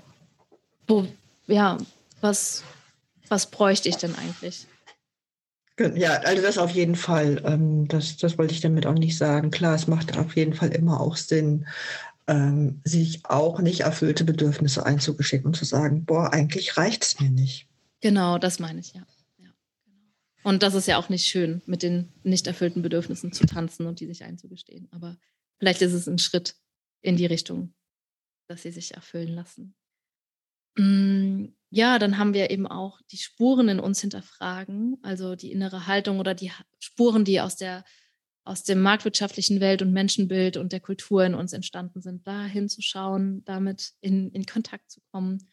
wo, 0.87 1.07
ja, 1.47 1.77
was, 2.21 2.63
was 3.27 3.51
bräuchte 3.51 3.89
ich 3.89 3.97
denn 3.97 4.15
eigentlich? 4.15 4.67
Ja, 5.79 6.13
also 6.21 6.41
das 6.41 6.57
auf 6.57 6.71
jeden 6.71 6.95
Fall. 6.95 7.41
Ähm, 7.45 7.87
das, 7.87 8.17
das 8.17 8.37
wollte 8.37 8.53
ich 8.53 8.61
damit 8.61 8.85
auch 8.87 8.93
nicht 8.93 9.17
sagen. 9.17 9.51
Klar, 9.51 9.75
es 9.75 9.87
macht 9.87 10.17
auf 10.17 10.35
jeden 10.35 10.53
Fall 10.53 10.69
immer 10.69 10.99
auch 10.99 11.17
Sinn, 11.17 11.67
ähm, 12.27 12.81
sich 12.83 13.21
auch 13.25 13.59
nicht 13.59 13.81
erfüllte 13.81 14.23
Bedürfnisse 14.23 14.85
einzugestehen 14.85 15.45
und 15.45 15.55
zu 15.55 15.65
sagen, 15.65 16.05
boah, 16.05 16.33
eigentlich 16.33 16.77
reicht 16.77 17.03
es 17.03 17.19
mir 17.19 17.29
nicht. 17.29 17.67
Genau, 18.01 18.37
das 18.37 18.59
meine 18.59 18.79
ich, 18.79 18.93
ja. 18.93 19.05
ja 19.37 19.49
genau. 19.85 20.49
Und 20.49 20.63
das 20.63 20.73
ist 20.73 20.87
ja 20.87 20.97
auch 20.97 21.09
nicht 21.09 21.27
schön, 21.27 21.61
mit 21.67 21.83
den 21.83 22.09
nicht 22.23 22.47
erfüllten 22.47 22.81
Bedürfnissen 22.81 23.31
zu 23.31 23.45
tanzen 23.45 23.85
und 23.85 23.99
die 23.99 24.07
sich 24.07 24.23
einzugestehen. 24.23 24.87
Aber 24.91 25.17
vielleicht 25.59 25.81
ist 25.83 25.93
es 25.93 26.07
ein 26.07 26.19
Schritt 26.19 26.55
in 27.01 27.17
die 27.17 27.25
Richtung, 27.27 27.73
dass 28.47 28.63
sie 28.63 28.71
sich 28.71 28.95
erfüllen 28.95 29.33
lassen. 29.33 29.75
Mm, 30.77 31.47
ja, 31.69 31.99
dann 31.99 32.17
haben 32.17 32.33
wir 32.33 32.49
eben 32.49 32.67
auch 32.67 33.01
die 33.11 33.17
Spuren 33.17 33.67
in 33.67 33.79
uns 33.79 33.99
hinterfragen, 33.99 34.97
also 35.01 35.35
die 35.35 35.51
innere 35.51 35.87
Haltung 35.87 36.19
oder 36.19 36.33
die 36.33 36.51
Spuren, 36.79 37.25
die 37.25 37.41
aus 37.41 37.57
der 37.57 37.83
aus 38.45 38.63
dem 38.63 38.81
marktwirtschaftlichen 38.81 39.59
Welt- 39.59 39.81
und 39.81 39.91
Menschenbild 39.91 40.55
und 40.55 40.71
der 40.71 40.79
Kultur 40.79 41.25
in 41.25 41.35
uns 41.35 41.51
entstanden 41.51 42.01
sind, 42.01 42.25
da 42.25 42.45
hinzuschauen, 42.45 43.43
damit 43.43 43.91
in, 43.99 44.31
in 44.31 44.45
Kontakt 44.45 44.89
zu 44.89 45.01
kommen. 45.11 45.49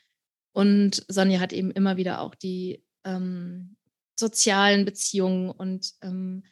Und 0.53 1.05
Sonja 1.09 1.41
hat 1.41 1.53
eben 1.53 1.73
immer 1.73 1.97
wieder 1.97 2.21
auch 2.21 2.37
die 2.37 2.85
ähm, 3.05 3.77
sozialen 4.15 4.85
Beziehungen 4.85 5.51
und 5.51 5.93
ähm, 6.03 6.45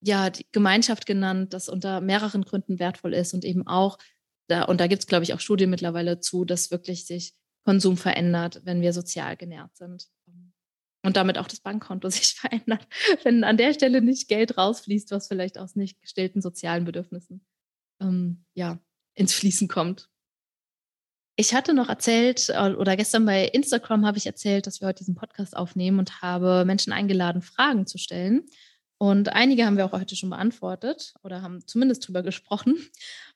ja, 0.00 0.30
die 0.30 0.46
Gemeinschaft 0.52 1.06
genannt, 1.06 1.52
das 1.52 1.68
unter 1.68 2.00
mehreren 2.00 2.44
Gründen 2.44 2.78
wertvoll 2.78 3.12
ist 3.12 3.34
und 3.34 3.44
eben 3.44 3.66
auch, 3.66 3.98
da, 4.46 4.62
und 4.62 4.80
da 4.80 4.86
gibt 4.86 5.02
es, 5.02 5.08
glaube 5.08 5.24
ich, 5.24 5.34
auch 5.34 5.40
Studien 5.40 5.70
mittlerweile 5.70 6.20
zu, 6.20 6.44
dass 6.44 6.70
wirklich 6.70 7.04
sich 7.04 7.34
Konsum 7.68 7.98
verändert, 7.98 8.62
wenn 8.64 8.80
wir 8.80 8.94
sozial 8.94 9.36
genährt 9.36 9.76
sind. 9.76 10.08
Und 11.04 11.18
damit 11.18 11.36
auch 11.36 11.46
das 11.46 11.60
Bankkonto 11.60 12.08
sich 12.08 12.32
verändert, 12.32 12.86
wenn 13.24 13.44
an 13.44 13.58
der 13.58 13.74
Stelle 13.74 14.00
nicht 14.00 14.26
Geld 14.26 14.56
rausfließt, 14.56 15.10
was 15.10 15.28
vielleicht 15.28 15.58
aus 15.58 15.76
nicht 15.76 16.00
gestillten 16.00 16.40
sozialen 16.40 16.86
Bedürfnissen 16.86 17.46
ähm, 18.00 18.46
ja, 18.54 18.78
ins 19.14 19.34
Fließen 19.34 19.68
kommt. 19.68 20.08
Ich 21.36 21.54
hatte 21.54 21.74
noch 21.74 21.90
erzählt, 21.90 22.48
äh, 22.48 22.72
oder 22.72 22.96
gestern 22.96 23.26
bei 23.26 23.44
Instagram 23.44 24.06
habe 24.06 24.16
ich 24.16 24.24
erzählt, 24.24 24.66
dass 24.66 24.80
wir 24.80 24.88
heute 24.88 25.00
diesen 25.00 25.14
Podcast 25.14 25.54
aufnehmen 25.54 25.98
und 25.98 26.22
habe 26.22 26.64
Menschen 26.64 26.94
eingeladen, 26.94 27.42
Fragen 27.42 27.86
zu 27.86 27.98
stellen. 27.98 28.46
Und 28.96 29.28
einige 29.34 29.66
haben 29.66 29.76
wir 29.76 29.84
auch 29.84 29.92
heute 29.92 30.16
schon 30.16 30.30
beantwortet 30.30 31.12
oder 31.22 31.42
haben 31.42 31.66
zumindest 31.66 32.08
drüber 32.08 32.22
gesprochen. 32.22 32.78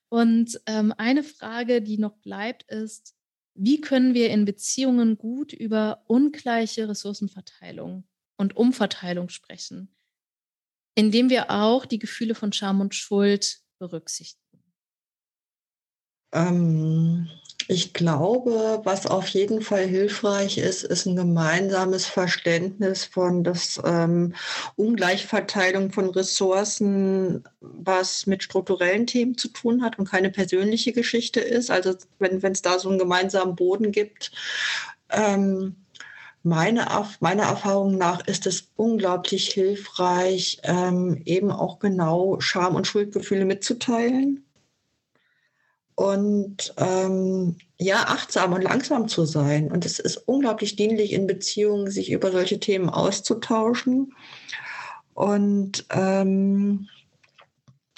Und 0.09 0.59
ähm, 0.65 0.95
eine 0.97 1.23
Frage, 1.23 1.83
die 1.83 1.99
noch 1.99 2.17
bleibt, 2.17 2.63
ist, 2.71 3.15
wie 3.55 3.81
können 3.81 4.15
wir 4.15 4.31
in 4.31 4.45
Beziehungen 4.45 5.19
gut 5.19 5.53
über 5.53 6.05
ungleiche 6.07 6.89
Ressourcenverteilung 6.89 8.05
und 8.37 8.57
Umverteilung 8.57 9.29
sprechen, 9.29 9.95
indem 10.95 11.31
wir 11.31 11.51
auch 11.51 11.87
die 11.87 11.99
Gefühle 11.99 12.35
von 12.35 12.53
Scham 12.53 12.81
und 12.81 12.95
Schuld 12.95 13.61
berücksichtigen? 13.79 14.62
Ähm, 16.33 17.29
ich 17.69 17.93
glaube, 17.93 18.81
was 18.85 19.07
auf 19.07 19.29
jeden 19.29 19.63
Fall 19.63 19.87
hilfreich 19.87 20.59
ist, 20.59 20.83
ist 20.83 21.07
ein 21.07 21.17
gemeinsames 21.17 22.07
Verständnis 22.07 23.05
von 23.05 23.45
der 23.45 23.57
ähm, 23.85 24.35
Ungleichverteilung 24.77 25.93
von 25.93 26.11
Ressourcen, 26.11 27.45
was 27.61 28.27
mit 28.27 28.43
strukturellen 28.43 29.07
Themen 29.07 29.39
zu 29.39 29.49
tun 29.49 29.83
hat 29.83 29.99
und 29.99 30.11
keine 30.11 30.31
persönliche 30.31 30.93
Geschichte 30.93 31.41
ist. 31.41 31.71
Also 31.71 31.95
wenn 32.19 32.43
es 32.43 32.63
da 32.63 32.79
so 32.79 32.89
einen 32.89 32.99
gemeinsamen 32.99 33.55
Boden 33.57 33.93
gibt. 33.93 34.33
Ähm, 35.11 35.77
meine, 36.43 36.87
meiner 37.21 37.45
Erfahrung 37.45 37.97
nach 37.97 38.27
ist 38.27 38.47
es 38.47 38.69
unglaublich 38.75 39.49
hilfreich, 39.53 40.59
ähm, 40.65 41.23
eben 41.25 41.53
auch 41.53 41.79
genau 41.79 42.41
Scham- 42.41 42.75
und 42.75 42.87
Schuldgefühle 42.87 43.45
mitzuteilen 43.45 44.45
und 45.95 46.75
ähm, 46.79 47.57
ja, 47.79 48.05
achtsam 48.09 48.53
und 48.53 48.63
langsam 48.63 49.09
zu 49.09 49.25
sein. 49.25 49.71
Und 49.71 49.85
es 49.85 49.99
ist 49.99 50.17
unglaublich 50.17 50.77
dienlich 50.77 51.13
in 51.13 51.27
Beziehungen, 51.27 51.91
sich 51.91 52.11
über 52.11 52.33
solche 52.33 52.61
Themen 52.61 52.89
auszutauschen. 52.89 54.15
Und 55.15 55.85
ähm, 55.91 56.89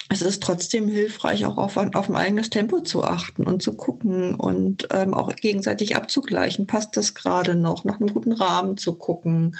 es 0.09 0.21
ist 0.21 0.43
trotzdem 0.43 0.87
hilfreich, 0.87 1.45
auch 1.45 1.57
auf, 1.57 1.77
auf 1.77 2.09
ein 2.09 2.15
eigenes 2.15 2.49
Tempo 2.49 2.81
zu 2.81 3.03
achten 3.03 3.47
und 3.47 3.63
zu 3.63 3.73
gucken 3.73 4.35
und 4.35 4.87
ähm, 4.91 5.13
auch 5.13 5.35
gegenseitig 5.35 5.95
abzugleichen. 5.95 6.67
Passt 6.67 6.95
das 6.95 7.15
gerade 7.15 7.55
noch, 7.55 7.85
nach 7.85 7.99
einem 7.99 8.13
guten 8.13 8.33
Rahmen 8.33 8.77
zu 8.77 8.95
gucken? 8.95 9.57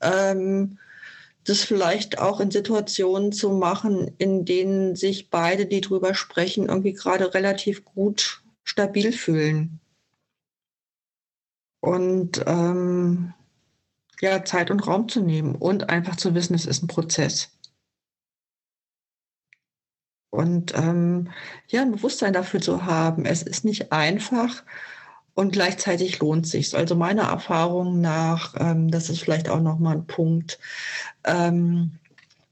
Ähm, 0.00 0.78
das 1.46 1.62
vielleicht 1.62 2.18
auch 2.18 2.40
in 2.40 2.50
Situationen 2.50 3.32
zu 3.32 3.50
machen, 3.50 4.12
in 4.18 4.44
denen 4.44 4.96
sich 4.96 5.30
beide, 5.30 5.66
die 5.66 5.80
drüber 5.80 6.14
sprechen, 6.14 6.68
irgendwie 6.68 6.92
gerade 6.92 7.32
relativ 7.34 7.84
gut 7.84 8.42
stabil 8.64 9.12
fühlen. 9.12 9.80
Und 11.80 12.42
ähm, 12.46 13.32
ja, 14.20 14.44
Zeit 14.44 14.70
und 14.70 14.86
Raum 14.86 15.08
zu 15.08 15.20
nehmen 15.20 15.54
und 15.54 15.88
einfach 15.88 16.16
zu 16.16 16.34
wissen, 16.34 16.54
es 16.54 16.66
ist 16.66 16.82
ein 16.82 16.88
Prozess. 16.88 17.50
Und 20.30 20.74
ähm, 20.74 21.30
ja, 21.68 21.82
ein 21.82 21.92
Bewusstsein 21.92 22.32
dafür 22.32 22.60
zu 22.60 22.84
haben, 22.84 23.24
es 23.24 23.42
ist 23.42 23.64
nicht 23.64 23.92
einfach 23.92 24.64
und 25.36 25.52
gleichzeitig 25.52 26.18
lohnt 26.18 26.46
sich. 26.46 26.74
Also 26.74 26.96
meiner 26.96 27.24
Erfahrung 27.24 28.00
nach, 28.00 28.54
ähm, 28.58 28.90
das 28.90 29.10
ist 29.10 29.20
vielleicht 29.20 29.48
auch 29.50 29.60
nochmal 29.60 29.96
ein 29.96 30.06
Punkt, 30.06 30.58
ähm, 31.24 31.92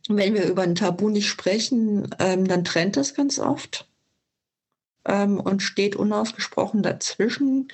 wenn 0.09 0.35
wir 0.35 0.45
über 0.45 0.62
ein 0.62 0.74
Tabu 0.74 1.09
nicht 1.09 1.28
sprechen, 1.28 2.14
ähm, 2.18 2.47
dann 2.47 2.62
trennt 2.62 2.99
es 2.99 3.14
ganz 3.14 3.39
oft 3.39 3.89
ähm, 5.07 5.41
und 5.41 5.62
steht 5.62 5.97
unausgesprochen 5.97 6.82
dazwischen. 6.82 7.68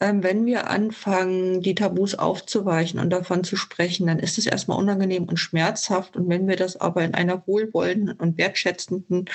Ähm, 0.00 0.22
wenn 0.22 0.46
wir 0.46 0.70
anfangen, 0.70 1.60
die 1.60 1.74
Tabus 1.74 2.14
aufzuweichen 2.14 2.98
und 2.98 3.10
davon 3.10 3.44
zu 3.44 3.56
sprechen, 3.56 4.06
dann 4.06 4.18
ist 4.18 4.38
es 4.38 4.46
erstmal 4.46 4.78
unangenehm 4.78 5.24
und 5.24 5.36
schmerzhaft. 5.36 6.16
Und 6.16 6.30
wenn 6.30 6.48
wir 6.48 6.56
das 6.56 6.80
aber 6.80 7.04
in 7.04 7.12
einer 7.12 7.46
wohlwollenden 7.46 8.16
und 8.16 8.38
wertschätzenden 8.38 9.26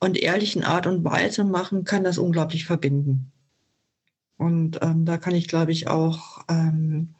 und 0.00 0.18
ehrlichen 0.18 0.64
Art 0.64 0.88
und 0.88 1.04
Weise 1.04 1.44
machen, 1.44 1.84
kann 1.84 2.02
das 2.02 2.18
unglaublich 2.18 2.64
verbinden. 2.64 3.31
Und 4.42 4.80
ähm, 4.82 5.04
da 5.04 5.18
kann 5.18 5.36
ich, 5.36 5.46
glaube 5.46 5.70
ich, 5.70 5.86
auch 5.86 6.40
ähm, 6.48 7.14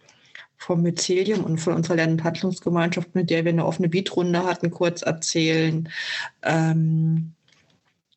vom 0.56 0.82
Mycelium 0.82 1.44
und 1.44 1.58
von 1.58 1.74
unserer 1.74 1.96
Lern- 1.96 2.12
und 2.12 2.24
Handlungsgemeinschaft, 2.24 3.14
mit 3.14 3.30
der 3.30 3.44
wir 3.44 3.52
eine 3.52 3.64
offene 3.64 3.88
Beatrunde 3.88 4.44
hatten, 4.44 4.70
kurz 4.72 5.02
erzählen, 5.02 5.88
ähm, 6.42 7.34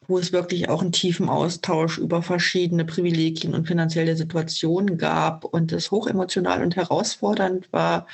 wo 0.07 0.17
es 0.17 0.31
wirklich 0.31 0.69
auch 0.69 0.81
einen 0.81 0.91
tiefen 0.91 1.29
Austausch 1.29 1.99
über 1.99 2.23
verschiedene 2.23 2.83
Privilegien 2.85 3.53
und 3.53 3.67
finanzielle 3.67 4.15
Situationen 4.15 4.97
gab 4.97 5.45
und 5.45 5.71
es 5.71 5.91
hochemotional 5.91 6.63
und 6.63 6.75
herausfordernd 6.75 7.71
war 7.71 8.07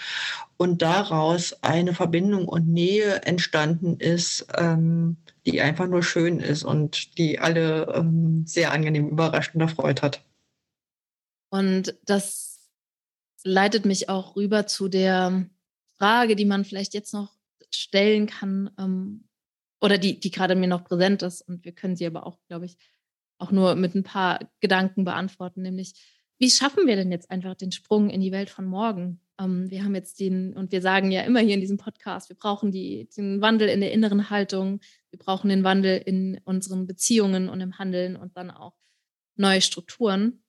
und 0.58 0.82
daraus 0.82 1.54
eine 1.64 1.94
Verbindung 1.94 2.48
und 2.50 2.68
Nähe 2.68 3.22
entstanden 3.24 3.98
ist, 3.98 4.46
ähm, 4.58 5.16
die 5.46 5.62
einfach 5.62 5.88
nur 5.88 6.04
schön 6.04 6.40
ist 6.42 6.64
und 6.64 7.18
die 7.18 7.40
alle 7.40 7.94
ähm, 7.96 8.44
sehr 8.46 8.74
angenehm 8.74 9.08
überrascht 9.08 9.56
und 9.56 9.62
erfreut 9.62 10.02
hat. 10.02 10.22
Und 11.52 11.96
das 12.06 12.72
leitet 13.44 13.86
mich 13.86 14.10
auch 14.10 14.36
rüber 14.36 14.66
zu 14.68 14.88
der 14.88 15.50
Frage, 15.98 16.36
die 16.36 16.46
man 16.46 16.66
vielleicht 16.66 16.94
jetzt 16.94 17.14
noch 17.14 17.36
stellen 17.70 18.26
kann, 18.26 18.72
ähm, 18.80 19.28
oder 19.82 19.98
die, 19.98 20.20
die 20.20 20.32
gerade 20.32 20.56
mir 20.56 20.68
noch 20.68 20.84
präsent 20.84 21.24
ist. 21.24 21.42
Und 21.42 21.66
wir 21.66 21.74
können 21.74 21.96
sie 21.96 22.06
aber 22.06 22.26
auch, 22.26 22.40
glaube 22.48 22.66
ich, 22.66 22.78
auch 23.38 23.52
nur 23.52 23.76
mit 23.76 23.96
ein 23.96 24.04
paar 24.04 24.40
Gedanken 24.60 25.04
beantworten, 25.04 25.62
nämlich, 25.62 25.94
wie 26.38 26.50
schaffen 26.50 26.88
wir 26.88 26.96
denn 26.96 27.12
jetzt 27.12 27.30
einfach 27.30 27.56
den 27.56 27.72
Sprung 27.72 28.10
in 28.10 28.22
die 28.22 28.32
Welt 28.32 28.50
von 28.50 28.66
morgen? 28.66 29.20
Ähm, 29.40 29.70
wir 29.70 29.84
haben 29.84 29.96
jetzt 29.96 30.20
den, 30.20 30.54
und 30.54 30.72
wir 30.72 30.82
sagen 30.82 31.12
ja 31.12 31.22
immer 31.22 31.40
hier 31.40 31.56
in 31.56 31.62
diesem 31.62 31.78
Podcast, 31.78 32.30
wir 32.30 32.36
brauchen 32.36 32.72
die, 32.72 33.10
den 33.18 33.42
Wandel 33.42 33.68
in 33.68 33.82
der 33.82 33.92
inneren 33.92 34.30
Haltung, 34.30 34.80
wir 35.10 35.20
brauchen 35.20 35.50
den 35.50 35.64
Wandel 35.64 35.98
in 35.98 36.40
unseren 36.46 36.88
Beziehungen 36.88 37.50
und 37.50 37.62
im 37.62 37.78
Handeln 37.78 38.16
und 38.16 38.38
dann 38.38 38.52
auch 38.52 38.74
neue 39.36 39.62
Strukturen. 39.62 40.41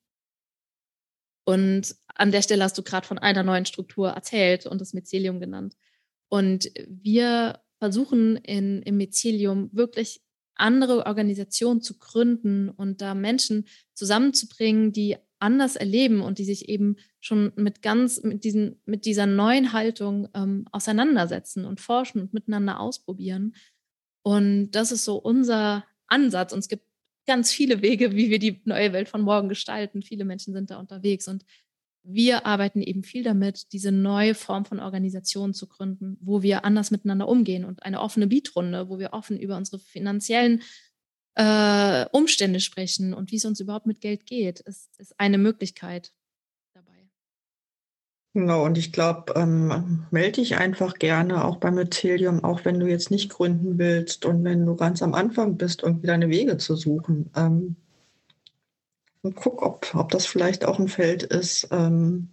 Und 1.44 1.94
an 2.14 2.30
der 2.30 2.42
Stelle 2.42 2.64
hast 2.64 2.78
du 2.78 2.82
gerade 2.82 3.06
von 3.06 3.18
einer 3.18 3.42
neuen 3.42 3.66
Struktur 3.66 4.10
erzählt 4.10 4.66
und 4.66 4.80
das 4.80 4.94
Mycelium 4.94 5.40
genannt. 5.40 5.74
Und 6.28 6.70
wir 6.86 7.60
versuchen 7.78 8.36
in, 8.36 8.82
im 8.82 8.96
Mycelium 8.96 9.70
wirklich 9.72 10.22
andere 10.54 11.06
Organisationen 11.06 11.80
zu 11.80 11.98
gründen 11.98 12.68
und 12.68 13.00
da 13.00 13.14
Menschen 13.14 13.66
zusammenzubringen, 13.94 14.92
die 14.92 15.16
anders 15.40 15.74
erleben 15.74 16.20
und 16.20 16.38
die 16.38 16.44
sich 16.44 16.68
eben 16.68 16.96
schon 17.18 17.52
mit 17.56 17.82
ganz 17.82 18.22
mit 18.22 18.44
diesen 18.44 18.80
mit 18.84 19.04
dieser 19.04 19.26
neuen 19.26 19.72
Haltung 19.72 20.28
ähm, 20.34 20.66
auseinandersetzen 20.70 21.64
und 21.64 21.80
forschen 21.80 22.20
und 22.20 22.32
miteinander 22.32 22.78
ausprobieren. 22.78 23.54
Und 24.22 24.70
das 24.70 24.92
ist 24.92 25.04
so 25.04 25.16
unser 25.16 25.84
Ansatz. 26.06 26.52
Und 26.52 26.60
es 26.60 26.68
gibt 26.68 26.84
ganz 27.26 27.52
viele 27.52 27.82
Wege, 27.82 28.14
wie 28.14 28.30
wir 28.30 28.38
die 28.38 28.60
neue 28.64 28.92
Welt 28.92 29.08
von 29.08 29.22
morgen 29.22 29.48
gestalten. 29.48 30.02
Viele 30.02 30.24
Menschen 30.24 30.52
sind 30.52 30.70
da 30.70 30.78
unterwegs 30.78 31.28
und 31.28 31.44
wir 32.04 32.46
arbeiten 32.46 32.82
eben 32.82 33.04
viel 33.04 33.22
damit, 33.22 33.72
diese 33.72 33.92
neue 33.92 34.34
Form 34.34 34.64
von 34.64 34.80
Organisation 34.80 35.54
zu 35.54 35.68
gründen, 35.68 36.16
wo 36.20 36.42
wir 36.42 36.64
anders 36.64 36.90
miteinander 36.90 37.28
umgehen 37.28 37.64
und 37.64 37.84
eine 37.84 38.00
offene 38.00 38.26
Beatrunde, 38.26 38.88
wo 38.88 38.98
wir 38.98 39.12
offen 39.12 39.38
über 39.38 39.56
unsere 39.56 39.78
finanziellen 39.78 40.62
äh, 41.36 42.06
Umstände 42.10 42.60
sprechen 42.60 43.14
und 43.14 43.30
wie 43.30 43.36
es 43.36 43.44
uns 43.44 43.60
überhaupt 43.60 43.86
mit 43.86 44.00
Geld 44.00 44.26
geht, 44.26 44.60
ist, 44.60 44.90
ist 44.98 45.18
eine 45.18 45.38
Möglichkeit. 45.38 46.12
Genau, 48.34 48.64
und 48.64 48.78
ich 48.78 48.92
glaube, 48.92 49.34
ähm, 49.36 50.06
melde 50.10 50.32
dich 50.40 50.56
einfach 50.56 50.94
gerne 50.94 51.44
auch 51.44 51.56
beim 51.56 51.74
Mycelium, 51.74 52.42
auch 52.44 52.64
wenn 52.64 52.80
du 52.80 52.86
jetzt 52.86 53.10
nicht 53.10 53.30
gründen 53.30 53.78
willst 53.78 54.24
und 54.24 54.42
wenn 54.44 54.64
du 54.64 54.74
ganz 54.76 55.02
am 55.02 55.12
Anfang 55.14 55.56
bist, 55.58 55.82
irgendwie 55.82 56.06
deine 56.06 56.28
Wege 56.30 56.56
zu 56.56 56.74
suchen. 56.76 57.30
Ähm, 57.36 57.76
und 59.22 59.36
guck, 59.36 59.62
ob, 59.62 59.94
ob 59.94 60.10
das 60.10 60.26
vielleicht 60.26 60.64
auch 60.64 60.78
ein 60.78 60.88
Feld 60.88 61.22
ist, 61.22 61.68
ähm, 61.70 62.30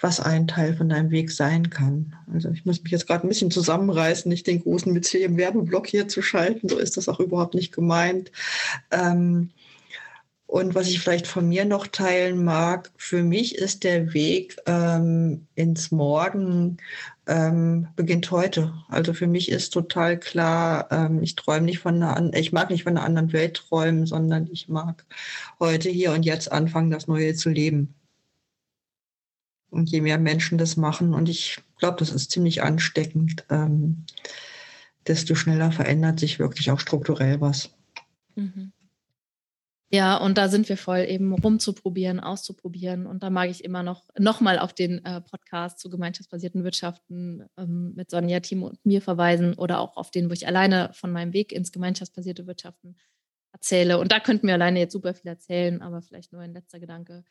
was 0.00 0.20
ein 0.20 0.46
Teil 0.46 0.74
von 0.74 0.88
deinem 0.88 1.10
Weg 1.10 1.30
sein 1.30 1.68
kann. 1.68 2.14
Also 2.32 2.48
ich 2.50 2.64
muss 2.64 2.82
mich 2.82 2.92
jetzt 2.92 3.06
gerade 3.06 3.26
ein 3.26 3.28
bisschen 3.28 3.50
zusammenreißen, 3.50 4.28
nicht 4.30 4.46
den 4.46 4.62
großen 4.62 4.92
Mycelium-Werbeblock 4.92 5.86
hier 5.86 6.08
zu 6.08 6.22
schalten, 6.22 6.68
so 6.68 6.78
ist 6.78 6.96
das 6.96 7.08
auch 7.08 7.20
überhaupt 7.20 7.54
nicht 7.54 7.72
gemeint. 7.74 8.32
Ähm, 8.90 9.50
Und 10.50 10.74
was 10.74 10.88
ich 10.88 10.98
vielleicht 10.98 11.28
von 11.28 11.48
mir 11.48 11.64
noch 11.64 11.86
teilen 11.86 12.42
mag, 12.42 12.90
für 12.96 13.22
mich 13.22 13.54
ist 13.54 13.84
der 13.84 14.12
Weg 14.14 14.56
ähm, 14.66 15.46
ins 15.54 15.92
Morgen 15.92 16.78
ähm, 17.28 17.86
beginnt 17.94 18.32
heute. 18.32 18.74
Also 18.88 19.14
für 19.14 19.28
mich 19.28 19.48
ist 19.48 19.70
total 19.70 20.18
klar, 20.18 20.88
ähm, 20.90 21.22
ich 21.22 21.36
träume 21.36 21.66
nicht 21.66 21.78
von 21.78 22.02
einer, 22.02 22.34
ich 22.34 22.50
mag 22.50 22.70
nicht 22.70 22.82
von 22.82 22.96
einer 22.96 23.06
anderen 23.06 23.32
Welt 23.32 23.58
träumen, 23.58 24.06
sondern 24.06 24.48
ich 24.50 24.68
mag 24.68 25.06
heute 25.60 25.88
hier 25.88 26.10
und 26.10 26.24
jetzt 26.24 26.50
anfangen, 26.50 26.90
das 26.90 27.06
Neue 27.06 27.36
zu 27.36 27.48
leben. 27.48 27.94
Und 29.70 29.88
je 29.88 30.00
mehr 30.00 30.18
Menschen 30.18 30.58
das 30.58 30.76
machen, 30.76 31.14
und 31.14 31.28
ich 31.28 31.62
glaube, 31.78 31.98
das 32.00 32.10
ist 32.10 32.32
ziemlich 32.32 32.60
ansteckend, 32.60 33.44
ähm, 33.50 34.04
desto 35.06 35.36
schneller 35.36 35.70
verändert 35.70 36.18
sich 36.18 36.40
wirklich 36.40 36.72
auch 36.72 36.80
strukturell 36.80 37.40
was. 37.40 37.70
Mhm. 38.34 38.72
Ja, 39.92 40.18
und 40.18 40.38
da 40.38 40.48
sind 40.48 40.68
wir 40.68 40.76
voll 40.76 41.00
eben 41.08 41.32
rumzuprobieren, 41.32 42.20
auszuprobieren. 42.20 43.06
Und 43.06 43.24
da 43.24 43.30
mag 43.30 43.50
ich 43.50 43.64
immer 43.64 43.82
noch 43.82 44.08
nochmal 44.16 44.60
auf 44.60 44.72
den 44.72 45.04
äh, 45.04 45.20
Podcast 45.20 45.80
zu 45.80 45.90
gemeinschaftsbasierten 45.90 46.62
Wirtschaften 46.62 47.44
ähm, 47.56 47.92
mit 47.96 48.08
Sonja, 48.08 48.38
Timo 48.38 48.68
und 48.68 48.86
mir 48.86 49.02
verweisen 49.02 49.54
oder 49.54 49.80
auch 49.80 49.96
auf 49.96 50.12
den, 50.12 50.28
wo 50.28 50.32
ich 50.32 50.46
alleine 50.46 50.90
von 50.92 51.10
meinem 51.10 51.32
Weg 51.32 51.50
ins 51.50 51.72
gemeinschaftsbasierte 51.72 52.46
Wirtschaften 52.46 52.96
erzähle. 53.52 53.98
Und 53.98 54.12
da 54.12 54.20
könnten 54.20 54.46
wir 54.46 54.54
alleine 54.54 54.78
jetzt 54.78 54.92
super 54.92 55.12
viel 55.12 55.28
erzählen, 55.28 55.82
aber 55.82 56.02
vielleicht 56.02 56.32
nur 56.32 56.40
ein 56.40 56.54
letzter 56.54 56.78
Gedanke. 56.78 57.24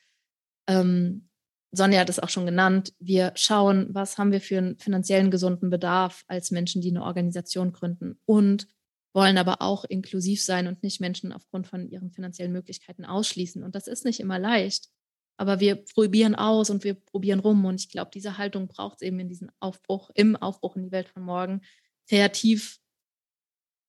Ähm, 0.67 1.29
Sonja 1.71 2.01
hat 2.01 2.09
es 2.09 2.19
auch 2.19 2.29
schon 2.29 2.45
genannt. 2.45 2.93
Wir 2.99 3.31
schauen, 3.35 3.87
was 3.91 4.17
haben 4.17 4.33
wir 4.33 4.41
für 4.41 4.57
einen 4.57 4.77
finanziellen 4.79 5.31
gesunden 5.31 5.69
Bedarf 5.69 6.25
als 6.27 6.51
Menschen, 6.51 6.81
die 6.81 6.89
eine 6.89 7.03
Organisation 7.03 7.71
gründen 7.71 8.19
und 8.25 8.67
wollen 9.13 9.37
aber 9.37 9.61
auch 9.61 9.85
inklusiv 9.85 10.43
sein 10.43 10.67
und 10.67 10.83
nicht 10.83 11.01
Menschen 11.01 11.33
aufgrund 11.33 11.67
von 11.67 11.89
ihren 11.89 12.11
finanziellen 12.11 12.51
Möglichkeiten 12.51 13.05
ausschließen. 13.05 13.63
Und 13.63 13.75
das 13.75 13.87
ist 13.87 14.05
nicht 14.05 14.19
immer 14.19 14.39
leicht. 14.39 14.89
Aber 15.37 15.59
wir 15.59 15.75
probieren 15.75 16.35
aus 16.35 16.69
und 16.69 16.83
wir 16.83 16.93
probieren 16.93 17.39
rum. 17.39 17.63
Und 17.65 17.79
ich 17.79 17.89
glaube, 17.89 18.11
diese 18.13 18.37
Haltung 18.37 18.67
braucht 18.67 18.97
es 18.97 19.07
eben 19.07 19.19
in 19.19 19.29
diesem 19.29 19.49
Aufbruch, 19.59 20.11
im 20.13 20.35
Aufbruch 20.35 20.75
in 20.75 20.83
die 20.83 20.91
Welt 20.91 21.07
von 21.07 21.23
morgen, 21.23 21.61
kreativ, 22.07 22.79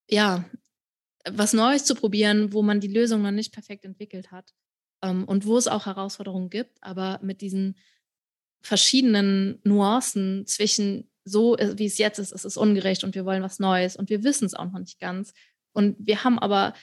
ja, 0.08 0.48
was 1.28 1.52
Neues 1.52 1.84
zu 1.84 1.94
probieren, 1.94 2.52
wo 2.52 2.62
man 2.62 2.80
die 2.80 2.88
Lösung 2.88 3.22
noch 3.22 3.30
nicht 3.30 3.52
perfekt 3.52 3.84
entwickelt 3.84 4.30
hat. 4.30 4.54
Ähm, 5.02 5.24
und 5.24 5.44
wo 5.44 5.58
es 5.58 5.68
auch 5.68 5.86
Herausforderungen 5.86 6.50
gibt, 6.50 6.82
aber 6.82 7.18
mit 7.22 7.40
diesen 7.40 7.76
verschiedenen 8.62 9.58
Nuancen 9.64 10.46
zwischen 10.46 11.09
so, 11.24 11.56
äh, 11.56 11.78
wie 11.78 11.86
es 11.86 11.98
jetzt 11.98 12.18
ist, 12.18 12.32
es 12.32 12.44
ist 12.44 12.56
ungerecht 12.56 13.04
und 13.04 13.14
wir 13.14 13.24
wollen 13.24 13.42
was 13.42 13.58
Neues 13.58 13.96
und 13.96 14.10
wir 14.10 14.24
wissen 14.24 14.46
es 14.46 14.54
auch 14.54 14.70
noch 14.70 14.78
nicht 14.78 15.00
ganz. 15.00 15.32
Und 15.72 15.96
wir 15.98 16.24
haben 16.24 16.38
aber 16.38 16.74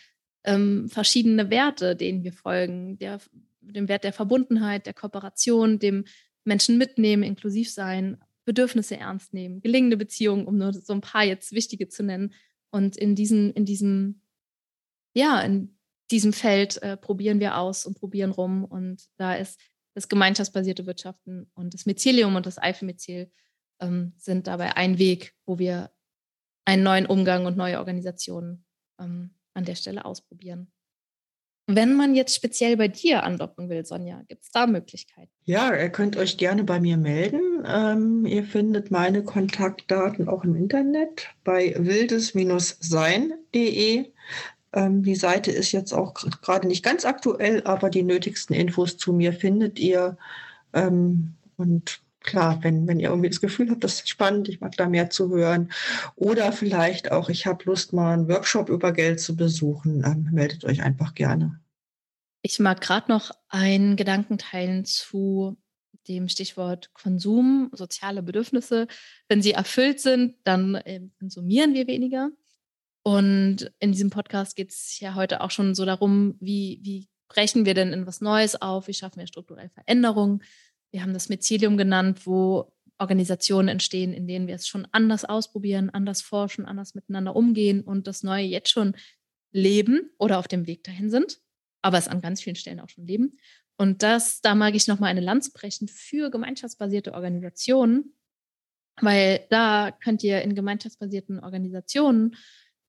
ähm, 0.43 0.89
verschiedene 0.89 1.49
Werte, 1.49 1.95
denen 1.95 2.23
wir 2.23 2.33
folgen. 2.33 2.97
Der, 2.99 3.19
dem 3.61 3.87
Wert 3.89 4.03
der 4.03 4.13
Verbundenheit, 4.13 4.85
der 4.85 4.93
Kooperation, 4.93 5.79
dem 5.79 6.05
Menschen 6.45 6.77
mitnehmen, 6.77 7.23
inklusiv 7.23 7.71
sein, 7.71 8.17
Bedürfnisse 8.45 8.95
ernst 8.95 9.33
nehmen, 9.33 9.61
gelingende 9.61 9.97
Beziehungen, 9.97 10.47
um 10.47 10.57
nur 10.57 10.71
so 10.73 10.93
ein 10.93 11.01
paar 11.01 11.25
jetzt 11.25 11.51
wichtige 11.51 11.89
zu 11.89 12.01
nennen. 12.01 12.33
Und 12.71 12.95
in 12.95 13.13
diesem, 13.13 13.51
in 13.53 13.65
diesem, 13.65 14.21
ja, 15.13 15.41
in 15.41 15.77
diesem 16.11 16.31
Feld 16.31 16.81
äh, 16.81 16.95
probieren 16.95 17.41
wir 17.41 17.57
aus 17.57 17.85
und 17.85 17.99
probieren 17.99 18.31
rum. 18.31 18.63
Und 18.63 19.03
da 19.17 19.35
ist 19.35 19.59
das 19.93 20.07
gemeinschaftsbasierte 20.07 20.85
Wirtschaften 20.85 21.51
und 21.55 21.73
das 21.73 21.85
Mycelium 21.85 22.35
und 22.35 22.45
das 22.45 22.57
Eifelmycel 22.57 23.29
ähm, 23.79 24.13
sind 24.17 24.47
dabei 24.47 24.75
ein 24.75 24.97
Weg, 24.97 25.33
wo 25.45 25.59
wir 25.59 25.91
einen 26.65 26.83
neuen 26.83 27.05
Umgang 27.05 27.45
und 27.45 27.57
neue 27.57 27.79
Organisationen 27.79 28.65
ähm, 28.99 29.31
an 29.53 29.65
der 29.65 29.75
Stelle 29.75 30.05
ausprobieren. 30.05 30.71
Wenn 31.69 31.95
man 31.95 32.15
jetzt 32.15 32.33
speziell 32.33 32.77
bei 32.77 32.87
dir 32.87 33.23
andocken 33.23 33.69
will, 33.69 33.85
Sonja, 33.85 34.21
gibt 34.29 34.45
es 34.45 34.51
da 34.51 34.67
Möglichkeiten? 34.67 35.29
Ja, 35.43 35.75
ihr 35.75 35.89
könnt 35.89 36.15
euch 36.15 36.37
gerne 36.37 36.63
bei 36.63 36.79
mir 36.79 36.95
melden. 36.95 37.41
Ähm, 37.65 38.25
ihr 38.25 38.45
findet 38.45 38.89
meine 38.89 39.21
Kontaktdaten 39.21 40.29
auch 40.29 40.45
im 40.45 40.55
Internet 40.55 41.27
bei 41.43 41.75
wildes-sein.de. 41.77 44.05
Ähm, 44.73 45.03
die 45.03 45.15
Seite 45.15 45.51
ist 45.51 45.73
jetzt 45.73 45.91
auch 45.91 46.13
gerade 46.13 46.69
nicht 46.69 46.83
ganz 46.83 47.03
aktuell, 47.03 47.61
aber 47.65 47.89
die 47.89 48.03
nötigsten 48.03 48.55
Infos 48.55 48.97
zu 48.97 49.11
mir 49.11 49.33
findet 49.33 49.77
ihr. 49.77 50.17
Ähm, 50.71 51.33
und 51.57 51.99
klar, 52.27 52.63
wenn, 52.63 52.87
wenn 52.87 52.99
ihr 52.99 53.09
irgendwie 53.09 53.29
das 53.29 53.41
Gefühl 53.41 53.71
habt, 53.71 53.83
das 53.83 53.95
ist 53.95 54.09
spannend, 54.09 54.49
ich 54.49 54.59
mag 54.59 54.75
da 54.77 54.87
mehr 54.87 55.09
zu 55.09 55.29
hören. 55.29 55.71
Oder 56.15 56.51
vielleicht 56.51 57.11
auch, 57.11 57.29
ich 57.29 57.47
habe 57.47 57.63
Lust, 57.65 57.93
mal 57.93 58.13
einen 58.13 58.27
Workshop 58.27 58.69
über 58.69 58.91
Geld 58.91 59.19
zu 59.19 59.35
besuchen, 59.35 60.03
ähm, 60.05 60.29
meldet 60.31 60.63
euch 60.65 60.83
einfach 60.83 61.15
gerne. 61.15 61.59
Ich 62.43 62.59
mag 62.59 62.81
gerade 62.81 63.11
noch 63.11 63.31
einen 63.49 63.95
Gedanken 63.95 64.37
teilen 64.37 64.85
zu 64.85 65.57
dem 66.07 66.29
Stichwort 66.29 66.93
Konsum, 66.93 67.69
soziale 67.73 68.21
Bedürfnisse. 68.21 68.87
Wenn 69.27 69.41
sie 69.41 69.51
erfüllt 69.53 69.99
sind, 69.99 70.35
dann 70.43 70.75
äh, 70.75 71.01
konsumieren 71.19 71.73
wir 71.73 71.87
weniger. 71.87 72.29
Und 73.03 73.71
in 73.79 73.93
diesem 73.93 74.09
Podcast 74.09 74.55
geht 74.55 74.71
es 74.71 74.99
ja 74.99 75.15
heute 75.15 75.41
auch 75.41 75.51
schon 75.51 75.75
so 75.75 75.85
darum, 75.85 76.35
wie, 76.39 76.79
wie 76.83 77.07
brechen 77.29 77.65
wir 77.65 77.73
denn 77.73 77.93
in 77.93 78.05
was 78.05 78.21
Neues 78.21 78.61
auf, 78.61 78.87
wie 78.87 78.93
schaffen 78.93 79.19
wir 79.19 79.27
strukturelle 79.27 79.69
Veränderungen 79.69 80.43
wir 80.91 81.01
haben 81.01 81.13
das 81.13 81.29
Mycelium 81.29 81.77
genannt, 81.77 82.25
wo 82.25 82.71
Organisationen 82.99 83.67
entstehen, 83.67 84.13
in 84.13 84.27
denen 84.27 84.47
wir 84.47 84.55
es 84.55 84.67
schon 84.67 84.87
anders 84.91 85.25
ausprobieren, 85.25 85.89
anders 85.89 86.21
forschen, 86.21 86.65
anders 86.65 86.95
miteinander 86.95 87.35
umgehen 87.35 87.81
und 87.81 88.07
das 88.07 88.23
Neue 88.23 88.45
jetzt 88.45 88.69
schon 88.69 88.95
leben 89.51 90.09
oder 90.17 90.39
auf 90.39 90.47
dem 90.47 90.67
Weg 90.67 90.83
dahin 90.83 91.09
sind, 91.09 91.39
aber 91.81 91.97
es 91.97 92.07
an 92.07 92.21
ganz 92.21 92.41
vielen 92.41 92.55
Stellen 92.55 92.79
auch 92.79 92.89
schon 92.89 93.05
leben. 93.05 93.37
Und 93.77 94.01
das, 94.01 94.41
da 94.41 94.55
mag 94.55 94.75
ich 94.75 94.87
nochmal 94.87 95.11
eine 95.11 95.21
Lanze 95.21 95.51
brechen 95.51 95.87
für 95.87 96.31
gemeinschaftsbasierte 96.31 97.13
Organisationen, 97.13 98.13
weil 98.99 99.45
da 99.51 99.91
könnt 99.91 100.23
ihr 100.23 100.41
in 100.41 100.55
gemeinschaftsbasierten 100.55 101.39
Organisationen, 101.39 102.35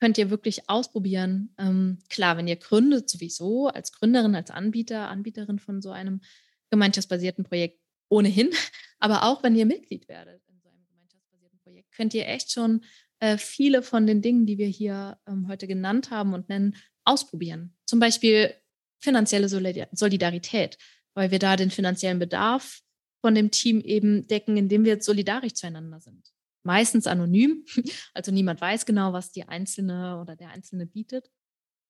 könnt 0.01 0.16
ihr 0.16 0.30
wirklich 0.30 0.70
ausprobieren. 0.70 1.55
Ähm, 1.59 1.99
klar, 2.09 2.38
wenn 2.38 2.49
ihr 2.49 2.57
gründet 2.57 3.11
sowieso 3.11 3.68
als 3.68 3.92
Gründerin, 3.92 4.34
als 4.34 4.51
Anbieter, 4.51 5.09
Anbieterin 5.09 5.59
von 5.59 5.82
so 5.82 5.90
einem 5.90 6.22
gemeinschaftsbasierten 6.70 7.44
Projekt, 7.44 7.80
ohnehin, 8.09 8.50
aber 8.98 9.24
auch 9.24 9.42
wenn 9.42 9.54
ihr 9.54 9.66
Mitglied 9.66 10.09
werdet 10.09 10.42
in 10.48 10.61
so 10.61 10.68
einem 10.68 10.84
gemeinschaftsbasierten 10.86 11.59
Projekt, 11.61 11.92
könnt 11.92 12.14
ihr 12.14 12.26
echt 12.26 12.52
schon 12.52 12.82
äh, 13.20 13.36
viele 13.36 13.82
von 13.82 14.06
den 14.06 14.22
Dingen, 14.22 14.46
die 14.46 14.59
wir 14.59 14.68
hier 14.68 15.18
ähm, 15.26 15.48
heute 15.48 15.66
genannt 15.66 16.11
haben 16.11 16.34
und 16.34 16.48
nennen, 16.48 16.76
ausprobieren. 17.04 17.74
Zum 17.86 18.00
Beispiel 18.00 18.54
finanzielle 19.00 19.48
Solidarität, 19.48 20.76
weil 21.14 21.30
wir 21.30 21.38
da 21.38 21.56
den 21.56 21.70
finanziellen 21.70 22.18
Bedarf 22.18 22.80
von 23.20 23.34
dem 23.34 23.50
Team 23.50 23.80
eben 23.80 24.26
decken, 24.26 24.56
indem 24.56 24.84
wir 24.84 25.00
solidarisch 25.00 25.54
zueinander 25.54 26.00
sind. 26.00 26.32
Meistens 26.64 27.06
anonym, 27.06 27.64
also 28.14 28.30
niemand 28.30 28.61
weiß 28.61 28.86
genau, 28.86 29.12
was 29.12 29.32
die 29.32 29.48
Einzelne 29.48 30.20
oder 30.20 30.36
der 30.36 30.50
Einzelne 30.50 30.86
bietet. 30.86 31.30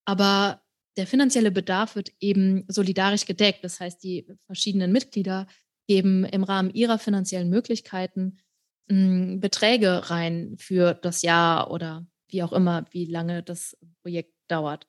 Aber 0.05 0.63
der 0.97 1.07
finanzielle 1.07 1.51
Bedarf 1.51 1.97
wird 1.97 2.13
eben 2.21 2.65
solidarisch 2.69 3.27
gedeckt. 3.27 3.63
Das 3.63 3.81
heißt, 3.81 4.03
die 4.03 4.27
verschiedenen 4.47 4.93
Mitglieder 4.93 5.47
geben 5.89 6.25
im 6.25 6.45
Rahmen 6.45 6.71
ihrer 6.71 6.99
finanziellen 6.99 7.49
Möglichkeiten 7.49 8.39
mh, 8.89 8.97
hm, 8.97 9.41
Beträge 9.41 10.11
rein 10.11 10.57
für 10.59 10.95
das 10.95 11.23
Jahr 11.23 11.71
oder 11.71 12.07
wie 12.29 12.43
auch 12.43 12.53
immer, 12.53 12.85
wie 12.91 13.07
lange 13.07 13.43
das 13.43 13.77
Projekt 14.03 14.35
dauert. 14.49 14.87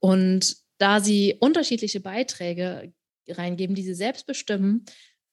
Und 0.00 0.56
da 0.78 1.00
sie 1.00 1.36
unterschiedliche 1.38 2.00
Beiträge 2.00 2.92
reingeben, 3.28 3.76
die 3.76 3.82
sie 3.82 3.94
selbst 3.94 4.26
bestimmen, 4.26 4.84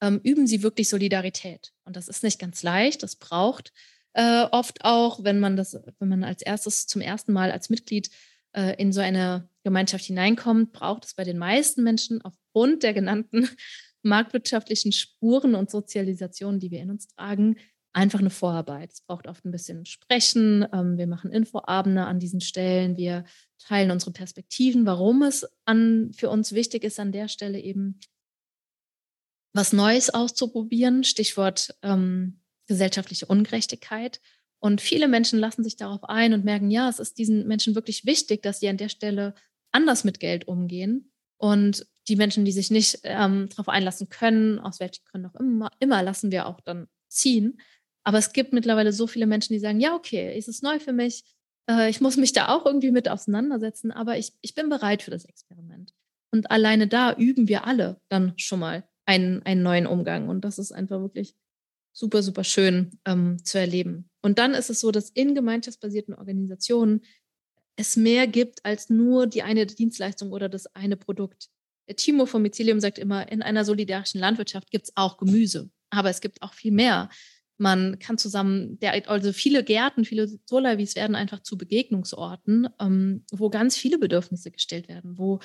ähm, 0.02 0.20
üben 0.24 0.48
sie 0.48 0.64
wirklich 0.64 0.90
Solidarität. 0.90 1.72
Und 1.86 1.96
das 1.96 2.08
ist 2.08 2.24
nicht 2.24 2.40
ganz 2.40 2.62
leicht. 2.64 3.04
Das 3.04 3.16
braucht 3.16 3.72
äh, 4.14 4.46
oft 4.52 4.84
auch, 4.84 5.24
wenn 5.24 5.40
man 5.40 5.56
das, 5.56 5.78
wenn 6.00 6.10
man 6.10 6.24
als 6.24 6.42
erstes 6.42 6.88
zum 6.88 7.02
ersten 7.02 7.32
Mal 7.32 7.52
als 7.52 7.70
Mitglied 7.70 8.10
äh, 8.54 8.76
in 8.82 8.92
so 8.92 9.02
eine 9.02 9.50
Gemeinschaft 9.64 10.06
hineinkommt, 10.06 10.74
braucht 10.74 11.06
es 11.06 11.14
bei 11.14 11.24
den 11.24 11.38
meisten 11.38 11.84
Menschen 11.84 12.22
aufgrund 12.22 12.84
der 12.84 12.94
genannten 12.94 13.50
marktwirtschaftlichen 14.06 14.92
Spuren 14.92 15.56
und 15.56 15.70
Sozialisation, 15.70 16.60
die 16.60 16.72
wir 16.72 16.80
in 16.80 16.92
uns 16.92 17.08
tragen, 17.08 17.58
einfach 17.96 18.20
eine 18.20 18.30
Vorarbeit. 18.30 18.92
Es 18.92 19.02
braucht 19.02 19.28
oft 19.28 19.46
ein 19.46 19.52
bisschen 19.52 19.86
Sprechen. 19.86 20.66
Ähm, 20.74 20.98
wir 20.98 21.08
machen 21.08 21.32
Infoabende 21.32 22.06
an 22.06 22.20
diesen 22.20 22.42
Stellen. 22.42 22.98
Wir 22.98 23.26
teilen 23.58 23.92
unsere 23.92 24.12
Perspektiven, 24.12 24.86
warum 24.86 25.24
es 25.24 25.48
an, 25.66 26.12
für 26.14 26.30
uns 26.30 26.52
wichtig 26.52 26.84
ist, 26.84 27.00
an 27.00 27.12
der 27.12 27.28
Stelle 27.28 27.60
eben 27.60 28.00
was 29.54 29.72
Neues 29.72 30.10
auszuprobieren. 30.10 31.04
Stichwort 31.04 31.74
ähm, 31.82 32.42
gesellschaftliche 32.68 33.28
Ungerechtigkeit. 33.28 34.20
Und 34.60 34.82
viele 34.82 35.08
Menschen 35.08 35.40
lassen 35.40 35.64
sich 35.64 35.78
darauf 35.78 36.04
ein 36.04 36.34
und 36.34 36.44
merken, 36.44 36.72
ja, 36.72 36.90
es 36.90 37.00
ist 37.00 37.18
diesen 37.18 37.48
Menschen 37.48 37.76
wirklich 37.76 38.06
wichtig, 38.06 38.42
dass 38.42 38.60
sie 38.60 38.68
an 38.68 38.78
der 38.78 38.90
Stelle 38.90 39.36
anders 39.72 40.04
mit 40.04 40.20
Geld 40.20 40.48
umgehen. 40.48 41.12
Und 41.38 41.86
die 42.08 42.16
Menschen, 42.16 42.46
die 42.46 42.52
sich 42.52 42.72
nicht 42.72 43.00
ähm, 43.04 43.50
darauf 43.50 43.70
einlassen 43.70 44.10
können, 44.10 44.60
aus 44.60 44.80
welchen 44.80 45.04
Gründen 45.06 45.28
auch 45.28 45.40
immer, 45.40 45.72
immer, 45.80 46.04
lassen 46.04 46.32
wir 46.32 46.48
auch 46.48 46.62
dann 46.62 46.88
ziehen. 47.08 47.60
Aber 48.04 48.20
es 48.20 48.34
gibt 48.34 48.54
mittlerweile 48.54 48.94
so 48.94 49.08
viele 49.08 49.26
Menschen, 49.26 49.54
die 49.54 49.60
sagen, 49.60 49.80
ja, 49.80 49.96
okay, 49.96 50.36
es 50.38 50.48
ist 50.48 50.62
neu 50.62 50.80
für 50.80 50.94
mich, 50.94 51.24
äh, 51.70 51.90
ich 51.90 52.02
muss 52.02 52.18
mich 52.18 52.34
da 52.34 52.50
auch 52.50 52.66
irgendwie 52.66 52.92
mit 52.92 53.10
auseinandersetzen, 53.10 53.92
aber 53.92 54.18
ich, 54.18 54.34
ich 54.42 54.54
bin 54.54 54.70
bereit 54.70 55.02
für 55.02 55.12
das 55.12 55.26
Experiment. 55.26 55.94
Und 56.32 56.52
alleine 56.52 56.88
da 56.88 57.14
üben 57.14 57.48
wir 57.48 57.66
alle 57.66 58.00
dann 58.10 58.34
schon 58.38 58.60
mal 58.60 58.84
einen, 59.06 59.42
einen 59.44 59.64
neuen 59.64 59.88
Umgang. 59.88 60.30
Und 60.30 60.42
das 60.42 60.60
ist 60.60 60.72
einfach 60.72 61.00
wirklich 61.00 61.36
super, 61.94 62.22
super 62.22 62.44
schön 62.44 63.00
ähm, 63.06 63.44
zu 63.44 63.58
erleben. 63.58 64.10
Und 64.22 64.38
dann 64.38 64.54
ist 64.54 64.70
es 64.70 64.82
so, 64.82 64.92
dass 64.92 65.10
in 65.10 65.34
gemeinschaftsbasierten 65.34 66.14
Organisationen 66.14 67.02
es 67.78 67.96
mehr 67.96 68.28
gibt 68.28 68.64
als 68.66 68.90
nur 68.90 69.28
die 69.28 69.44
eine 69.44 69.66
Dienstleistung 69.66 70.32
oder 70.32 70.50
das 70.50 70.68
eine 70.76 70.98
Produkt. 70.98 71.50
Timo 71.94 72.26
vom 72.26 72.42
Mycelium 72.42 72.80
sagt 72.80 72.98
immer, 72.98 73.32
in 73.32 73.42
einer 73.42 73.66
solidarischen 73.66 74.20
Landwirtschaft 74.20 74.72
gibt 74.72 74.86
es 74.86 74.94
auch 74.96 75.18
Gemüse, 75.18 75.70
aber 75.90 76.10
es 76.10 76.22
gibt 76.22 76.42
auch 76.42 76.54
viel 76.54 76.72
mehr. 76.72 77.10
Man 77.58 78.00
kann 78.00 78.18
zusammen, 78.18 78.80
der, 78.80 79.10
also 79.10 79.32
viele 79.32 79.64
Gärten, 79.64 80.04
viele 80.04 80.28
Solavis 80.46 80.96
werden 80.96 81.16
einfach 81.16 81.42
zu 81.42 81.58
Begegnungsorten, 81.58 82.68
ähm, 82.80 83.24
wo 83.32 83.50
ganz 83.50 83.78
viele 83.78 83.98
Bedürfnisse 83.98 84.52
gestellt 84.52 84.90
werden, 84.90 85.18
wo 85.18 85.40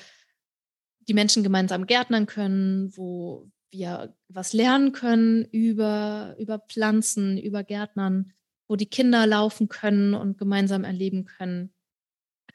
die 1.07 1.13
Menschen 1.13 1.43
gemeinsam 1.43 1.87
gärtnern 1.87 2.25
können, 2.25 2.95
wo 2.97 3.49
wir 3.71 4.13
was 4.27 4.51
lernen 4.53 4.91
können 4.91 5.45
über, 5.45 6.35
über 6.37 6.59
Pflanzen, 6.59 7.37
über 7.37 7.63
Gärtnern, 7.63 8.33
wo 8.67 8.75
die 8.75 8.85
Kinder 8.85 9.25
laufen 9.25 9.69
können 9.69 10.13
und 10.13 10.37
gemeinsam 10.37 10.83
erleben 10.83 11.25
können. 11.25 11.73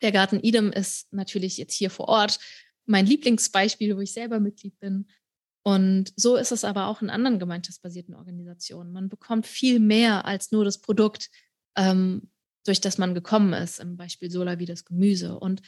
Der 0.03 0.12
Garten 0.12 0.41
Idem 0.41 0.72
ist 0.72 1.12
natürlich 1.12 1.57
jetzt 1.57 1.74
hier 1.74 1.91
vor 1.91 2.09
Ort 2.09 2.39
mein 2.87 3.07
Lieblingsbeispiel, 3.07 3.97
wo 3.97 4.01
ich 4.01 4.12
selber 4.12 4.41
Mitglied 4.41 4.78
bin. 4.78 5.07
Und 5.64 6.12
so 6.16 6.37
ist 6.37 6.53
es 6.53 6.64
aber 6.64 6.87
auch 6.87 7.03
in 7.03 7.11
anderen 7.11 7.39
gemeinschaftsbasierten 7.39 8.14
Organisationen. 8.14 8.93
Man 8.93 9.09
bekommt 9.09 9.47
viel 9.47 9.80
mehr 9.80 10.24
als 10.24 10.53
nur 10.53 10.64
das 10.64 10.80
Produkt, 10.80 11.28
ähm, 11.76 12.30
durch 12.64 12.80
das 12.80 12.99
man 12.99 13.14
gekommen 13.14 13.53
ist, 13.53 13.80
im 13.80 13.97
Beispiel 13.97 14.30
Solar 14.30 14.59
wie 14.59 14.66
das 14.66 14.84
Gemüse. 14.84 15.39
Und 15.39 15.62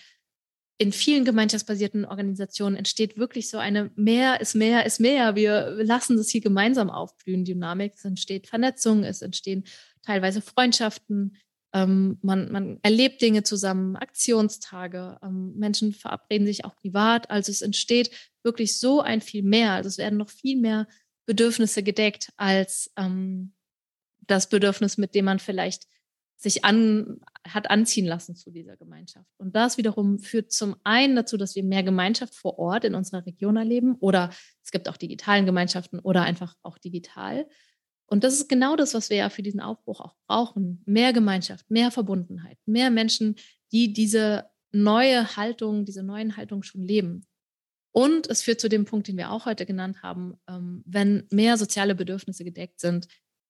in 0.78 0.92
vielen 0.92 1.24
gemeinschaftsbasierten 1.24 2.04
Organisationen 2.04 2.76
entsteht 2.76 3.18
wirklich 3.18 3.50
so 3.50 3.58
eine 3.58 3.90
mehr 3.96 4.40
ist 4.40 4.54
mehr 4.54 4.86
ist 4.86 5.00
mehr. 5.00 5.34
Wir 5.34 5.70
lassen 5.82 6.16
das 6.16 6.30
hier 6.30 6.40
gemeinsam 6.40 6.88
aufblühen, 6.88 7.44
Dynamik. 7.44 7.94
Es 7.96 8.04
entsteht 8.04 8.46
Vernetzung, 8.46 9.02
es 9.02 9.20
entstehen 9.20 9.64
teilweise 10.02 10.40
Freundschaften. 10.40 11.36
Ähm, 11.72 12.18
man, 12.22 12.50
man 12.50 12.78
erlebt 12.82 13.20
Dinge 13.20 13.42
zusammen, 13.42 13.96
Aktionstage. 13.96 15.18
Ähm, 15.22 15.54
Menschen 15.56 15.92
verabreden 15.92 16.46
sich 16.46 16.64
auch 16.64 16.76
privat. 16.76 17.30
Also 17.30 17.52
es 17.52 17.62
entsteht 17.62 18.10
wirklich 18.42 18.78
so 18.78 19.00
ein 19.00 19.20
viel 19.20 19.42
mehr. 19.42 19.72
Also 19.72 19.88
es 19.88 19.98
werden 19.98 20.18
noch 20.18 20.30
viel 20.30 20.58
mehr 20.58 20.86
Bedürfnisse 21.26 21.82
gedeckt 21.82 22.32
als 22.36 22.90
ähm, 22.96 23.52
das 24.26 24.48
Bedürfnis, 24.48 24.96
mit 24.96 25.14
dem 25.14 25.26
man 25.26 25.38
vielleicht 25.38 25.86
sich 26.36 26.64
an, 26.64 27.20
hat 27.46 27.68
anziehen 27.68 28.06
lassen 28.06 28.36
zu 28.36 28.50
dieser 28.50 28.76
Gemeinschaft. 28.76 29.28
Und 29.38 29.56
das 29.56 29.76
wiederum 29.76 30.20
führt 30.20 30.52
zum 30.52 30.76
einen 30.84 31.16
dazu, 31.16 31.36
dass 31.36 31.56
wir 31.56 31.64
mehr 31.64 31.82
Gemeinschaft 31.82 32.34
vor 32.34 32.58
Ort 32.58 32.84
in 32.84 32.94
unserer 32.94 33.26
Region 33.26 33.56
erleben 33.56 33.96
oder 33.96 34.30
es 34.62 34.70
gibt 34.70 34.88
auch 34.88 34.96
digitalen 34.96 35.46
Gemeinschaften 35.46 35.98
oder 35.98 36.22
einfach 36.22 36.54
auch 36.62 36.78
digital. 36.78 37.48
Und 38.10 38.24
das 38.24 38.34
ist 38.34 38.48
genau 38.48 38.74
das, 38.74 38.94
was 38.94 39.10
wir 39.10 39.18
ja 39.18 39.30
für 39.30 39.42
diesen 39.42 39.60
Aufbruch 39.60 40.00
auch 40.00 40.14
brauchen. 40.26 40.82
Mehr 40.86 41.12
Gemeinschaft, 41.12 41.70
mehr 41.70 41.90
Verbundenheit, 41.90 42.58
mehr 42.64 42.90
Menschen, 42.90 43.36
die 43.70 43.92
diese 43.92 44.46
neue 44.72 45.36
Haltung, 45.36 45.84
diese 45.84 46.02
neuen 46.02 46.36
Haltungen 46.36 46.62
schon 46.62 46.82
leben. 46.82 47.26
Und 47.92 48.28
es 48.28 48.42
führt 48.42 48.60
zu 48.60 48.68
dem 48.68 48.84
Punkt, 48.84 49.08
den 49.08 49.16
wir 49.16 49.30
auch 49.30 49.44
heute 49.44 49.66
genannt 49.66 50.02
haben, 50.02 50.38
ähm, 50.48 50.82
wenn 50.86 51.26
mehr 51.30 51.56
soziale 51.56 51.94
Bedürfnisse 51.94 52.44
gedeckt 52.44 52.80
sind, 52.80 53.08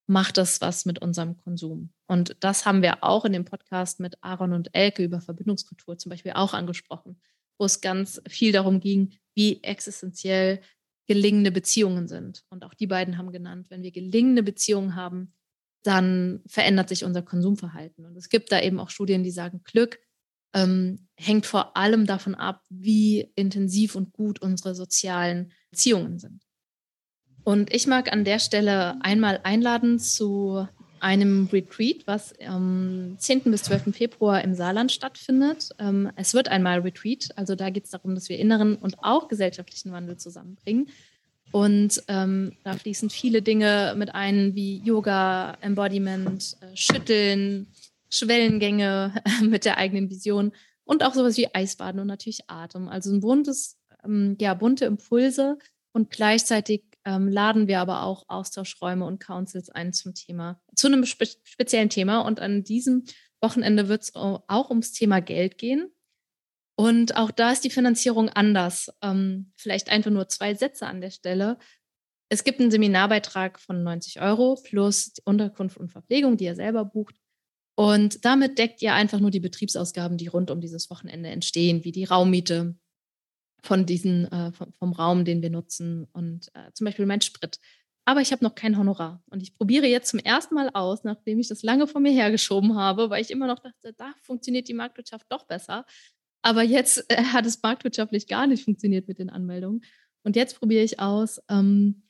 macht 0.09 0.39
das 0.39 0.61
was 0.61 0.87
mit 0.87 1.01
unserem 1.01 1.37
Konsum. 1.37 1.93
Und 2.07 2.37
das 2.41 2.65
haben 2.65 2.83
wir 2.83 3.05
auch 3.05 3.25
in 3.25 3.33
dem 3.33 3.45
Podcast 3.45 4.01
mit 4.01 4.17
Aaron 4.23 4.55
und 4.55 4.75
Elke 4.75 5.05
über 5.05 5.21
Verbindungskultur 5.21 5.99
zum 5.99 6.11
Beispiel 6.11 6.33
auch 6.33 6.55
angesprochen, 6.55 7.21
wo 7.59 7.67
es 7.67 7.81
ganz 7.81 8.21
viel 8.27 8.53
darum 8.53 8.81
ging, 8.81 9.15
wie 9.35 9.63
existenziell 9.63 10.61
gelingende 11.09 11.51
Beziehungen 11.51 12.07
sind. 12.07 12.45
Und 12.51 12.65
auch 12.65 12.75
die 12.75 12.87
beiden 12.87 13.19
haben 13.19 13.33
genannt, 13.33 13.67
wenn 13.71 13.83
wir 13.83 13.91
gelingende 13.91 14.43
Beziehungen 14.43 14.95
haben, 14.95 15.33
dann 15.83 16.43
verändert 16.47 16.89
sich 16.89 17.05
unser 17.05 17.23
Konsumverhalten. 17.23 18.05
Und 18.05 18.17
es 18.17 18.29
gibt 18.29 18.53
da 18.53 18.61
eben 18.61 18.79
auch 18.79 18.91
Studien, 18.91 19.23
die 19.23 19.31
sagen, 19.31 19.63
Glück 19.65 19.99
ähm, 20.55 21.09
hängt 21.17 21.47
vor 21.47 21.77
allem 21.77 22.07
davon 22.07 22.35
ab, 22.35 22.63
wie 22.69 23.33
intensiv 23.35 23.95
und 23.95 24.13
gut 24.13 24.41
unsere 24.41 24.75
sozialen 24.75 25.53
Beziehungen 25.71 26.19
sind. 26.19 26.45
Und 27.43 27.73
ich 27.75 27.87
mag 27.87 28.13
an 28.13 28.25
der 28.25 28.39
Stelle 28.39 29.03
einmal 29.03 29.41
einladen 29.43 29.99
zu 29.99 30.69
einem 31.01 31.49
Retreat, 31.53 32.07
was 32.07 32.35
am 32.41 33.17
10. 33.19 33.43
bis 33.45 33.65
12. 33.65 33.95
Februar 33.95 34.43
im 34.43 34.55
Saarland 34.55 34.93
stattfindet. 34.93 35.71
Ähm, 35.79 36.11
es 36.17 36.35
wird 36.35 36.49
einmal 36.49 36.81
Retreat, 36.81 37.29
also 37.37 37.55
da 37.55 37.71
geht 37.71 37.85
es 37.85 37.91
darum, 37.91 38.15
dass 38.15 38.29
wir 38.29 38.39
inneren 38.39 38.77
und 38.77 38.97
auch 39.03 39.29
gesellschaftlichen 39.29 39.93
Wandel 39.93 40.17
zusammenbringen. 40.17 40.89
Und 41.51 42.03
ähm, 42.09 42.53
da 42.63 42.75
fließen 42.75 43.11
viele 43.11 43.41
Dinge 43.43 43.95
mit 43.97 44.15
ein, 44.15 44.55
wie 44.55 44.79
Yoga, 44.85 45.57
Embodiment, 45.61 46.57
äh, 46.61 46.77
Schütteln, 46.77 47.67
Schwellengänge 48.11 49.23
mit 49.43 49.65
der 49.65 49.79
eigenen 49.79 50.11
Vision 50.11 50.53
und 50.85 51.03
auch 51.03 51.15
sowas 51.15 51.37
wie 51.37 51.55
Eisbaden 51.55 52.01
und 52.01 52.07
natürlich 52.07 52.49
Atem. 52.49 52.89
Also 52.89 53.13
ein 53.13 53.21
buntes, 53.21 53.79
ähm, 54.05 54.37
ja, 54.41 54.55
bunte 54.55 54.85
Impulse 54.85 55.59
und 55.93 56.11
gleichzeitig 56.11 56.83
ähm, 57.09 57.27
laden 57.27 57.69
wir 57.69 57.81
aber 57.81 58.03
auch 58.03 58.27
Austauschräume 58.29 59.07
und 59.07 59.19
Councils 59.19 59.71
ein 59.71 59.95
zum 59.95 60.15
Thema, 60.15 60.61
zu 60.75 60.89
einem 60.89 61.07
spe 61.07 61.27
speziellen 61.43 61.89
Thema. 61.89 62.21
Und 62.21 62.39
an 62.39 62.65
diesem 62.65 63.05
Wochenende 63.41 63.89
wird 63.89 64.03
es 64.03 64.15
auch 64.15 64.69
ums 64.69 64.93
Thema 64.93 65.21
Geld 65.21 65.57
gehen. 65.57 65.91
Und 66.77 67.17
auch 67.17 67.31
da 67.31 67.51
ist 67.51 67.65
die 67.65 67.71
Finanzierung 67.71 68.29
anders. 68.29 68.91
Ähm, 69.03 69.53
vielleicht 69.57 69.89
einfach 69.89 70.11
nur 70.11 70.29
zwei 70.29 70.55
Sätze 70.55 70.87
an 70.87 71.01
der 71.01 71.11
Stelle. 71.11 71.59
Es 72.29 72.45
gibt 72.45 72.61
einen 72.61 72.71
Seminarbeitrag 72.71 73.59
von 73.59 73.83
90 73.83 74.21
Euro 74.21 74.61
plus 74.63 75.15
Unterkunft 75.25 75.79
und 75.79 75.91
Verpflegung, 75.91 76.37
die 76.37 76.45
ihr 76.45 76.57
selber 76.57 76.85
bucht. 76.85 77.17
Und 77.75 78.25
damit 78.27 78.59
deckt 78.59 78.83
ihr 78.83 78.93
einfach 78.93 79.19
nur 79.19 79.31
die 79.31 79.41
Betriebsausgaben, 79.41 80.19
die 80.19 80.27
rund 80.27 80.51
um 80.51 80.61
dieses 80.61 80.91
Wochenende 80.91 81.31
entstehen, 81.31 81.85
wie 81.85 81.93
die 81.93 82.05
Raummiete, 82.05 82.77
von 83.69 83.85
diesen, 83.85 84.25
äh, 84.33 84.51
vom, 84.51 84.73
vom, 84.79 84.93
Raum, 84.93 85.27
den 85.27 85.43
wir 85.43 85.51
nutzen 85.51 86.09
und 86.13 86.49
äh, 86.55 86.73
zum 86.73 86.87
Beispiel 86.87 87.05
mein 87.05 87.21
Sprit. 87.21 87.61
Aber 88.07 88.23
ich 88.23 88.33
habe 88.33 88.43
noch 88.43 88.55
kein 88.55 88.79
Honorar. 88.79 89.23
Und 89.27 89.43
ich 89.43 89.55
probiere 89.55 89.87
jetzt 89.87 90.09
zum 90.09 90.21
ersten 90.21 90.55
Mal 90.55 90.71
aus, 90.71 91.05
nachdem 91.05 91.39
ich 91.39 91.49
das 91.49 91.63
lange 91.63 91.87
vor 91.87 92.01
mir 92.01 92.11
hergeschoben 92.11 92.77
habe, 92.77 93.11
weil 93.11 93.21
ich 93.21 93.31
immer 93.31 93.47
noch 93.47 93.59
dachte, 93.59 93.93
da 93.93 94.15
funktioniert 94.23 94.69
die 94.69 94.75
Marktwirtschaft 94.75 95.27
doch 95.29 95.47
besser. 95.47 95.85
Aber 96.41 96.63
jetzt 96.63 97.05
äh, 97.11 97.23
hat 97.23 97.45
es 97.45 97.63
marktwirtschaftlich 97.63 98.27
gar 98.27 98.47
nicht 98.47 98.65
funktioniert 98.65 99.07
mit 99.07 99.19
den 99.19 99.29
Anmeldungen. 99.29 99.83
Und 100.23 100.35
jetzt 100.35 100.59
probiere 100.59 100.83
ich 100.83 100.99
aus, 100.99 101.39
ähm, 101.51 102.05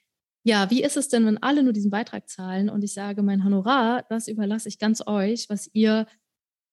ja, 0.45 0.71
wie 0.71 0.85
ist 0.85 0.97
es 0.97 1.09
denn, 1.09 1.27
wenn 1.27 1.43
alle 1.43 1.65
nur 1.65 1.73
diesen 1.73 1.91
Beitrag 1.91 2.29
zahlen 2.29 2.71
und 2.71 2.85
ich 2.85 2.95
sage, 2.95 3.25
mein 3.25 3.45
Honorar, 3.45 4.05
das 4.09 4.29
überlasse 4.29 4.69
ich 4.69 4.79
ganz 4.79 5.03
euch, 5.05 5.49
was 5.49 5.69
ihr 5.73 6.07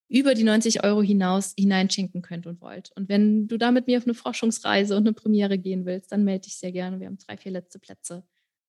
über 0.08 0.36
die 0.36 0.44
90 0.44 0.84
Euro 0.84 1.02
hinaus 1.02 1.54
hineinschenken 1.58 2.22
könnt 2.22 2.46
und 2.46 2.62
wollt. 2.62 2.92
Und 2.96 3.10
wenn 3.10 3.48
du 3.48 3.58
da 3.58 3.72
mit 3.72 3.88
mir 3.88 3.98
auf 3.98 4.06
eine 4.06 4.14
Forschungsreise 4.14 4.96
und 4.96 5.04
eine 5.04 5.14
Premiere 5.14 5.58
gehen 5.58 5.86
willst, 5.86 6.12
dann 6.12 6.24
melde 6.24 6.46
dich 6.46 6.58
sehr 6.58 6.72
gerne. 6.72 7.00
Wir 7.00 7.08
haben 7.08 7.18
drei, 7.18 7.38
vier 7.38 7.52
letzte 7.52 7.80
Plätze. 7.80 8.24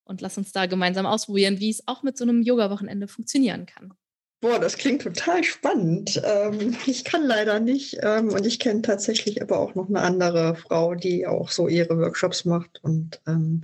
Und 0.04 0.20
lass 0.20 0.38
uns 0.38 0.52
da 0.52 0.66
gemeinsam 0.66 1.04
ausprobieren, 1.04 1.58
wie 1.58 1.70
es 1.70 1.86
auch 1.86 2.02
mit 2.02 2.16
so 2.16 2.24
einem 2.24 2.42
Yoga-Wochenende 2.42 3.08
funktionieren 3.08 3.66
kann. 3.66 3.92
Boah, 4.40 4.60
das 4.60 4.76
klingt 4.76 5.02
total 5.02 5.42
spannend. 5.44 6.22
Ähm, 6.24 6.76
ich 6.86 7.04
kann 7.04 7.24
leider 7.24 7.58
nicht. 7.58 7.98
Ähm, 8.02 8.28
und 8.28 8.46
ich 8.46 8.58
kenne 8.58 8.82
tatsächlich 8.82 9.42
aber 9.42 9.58
auch 9.58 9.74
noch 9.74 9.88
eine 9.88 10.02
andere 10.02 10.54
Frau, 10.54 10.94
die 10.94 11.26
auch 11.26 11.50
so 11.50 11.68
ihre 11.68 11.98
Workshops 11.98 12.44
macht. 12.44 12.82
Und 12.82 13.20
ähm, 13.26 13.62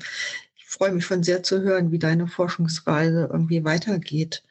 ich 0.56 0.66
freue 0.66 0.92
mich 0.92 1.04
schon 1.04 1.22
sehr 1.22 1.42
zu 1.42 1.60
hören, 1.60 1.92
wie 1.92 1.98
deine 1.98 2.26
Forschungsreise 2.26 3.28
irgendwie 3.30 3.64
weitergeht. 3.64 4.42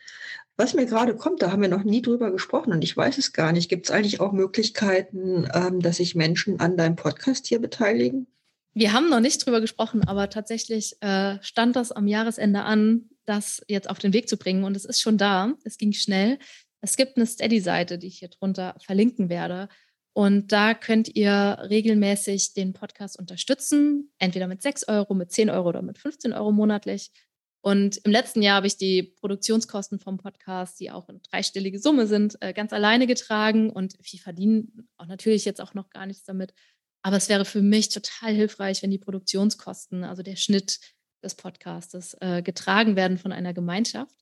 Was 0.62 0.76
mir 0.76 0.86
gerade 0.86 1.16
kommt, 1.16 1.42
da 1.42 1.52
haben 1.52 1.64
wir 1.64 1.70
noch 1.70 1.84
nie 1.84 2.04
drüber 2.04 2.30
gesprochen 2.30 2.72
und 2.72 2.84
ich 2.84 2.96
weiß 2.96 3.18
es 3.18 3.34
gar 3.34 3.52
nicht. 3.52 3.68
Gibt 3.68 3.88
es 3.88 3.92
eigentlich 3.92 4.20
auch 4.20 4.32
Möglichkeiten, 4.32 5.50
ähm, 5.56 5.80
dass 5.80 5.98
sich 5.98 6.14
Menschen 6.14 6.60
an 6.60 6.78
deinem 6.78 6.96
Podcast 6.96 7.48
hier 7.48 7.58
beteiligen? 7.58 8.28
Wir 8.76 8.94
haben 8.94 9.10
noch 9.10 9.22
nicht 9.22 9.44
drüber 9.44 9.60
gesprochen, 9.60 10.08
aber 10.08 10.30
tatsächlich 10.30 10.98
äh, 11.02 11.40
stand 11.42 11.76
das 11.76 11.92
am 11.92 12.06
Jahresende 12.06 12.62
an, 12.62 13.10
das 13.26 13.64
jetzt 13.68 13.90
auf 13.90 13.98
den 13.98 14.14
Weg 14.14 14.30
zu 14.30 14.38
bringen 14.38 14.64
und 14.64 14.78
es 14.78 14.86
ist 14.86 15.02
schon 15.02 15.18
da. 15.18 15.52
Es 15.64 15.80
ging 15.80 15.94
schnell. 15.94 16.38
Es 16.82 16.96
gibt 16.96 17.18
eine 17.18 17.26
Steady-Seite, 17.26 17.98
die 17.98 18.06
ich 18.06 18.20
hier 18.20 18.30
drunter 18.30 18.76
verlinken 18.86 19.30
werde. 19.30 19.68
Und 20.14 20.52
da 20.52 20.76
könnt 20.76 21.16
ihr 21.16 21.58
regelmäßig 21.72 22.54
den 22.54 22.74
Podcast 22.74 23.18
unterstützen, 23.18 24.12
entweder 24.20 24.46
mit 24.46 24.62
6 24.62 24.88
Euro, 24.90 25.16
mit 25.16 25.32
10 25.32 25.50
Euro 25.50 25.70
oder 25.70 25.82
mit 25.82 25.98
15 25.98 26.34
Euro 26.34 26.52
monatlich. 26.52 27.10
Und 27.62 27.98
im 27.98 28.12
letzten 28.12 28.42
Jahr 28.42 28.56
habe 28.56 28.68
ich 28.68 28.78
die 28.78 29.04
Produktionskosten 29.04 30.00
vom 30.00 30.18
Podcast, 30.18 30.80
die 30.80 30.90
auch 30.90 31.08
eine 31.08 31.20
dreistellige 31.20 31.80
Summe 31.80 32.08
sind, 32.08 32.38
äh, 32.42 32.54
ganz 32.54 32.74
alleine 32.74 33.06
getragen. 33.06 33.70
Und 33.70 33.96
wir 34.00 34.20
verdienen 34.20 34.90
auch 34.98 35.06
natürlich 35.06 35.46
jetzt 35.46 35.62
auch 35.62 35.76
noch 35.76 35.92
gar 35.92 36.08
nichts 36.08 36.24
damit. 36.24 36.54
Aber 37.04 37.18
es 37.18 37.30
wäre 37.30 37.46
für 37.46 37.62
mich 37.62 37.90
total 37.90 38.34
hilfreich, 38.34 38.82
wenn 38.82 38.90
die 38.92 38.98
Produktionskosten, 38.98 40.04
also 40.04 40.24
der 40.24 40.36
Schnitt 40.36 40.80
des 41.24 41.36
Podcastes, 41.36 42.18
äh, 42.20 42.42
getragen 42.42 42.96
werden 42.96 43.20
von 43.20 43.32
einer 43.32 43.54
Gemeinschaft. 43.54 44.16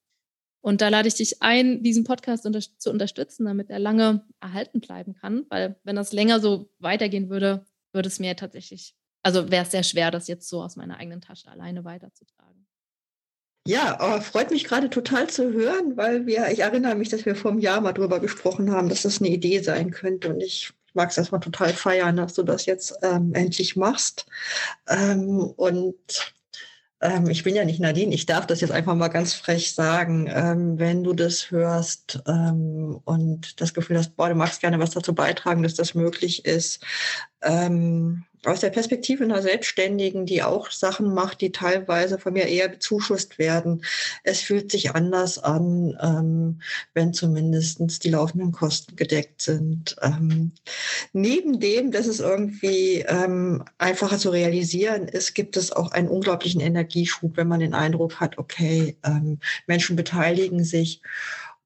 Und 0.61 0.81
da 0.81 0.89
lade 0.89 1.07
ich 1.07 1.15
dich 1.15 1.41
ein, 1.41 1.81
diesen 1.83 2.03
Podcast 2.03 2.45
unter 2.45 2.59
zu 2.59 2.91
unterstützen, 2.91 3.45
damit 3.45 3.69
er 3.69 3.79
lange 3.79 4.27
erhalten 4.41 4.81
bleiben 4.81 5.13
kann. 5.13 5.45
Weil 5.49 5.79
wenn 5.85 5.95
das 5.95 6.11
länger 6.11 6.41
so 6.41 6.69
weitergehen 6.79 7.29
würde, 7.29 7.65
würde 7.93 8.07
es 8.07 8.19
mir 8.19 8.35
tatsächlich 8.35 8.95
Also 9.23 9.49
wäre 9.49 9.63
es 9.63 9.71
sehr 9.71 9.83
schwer, 9.83 10.11
das 10.11 10.27
jetzt 10.27 10.49
so 10.49 10.61
aus 10.61 10.75
meiner 10.75 10.97
eigenen 10.97 11.21
Tasche 11.21 11.49
alleine 11.49 11.85
weiterzutragen. 11.85 12.68
Ja, 13.69 13.99
oh, 14.01 14.19
freut 14.21 14.49
mich 14.49 14.63
gerade 14.63 14.89
total 14.89 15.29
zu 15.29 15.53
hören, 15.53 15.95
weil 15.95 16.25
wir, 16.25 16.49
ich 16.49 16.61
erinnere 16.61 16.95
mich, 16.95 17.09
dass 17.09 17.27
wir 17.27 17.35
vor 17.35 17.51
einem 17.51 17.59
Jahr 17.59 17.79
mal 17.81 17.93
drüber 17.93 18.19
gesprochen 18.19 18.71
haben, 18.71 18.89
dass 18.89 19.03
das 19.03 19.19
eine 19.19 19.29
Idee 19.29 19.59
sein 19.59 19.91
könnte. 19.91 20.29
Und 20.29 20.41
ich 20.41 20.73
mag 20.95 21.11
es 21.11 21.19
erstmal 21.19 21.39
total 21.39 21.71
feiern, 21.71 22.15
dass 22.15 22.33
du 22.33 22.41
das 22.41 22.65
jetzt 22.65 22.95
ähm, 23.03 23.31
endlich 23.35 23.75
machst. 23.75 24.25
Ähm, 24.87 25.53
und 25.55 26.33
ähm, 26.99 27.29
ich 27.29 27.43
bin 27.43 27.53
ja 27.53 27.63
nicht 27.63 27.79
Nadine, 27.79 28.15
ich 28.15 28.25
darf 28.25 28.47
das 28.47 28.61
jetzt 28.61 28.71
einfach 28.71 28.95
mal 28.95 29.09
ganz 29.09 29.35
frech 29.35 29.71
sagen. 29.75 30.27
Ähm, 30.33 30.79
wenn 30.79 31.03
du 31.03 31.13
das 31.13 31.51
hörst 31.51 32.23
ähm, 32.27 32.99
und 33.05 33.61
das 33.61 33.75
Gefühl 33.75 33.99
hast, 33.99 34.15
boah, 34.15 34.29
du 34.29 34.35
magst 34.35 34.61
gerne 34.61 34.79
was 34.79 34.89
dazu 34.89 35.13
beitragen, 35.13 35.61
dass 35.61 35.75
das 35.75 35.93
möglich 35.93 36.43
ist, 36.43 36.83
ähm, 37.43 38.25
aus 38.45 38.61
der 38.61 38.69
Perspektive 38.69 39.23
einer 39.23 39.41
Selbstständigen, 39.41 40.25
die 40.25 40.43
auch 40.43 40.71
Sachen 40.71 41.13
macht, 41.13 41.41
die 41.41 41.51
teilweise 41.51 42.19
von 42.19 42.33
mir 42.33 42.45
eher 42.45 42.69
bezuschusst 42.69 43.37
werden. 43.37 43.83
Es 44.23 44.41
fühlt 44.41 44.71
sich 44.71 44.95
anders 44.95 45.39
an, 45.39 45.97
ähm, 46.01 46.61
wenn 46.93 47.13
zumindest 47.13 48.03
die 48.03 48.09
laufenden 48.09 48.51
Kosten 48.51 48.95
gedeckt 48.95 49.41
sind. 49.41 49.95
Ähm, 50.01 50.51
neben 51.11 51.59
dem, 51.59 51.91
dass 51.91 52.07
es 52.07 52.19
irgendwie 52.19 53.05
ähm, 53.07 53.63
einfacher 53.77 54.17
zu 54.17 54.29
realisieren 54.29 55.07
ist, 55.07 55.33
gibt 55.33 55.57
es 55.57 55.71
auch 55.71 55.91
einen 55.91 56.07
unglaublichen 56.07 56.61
Energieschub, 56.61 57.35
wenn 57.35 57.47
man 57.47 57.59
den 57.59 57.73
Eindruck 57.73 58.19
hat, 58.19 58.37
okay, 58.37 58.95
ähm, 59.03 59.39
Menschen 59.67 59.95
beteiligen 59.95 60.63
sich 60.63 61.01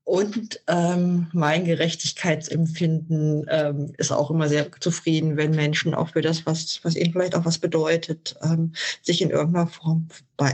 und 0.05 0.59
ähm, 0.67 1.27
mein 1.31 1.63
Gerechtigkeitsempfinden 1.63 3.45
ähm, 3.49 3.93
ist 3.97 4.11
auch 4.11 4.29
immer 4.31 4.49
sehr 4.49 4.69
zufrieden, 4.79 5.37
wenn 5.37 5.51
Menschen 5.51 5.95
auch 5.95 6.09
für 6.09 6.21
das, 6.21 6.45
was, 6.45 6.81
was 6.83 6.97
ihnen 6.97 7.13
vielleicht 7.13 7.35
auch 7.35 7.45
was 7.45 7.57
bedeutet, 7.57 8.35
ähm, 8.41 8.73
sich 9.01 9.21
in 9.21 9.29
irgendeiner 9.29 9.67
Form 9.67 10.09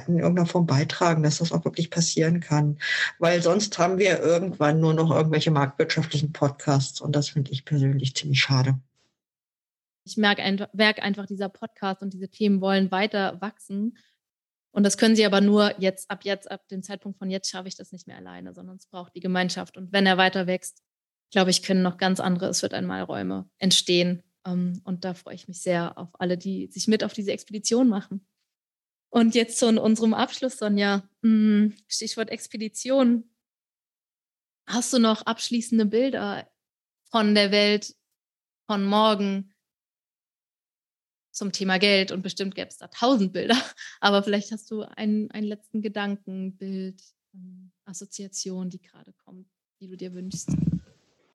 in 0.08 0.20
irgendeiner 0.20 0.46
Form 0.46 0.68
beitragen, 0.68 1.24
dass 1.24 1.40
das 1.40 1.52
auch 1.52 1.66
wirklich 1.66 1.90
passieren 1.90 2.42
kann. 2.42 2.78
Weil 3.18 3.42
sonst 3.42 3.80
haben 3.80 3.98
wir 3.98 4.20
irgendwann 4.20 4.80
nur 4.80 4.94
noch 4.94 5.10
irgendwelche 5.10 5.50
marktwirtschaftlichen 5.50 6.32
Podcasts 6.32 7.02
und 7.02 7.16
das 7.16 7.30
finde 7.30 7.52
ich 7.52 7.66
persönlich 7.66 8.16
ziemlich 8.16 8.40
schade. 8.40 8.78
Ich 10.06 10.18
merke 10.18 10.68
merk 10.74 11.02
einfach, 11.02 11.26
dieser 11.26 11.50
Podcast 11.50 12.04
und 12.04 12.14
diese 12.14 12.30
Themen 12.30 12.62
wollen 12.62 12.92
weiter 12.92 13.42
wachsen. 13.42 13.98
Und 14.72 14.84
das 14.84 14.98
können 14.98 15.16
sie 15.16 15.26
aber 15.26 15.42
nur 15.42 15.80
jetzt, 15.80 16.10
ab 16.12 16.24
jetzt, 16.24 16.50
ab 16.50 16.68
dem 16.68 16.84
Zeitpunkt 16.84 17.18
von 17.18 17.30
jetzt 17.30 17.50
schaffe 17.50 17.68
ich 17.68 17.76
das 17.76 17.92
nicht 17.92 18.08
mehr 18.08 18.18
alleine, 18.18 18.54
sondern 18.54 18.78
es 18.78 18.86
braucht 18.86 19.16
die 19.16 19.20
Gemeinschaft. 19.20 19.78
Und 19.78 19.92
wenn 19.92 20.06
er 20.06 20.18
weiter 20.18 20.48
wächst, 20.48 20.84
glaube 21.32 21.50
ich, 21.50 21.64
können 21.64 21.82
noch 21.82 21.98
ganz 21.98 22.20
andere, 22.20 22.48
es 22.48 22.62
wird 22.62 22.74
einmal 22.74 23.04
Räume 23.04 23.50
entstehen. 23.58 24.24
Ähm, 24.46 24.82
und 24.84 25.06
da 25.06 25.14
freue 25.14 25.36
ich 25.36 25.48
mich 25.48 25.62
sehr 25.62 25.98
auf 25.98 26.10
alle, 26.20 26.38
die 26.38 26.68
sich 26.68 26.88
mit 26.88 27.04
auf 27.04 27.14
diese 27.14 27.32
Expedition 27.32 27.90
machen. 27.90 28.28
Und 29.12 29.34
jetzt 29.34 29.58
zu 29.58 29.68
unserem 29.68 30.14
Abschluss, 30.14 30.58
Sonja. 30.58 31.04
Mm, 31.22 31.70
Stichwort 31.88 32.30
Expedition. 32.30 33.24
Hast 34.68 34.94
du 34.94 35.00
noch 35.00 35.24
abschließende 35.24 35.86
Bilder 35.86 36.48
von 37.10 37.34
der 37.34 37.52
Welt 37.52 37.96
von 38.68 38.86
morgen, 38.86 39.49
zum 41.32 41.52
Thema 41.52 41.78
Geld 41.78 42.12
und 42.12 42.22
bestimmt 42.22 42.56
gäbe 42.56 42.70
es 42.70 42.78
da 42.78 42.88
tausend 42.88 43.34
Bilder. 43.34 43.58
Aber 44.00 44.24
vielleicht 44.24 44.52
hast 44.52 44.70
du 44.72 44.82
einen, 44.82 45.32
einen 45.32 45.48
letzten 45.48 45.82
Gedanken, 45.82 46.56
Bild, 46.58 47.02
ähm, 47.34 47.72
Assoziation, 47.86 48.70
die 48.70 48.82
gerade 48.82 49.14
kommt, 49.26 49.48
die 49.80 49.88
du 49.88 49.96
dir 49.96 50.14
wünschst. 50.14 50.50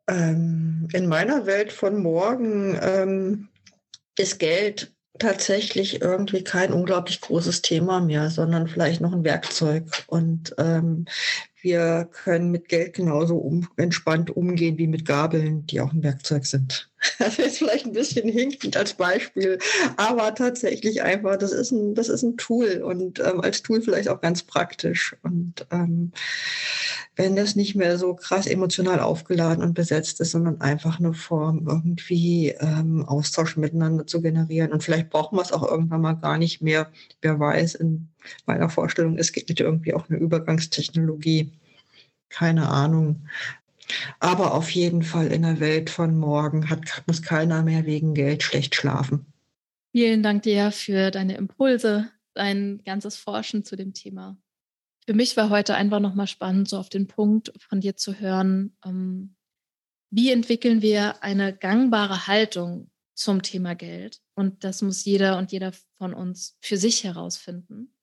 Ähm, 0.06 0.88
in 0.92 1.06
meiner 1.06 1.46
Welt 1.46 1.72
von 1.72 2.02
morgen 2.02 2.78
ähm, 2.82 3.48
ist 4.18 4.38
Geld 4.38 4.92
tatsächlich 5.18 6.02
irgendwie 6.02 6.42
kein 6.42 6.72
unglaublich 6.72 7.20
großes 7.20 7.62
Thema 7.62 8.00
mehr, 8.00 8.30
sondern 8.30 8.68
vielleicht 8.68 9.00
noch 9.00 9.12
ein 9.12 9.24
Werkzeug. 9.24 10.04
Und 10.08 10.54
ähm, 10.58 11.06
wir 11.64 12.08
können 12.12 12.50
mit 12.50 12.68
Geld 12.68 12.94
genauso 12.94 13.36
um, 13.36 13.66
entspannt 13.76 14.30
umgehen 14.30 14.76
wie 14.76 14.86
mit 14.86 15.06
Gabeln, 15.06 15.66
die 15.66 15.80
auch 15.80 15.92
ein 15.92 16.04
Werkzeug 16.04 16.46
sind. 16.46 16.90
Das 17.18 17.38
ist 17.38 17.58
vielleicht 17.58 17.84
ein 17.84 17.92
bisschen 17.92 18.30
hinkend 18.30 18.78
als 18.78 18.94
Beispiel, 18.94 19.58
aber 19.98 20.34
tatsächlich 20.34 21.02
einfach, 21.02 21.36
das 21.36 21.52
ist 21.52 21.70
ein, 21.70 21.94
das 21.94 22.08
ist 22.08 22.22
ein 22.22 22.38
Tool 22.38 22.82
und 22.82 23.20
ähm, 23.20 23.42
als 23.42 23.62
Tool 23.62 23.82
vielleicht 23.82 24.08
auch 24.08 24.22
ganz 24.22 24.42
praktisch. 24.42 25.14
Und 25.22 25.66
ähm, 25.70 26.12
wenn 27.16 27.36
das 27.36 27.56
nicht 27.56 27.74
mehr 27.74 27.98
so 27.98 28.14
krass 28.14 28.46
emotional 28.46 29.00
aufgeladen 29.00 29.62
und 29.62 29.74
besetzt 29.74 30.20
ist, 30.20 30.30
sondern 30.30 30.62
einfach 30.62 30.98
eine 30.98 31.12
Form, 31.12 31.66
irgendwie 31.68 32.54
ähm, 32.58 33.04
Austausch 33.06 33.58
miteinander 33.58 34.06
zu 34.06 34.22
generieren. 34.22 34.72
Und 34.72 34.82
vielleicht 34.82 35.10
brauchen 35.10 35.36
wir 35.36 35.42
es 35.42 35.52
auch 35.52 35.62
irgendwann 35.62 36.00
mal 36.00 36.14
gar 36.14 36.38
nicht 36.38 36.62
mehr. 36.62 36.90
Wer 37.20 37.38
weiß, 37.38 37.74
in 37.74 38.08
meiner 38.46 38.68
Vorstellung, 38.68 39.18
es 39.18 39.32
gibt 39.32 39.58
irgendwie 39.58 39.94
auch 39.94 40.08
eine 40.08 40.18
Übergangstechnologie. 40.18 41.52
Keine 42.28 42.68
Ahnung. 42.68 43.28
Aber 44.18 44.54
auf 44.54 44.70
jeden 44.70 45.02
Fall 45.02 45.28
in 45.28 45.42
der 45.42 45.60
Welt 45.60 45.90
von 45.90 46.16
morgen 46.16 46.70
hat, 46.70 47.04
muss 47.06 47.22
keiner 47.22 47.62
mehr 47.62 47.86
wegen 47.86 48.14
Geld 48.14 48.42
schlecht 48.42 48.74
schlafen. 48.74 49.26
Vielen 49.92 50.22
Dank 50.22 50.42
dir 50.42 50.72
für 50.72 51.10
deine 51.10 51.36
Impulse, 51.36 52.10
dein 52.34 52.82
ganzes 52.84 53.16
Forschen 53.16 53.64
zu 53.64 53.76
dem 53.76 53.94
Thema. 53.94 54.36
Für 55.06 55.14
mich 55.14 55.36
war 55.36 55.50
heute 55.50 55.74
einfach 55.74 56.00
nochmal 56.00 56.26
spannend, 56.26 56.68
so 56.68 56.78
auf 56.78 56.88
den 56.88 57.06
Punkt 57.06 57.52
von 57.58 57.80
dir 57.80 57.96
zu 57.96 58.18
hören, 58.18 58.76
ähm, 58.84 59.36
wie 60.10 60.30
entwickeln 60.30 60.80
wir 60.80 61.22
eine 61.22 61.54
gangbare 61.56 62.26
Haltung 62.26 62.90
zum 63.14 63.42
Thema 63.42 63.74
Geld? 63.74 64.20
Und 64.34 64.64
das 64.64 64.80
muss 64.80 65.04
jeder 65.04 65.38
und 65.38 65.52
jeder 65.52 65.72
von 65.98 66.14
uns 66.14 66.56
für 66.60 66.76
sich 66.76 67.04
herausfinden, 67.04 67.93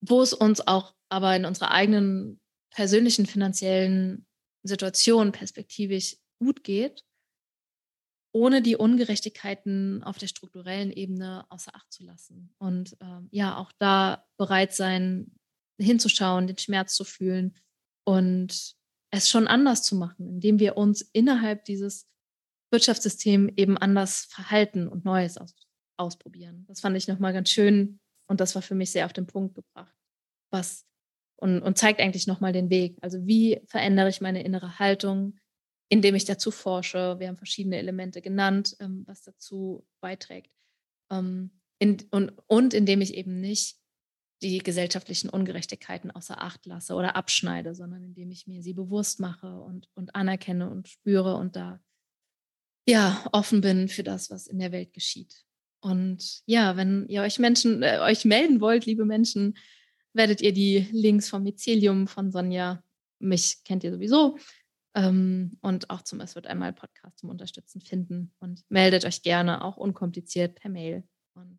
wo 0.00 0.22
es 0.22 0.32
uns 0.32 0.66
auch 0.66 0.94
aber 1.08 1.34
in 1.36 1.44
unserer 1.44 1.70
eigenen 1.70 2.40
persönlichen 2.70 3.26
finanziellen 3.26 4.26
Situation 4.62 5.32
perspektivisch 5.32 6.16
gut 6.38 6.64
geht, 6.64 7.04
ohne 8.32 8.62
die 8.62 8.76
Ungerechtigkeiten 8.76 10.02
auf 10.04 10.18
der 10.18 10.28
strukturellen 10.28 10.92
Ebene 10.92 11.44
außer 11.50 11.74
Acht 11.74 11.92
zu 11.92 12.04
lassen. 12.04 12.54
Und 12.58 12.96
ähm, 13.00 13.28
ja, 13.32 13.56
auch 13.56 13.72
da 13.78 14.26
bereit 14.36 14.74
sein, 14.74 15.32
hinzuschauen, 15.80 16.46
den 16.46 16.58
Schmerz 16.58 16.94
zu 16.94 17.04
fühlen 17.04 17.54
und 18.04 18.76
es 19.10 19.28
schon 19.28 19.48
anders 19.48 19.82
zu 19.82 19.96
machen, 19.96 20.28
indem 20.28 20.60
wir 20.60 20.76
uns 20.76 21.00
innerhalb 21.00 21.64
dieses 21.64 22.06
Wirtschaftssystems 22.70 23.52
eben 23.56 23.76
anders 23.76 24.26
verhalten 24.26 24.86
und 24.86 25.04
Neues 25.04 25.38
aus, 25.38 25.54
ausprobieren. 25.96 26.64
Das 26.68 26.80
fand 26.80 26.96
ich 26.96 27.08
nochmal 27.08 27.32
ganz 27.32 27.50
schön 27.50 27.98
und 28.30 28.40
das 28.40 28.54
war 28.54 28.62
für 28.62 28.76
mich 28.76 28.92
sehr 28.92 29.06
auf 29.06 29.12
den 29.12 29.26
Punkt 29.26 29.56
gebracht, 29.56 29.94
was 30.52 30.86
und, 31.36 31.62
und 31.62 31.76
zeigt 31.76 32.00
eigentlich 32.00 32.28
nochmal 32.28 32.52
den 32.52 32.70
Weg. 32.70 32.96
Also 33.00 33.26
wie 33.26 33.60
verändere 33.66 34.08
ich 34.08 34.20
meine 34.20 34.44
innere 34.44 34.78
Haltung, 34.78 35.38
indem 35.88 36.14
ich 36.14 36.26
dazu 36.26 36.52
forsche. 36.52 37.18
Wir 37.18 37.26
haben 37.26 37.36
verschiedene 37.36 37.78
Elemente 37.78 38.22
genannt, 38.22 38.76
ähm, 38.78 39.02
was 39.06 39.22
dazu 39.22 39.84
beiträgt. 40.00 40.52
Ähm, 41.10 41.60
in, 41.80 41.96
und, 42.12 42.32
und 42.46 42.72
indem 42.72 43.00
ich 43.00 43.14
eben 43.14 43.40
nicht 43.40 43.78
die 44.42 44.58
gesellschaftlichen 44.58 45.28
Ungerechtigkeiten 45.28 46.12
außer 46.12 46.40
Acht 46.40 46.64
lasse 46.66 46.94
oder 46.94 47.16
abschneide, 47.16 47.74
sondern 47.74 48.04
indem 48.04 48.30
ich 48.30 48.46
mir 48.46 48.62
sie 48.62 48.74
bewusst 48.74 49.18
mache 49.18 49.60
und, 49.60 49.88
und 49.94 50.14
anerkenne 50.14 50.70
und 50.70 50.88
spüre 50.88 51.34
und 51.34 51.56
da 51.56 51.82
ja 52.88 53.26
offen 53.32 53.60
bin 53.60 53.88
für 53.88 54.04
das, 54.04 54.30
was 54.30 54.46
in 54.46 54.60
der 54.60 54.70
Welt 54.70 54.92
geschieht. 54.92 55.44
Und 55.80 56.42
ja, 56.46 56.76
wenn 56.76 57.06
ihr 57.08 57.22
euch 57.22 57.38
Menschen, 57.38 57.82
äh, 57.82 57.98
euch 58.00 58.24
melden 58.24 58.60
wollt, 58.60 58.86
liebe 58.86 59.04
Menschen, 59.04 59.56
werdet 60.12 60.40
ihr 60.40 60.52
die 60.52 60.88
Links 60.92 61.28
vom 61.28 61.42
Mycelium 61.42 62.06
von 62.06 62.30
Sonja, 62.30 62.82
mich 63.18 63.62
kennt 63.64 63.84
ihr 63.84 63.92
sowieso, 63.92 64.36
ähm, 64.94 65.56
und 65.60 65.88
auch 65.90 66.02
zum 66.02 66.20
Es 66.20 66.34
wird 66.34 66.46
einmal 66.46 66.72
Podcast 66.72 67.18
zum 67.18 67.30
Unterstützen 67.30 67.80
finden. 67.80 68.34
Und 68.40 68.64
meldet 68.68 69.04
euch 69.04 69.22
gerne 69.22 69.62
auch 69.64 69.76
unkompliziert 69.76 70.56
per 70.56 70.70
Mail. 70.70 71.04
Und 71.34 71.58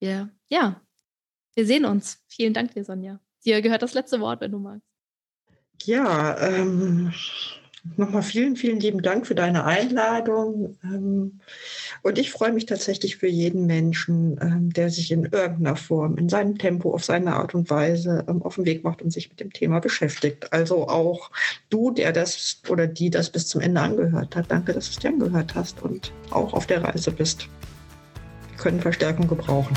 wir, 0.00 0.30
ja, 0.48 0.82
wir 1.54 1.66
sehen 1.66 1.84
uns. 1.84 2.22
Vielen 2.28 2.54
Dank 2.54 2.72
dir, 2.74 2.84
Sonja. 2.84 3.20
Dir 3.44 3.62
gehört 3.62 3.82
das 3.82 3.94
letzte 3.94 4.20
Wort, 4.20 4.40
wenn 4.40 4.52
du 4.52 4.58
magst. 4.58 4.86
Ja, 5.84 6.36
ähm, 6.40 7.12
nochmal 7.96 8.22
vielen, 8.22 8.56
vielen 8.56 8.80
lieben 8.80 9.02
Dank 9.02 9.26
für 9.26 9.34
deine 9.34 9.64
Einladung. 9.64 10.76
Ähm, 10.82 11.40
und 12.02 12.18
ich 12.18 12.30
freue 12.30 12.52
mich 12.52 12.66
tatsächlich 12.66 13.16
für 13.16 13.28
jeden 13.28 13.66
Menschen, 13.66 14.38
ähm, 14.40 14.72
der 14.72 14.90
sich 14.90 15.10
in 15.10 15.24
irgendeiner 15.24 15.76
Form, 15.76 16.16
in 16.16 16.28
seinem 16.28 16.58
Tempo, 16.58 16.92
auf 16.92 17.04
seine 17.04 17.34
Art 17.34 17.54
und 17.54 17.70
Weise 17.70 18.24
ähm, 18.28 18.42
auf 18.42 18.56
den 18.56 18.66
Weg 18.66 18.84
macht 18.84 19.02
und 19.02 19.10
sich 19.10 19.28
mit 19.28 19.40
dem 19.40 19.52
Thema 19.52 19.80
beschäftigt. 19.80 20.52
Also 20.52 20.88
auch 20.88 21.30
du, 21.70 21.90
der 21.90 22.12
das 22.12 22.60
oder 22.68 22.86
die 22.86 23.10
das 23.10 23.30
bis 23.30 23.48
zum 23.48 23.60
Ende 23.60 23.80
angehört 23.80 24.36
hat. 24.36 24.50
Danke, 24.50 24.72
dass 24.72 24.86
du 24.86 24.90
es 24.92 24.98
dir 24.98 25.08
angehört 25.08 25.54
hast 25.54 25.82
und 25.82 26.12
auch 26.30 26.52
auf 26.52 26.66
der 26.66 26.82
Reise 26.82 27.10
bist. 27.10 27.48
Wir 28.50 28.58
können 28.58 28.80
Verstärkung 28.80 29.28
gebrauchen. 29.28 29.76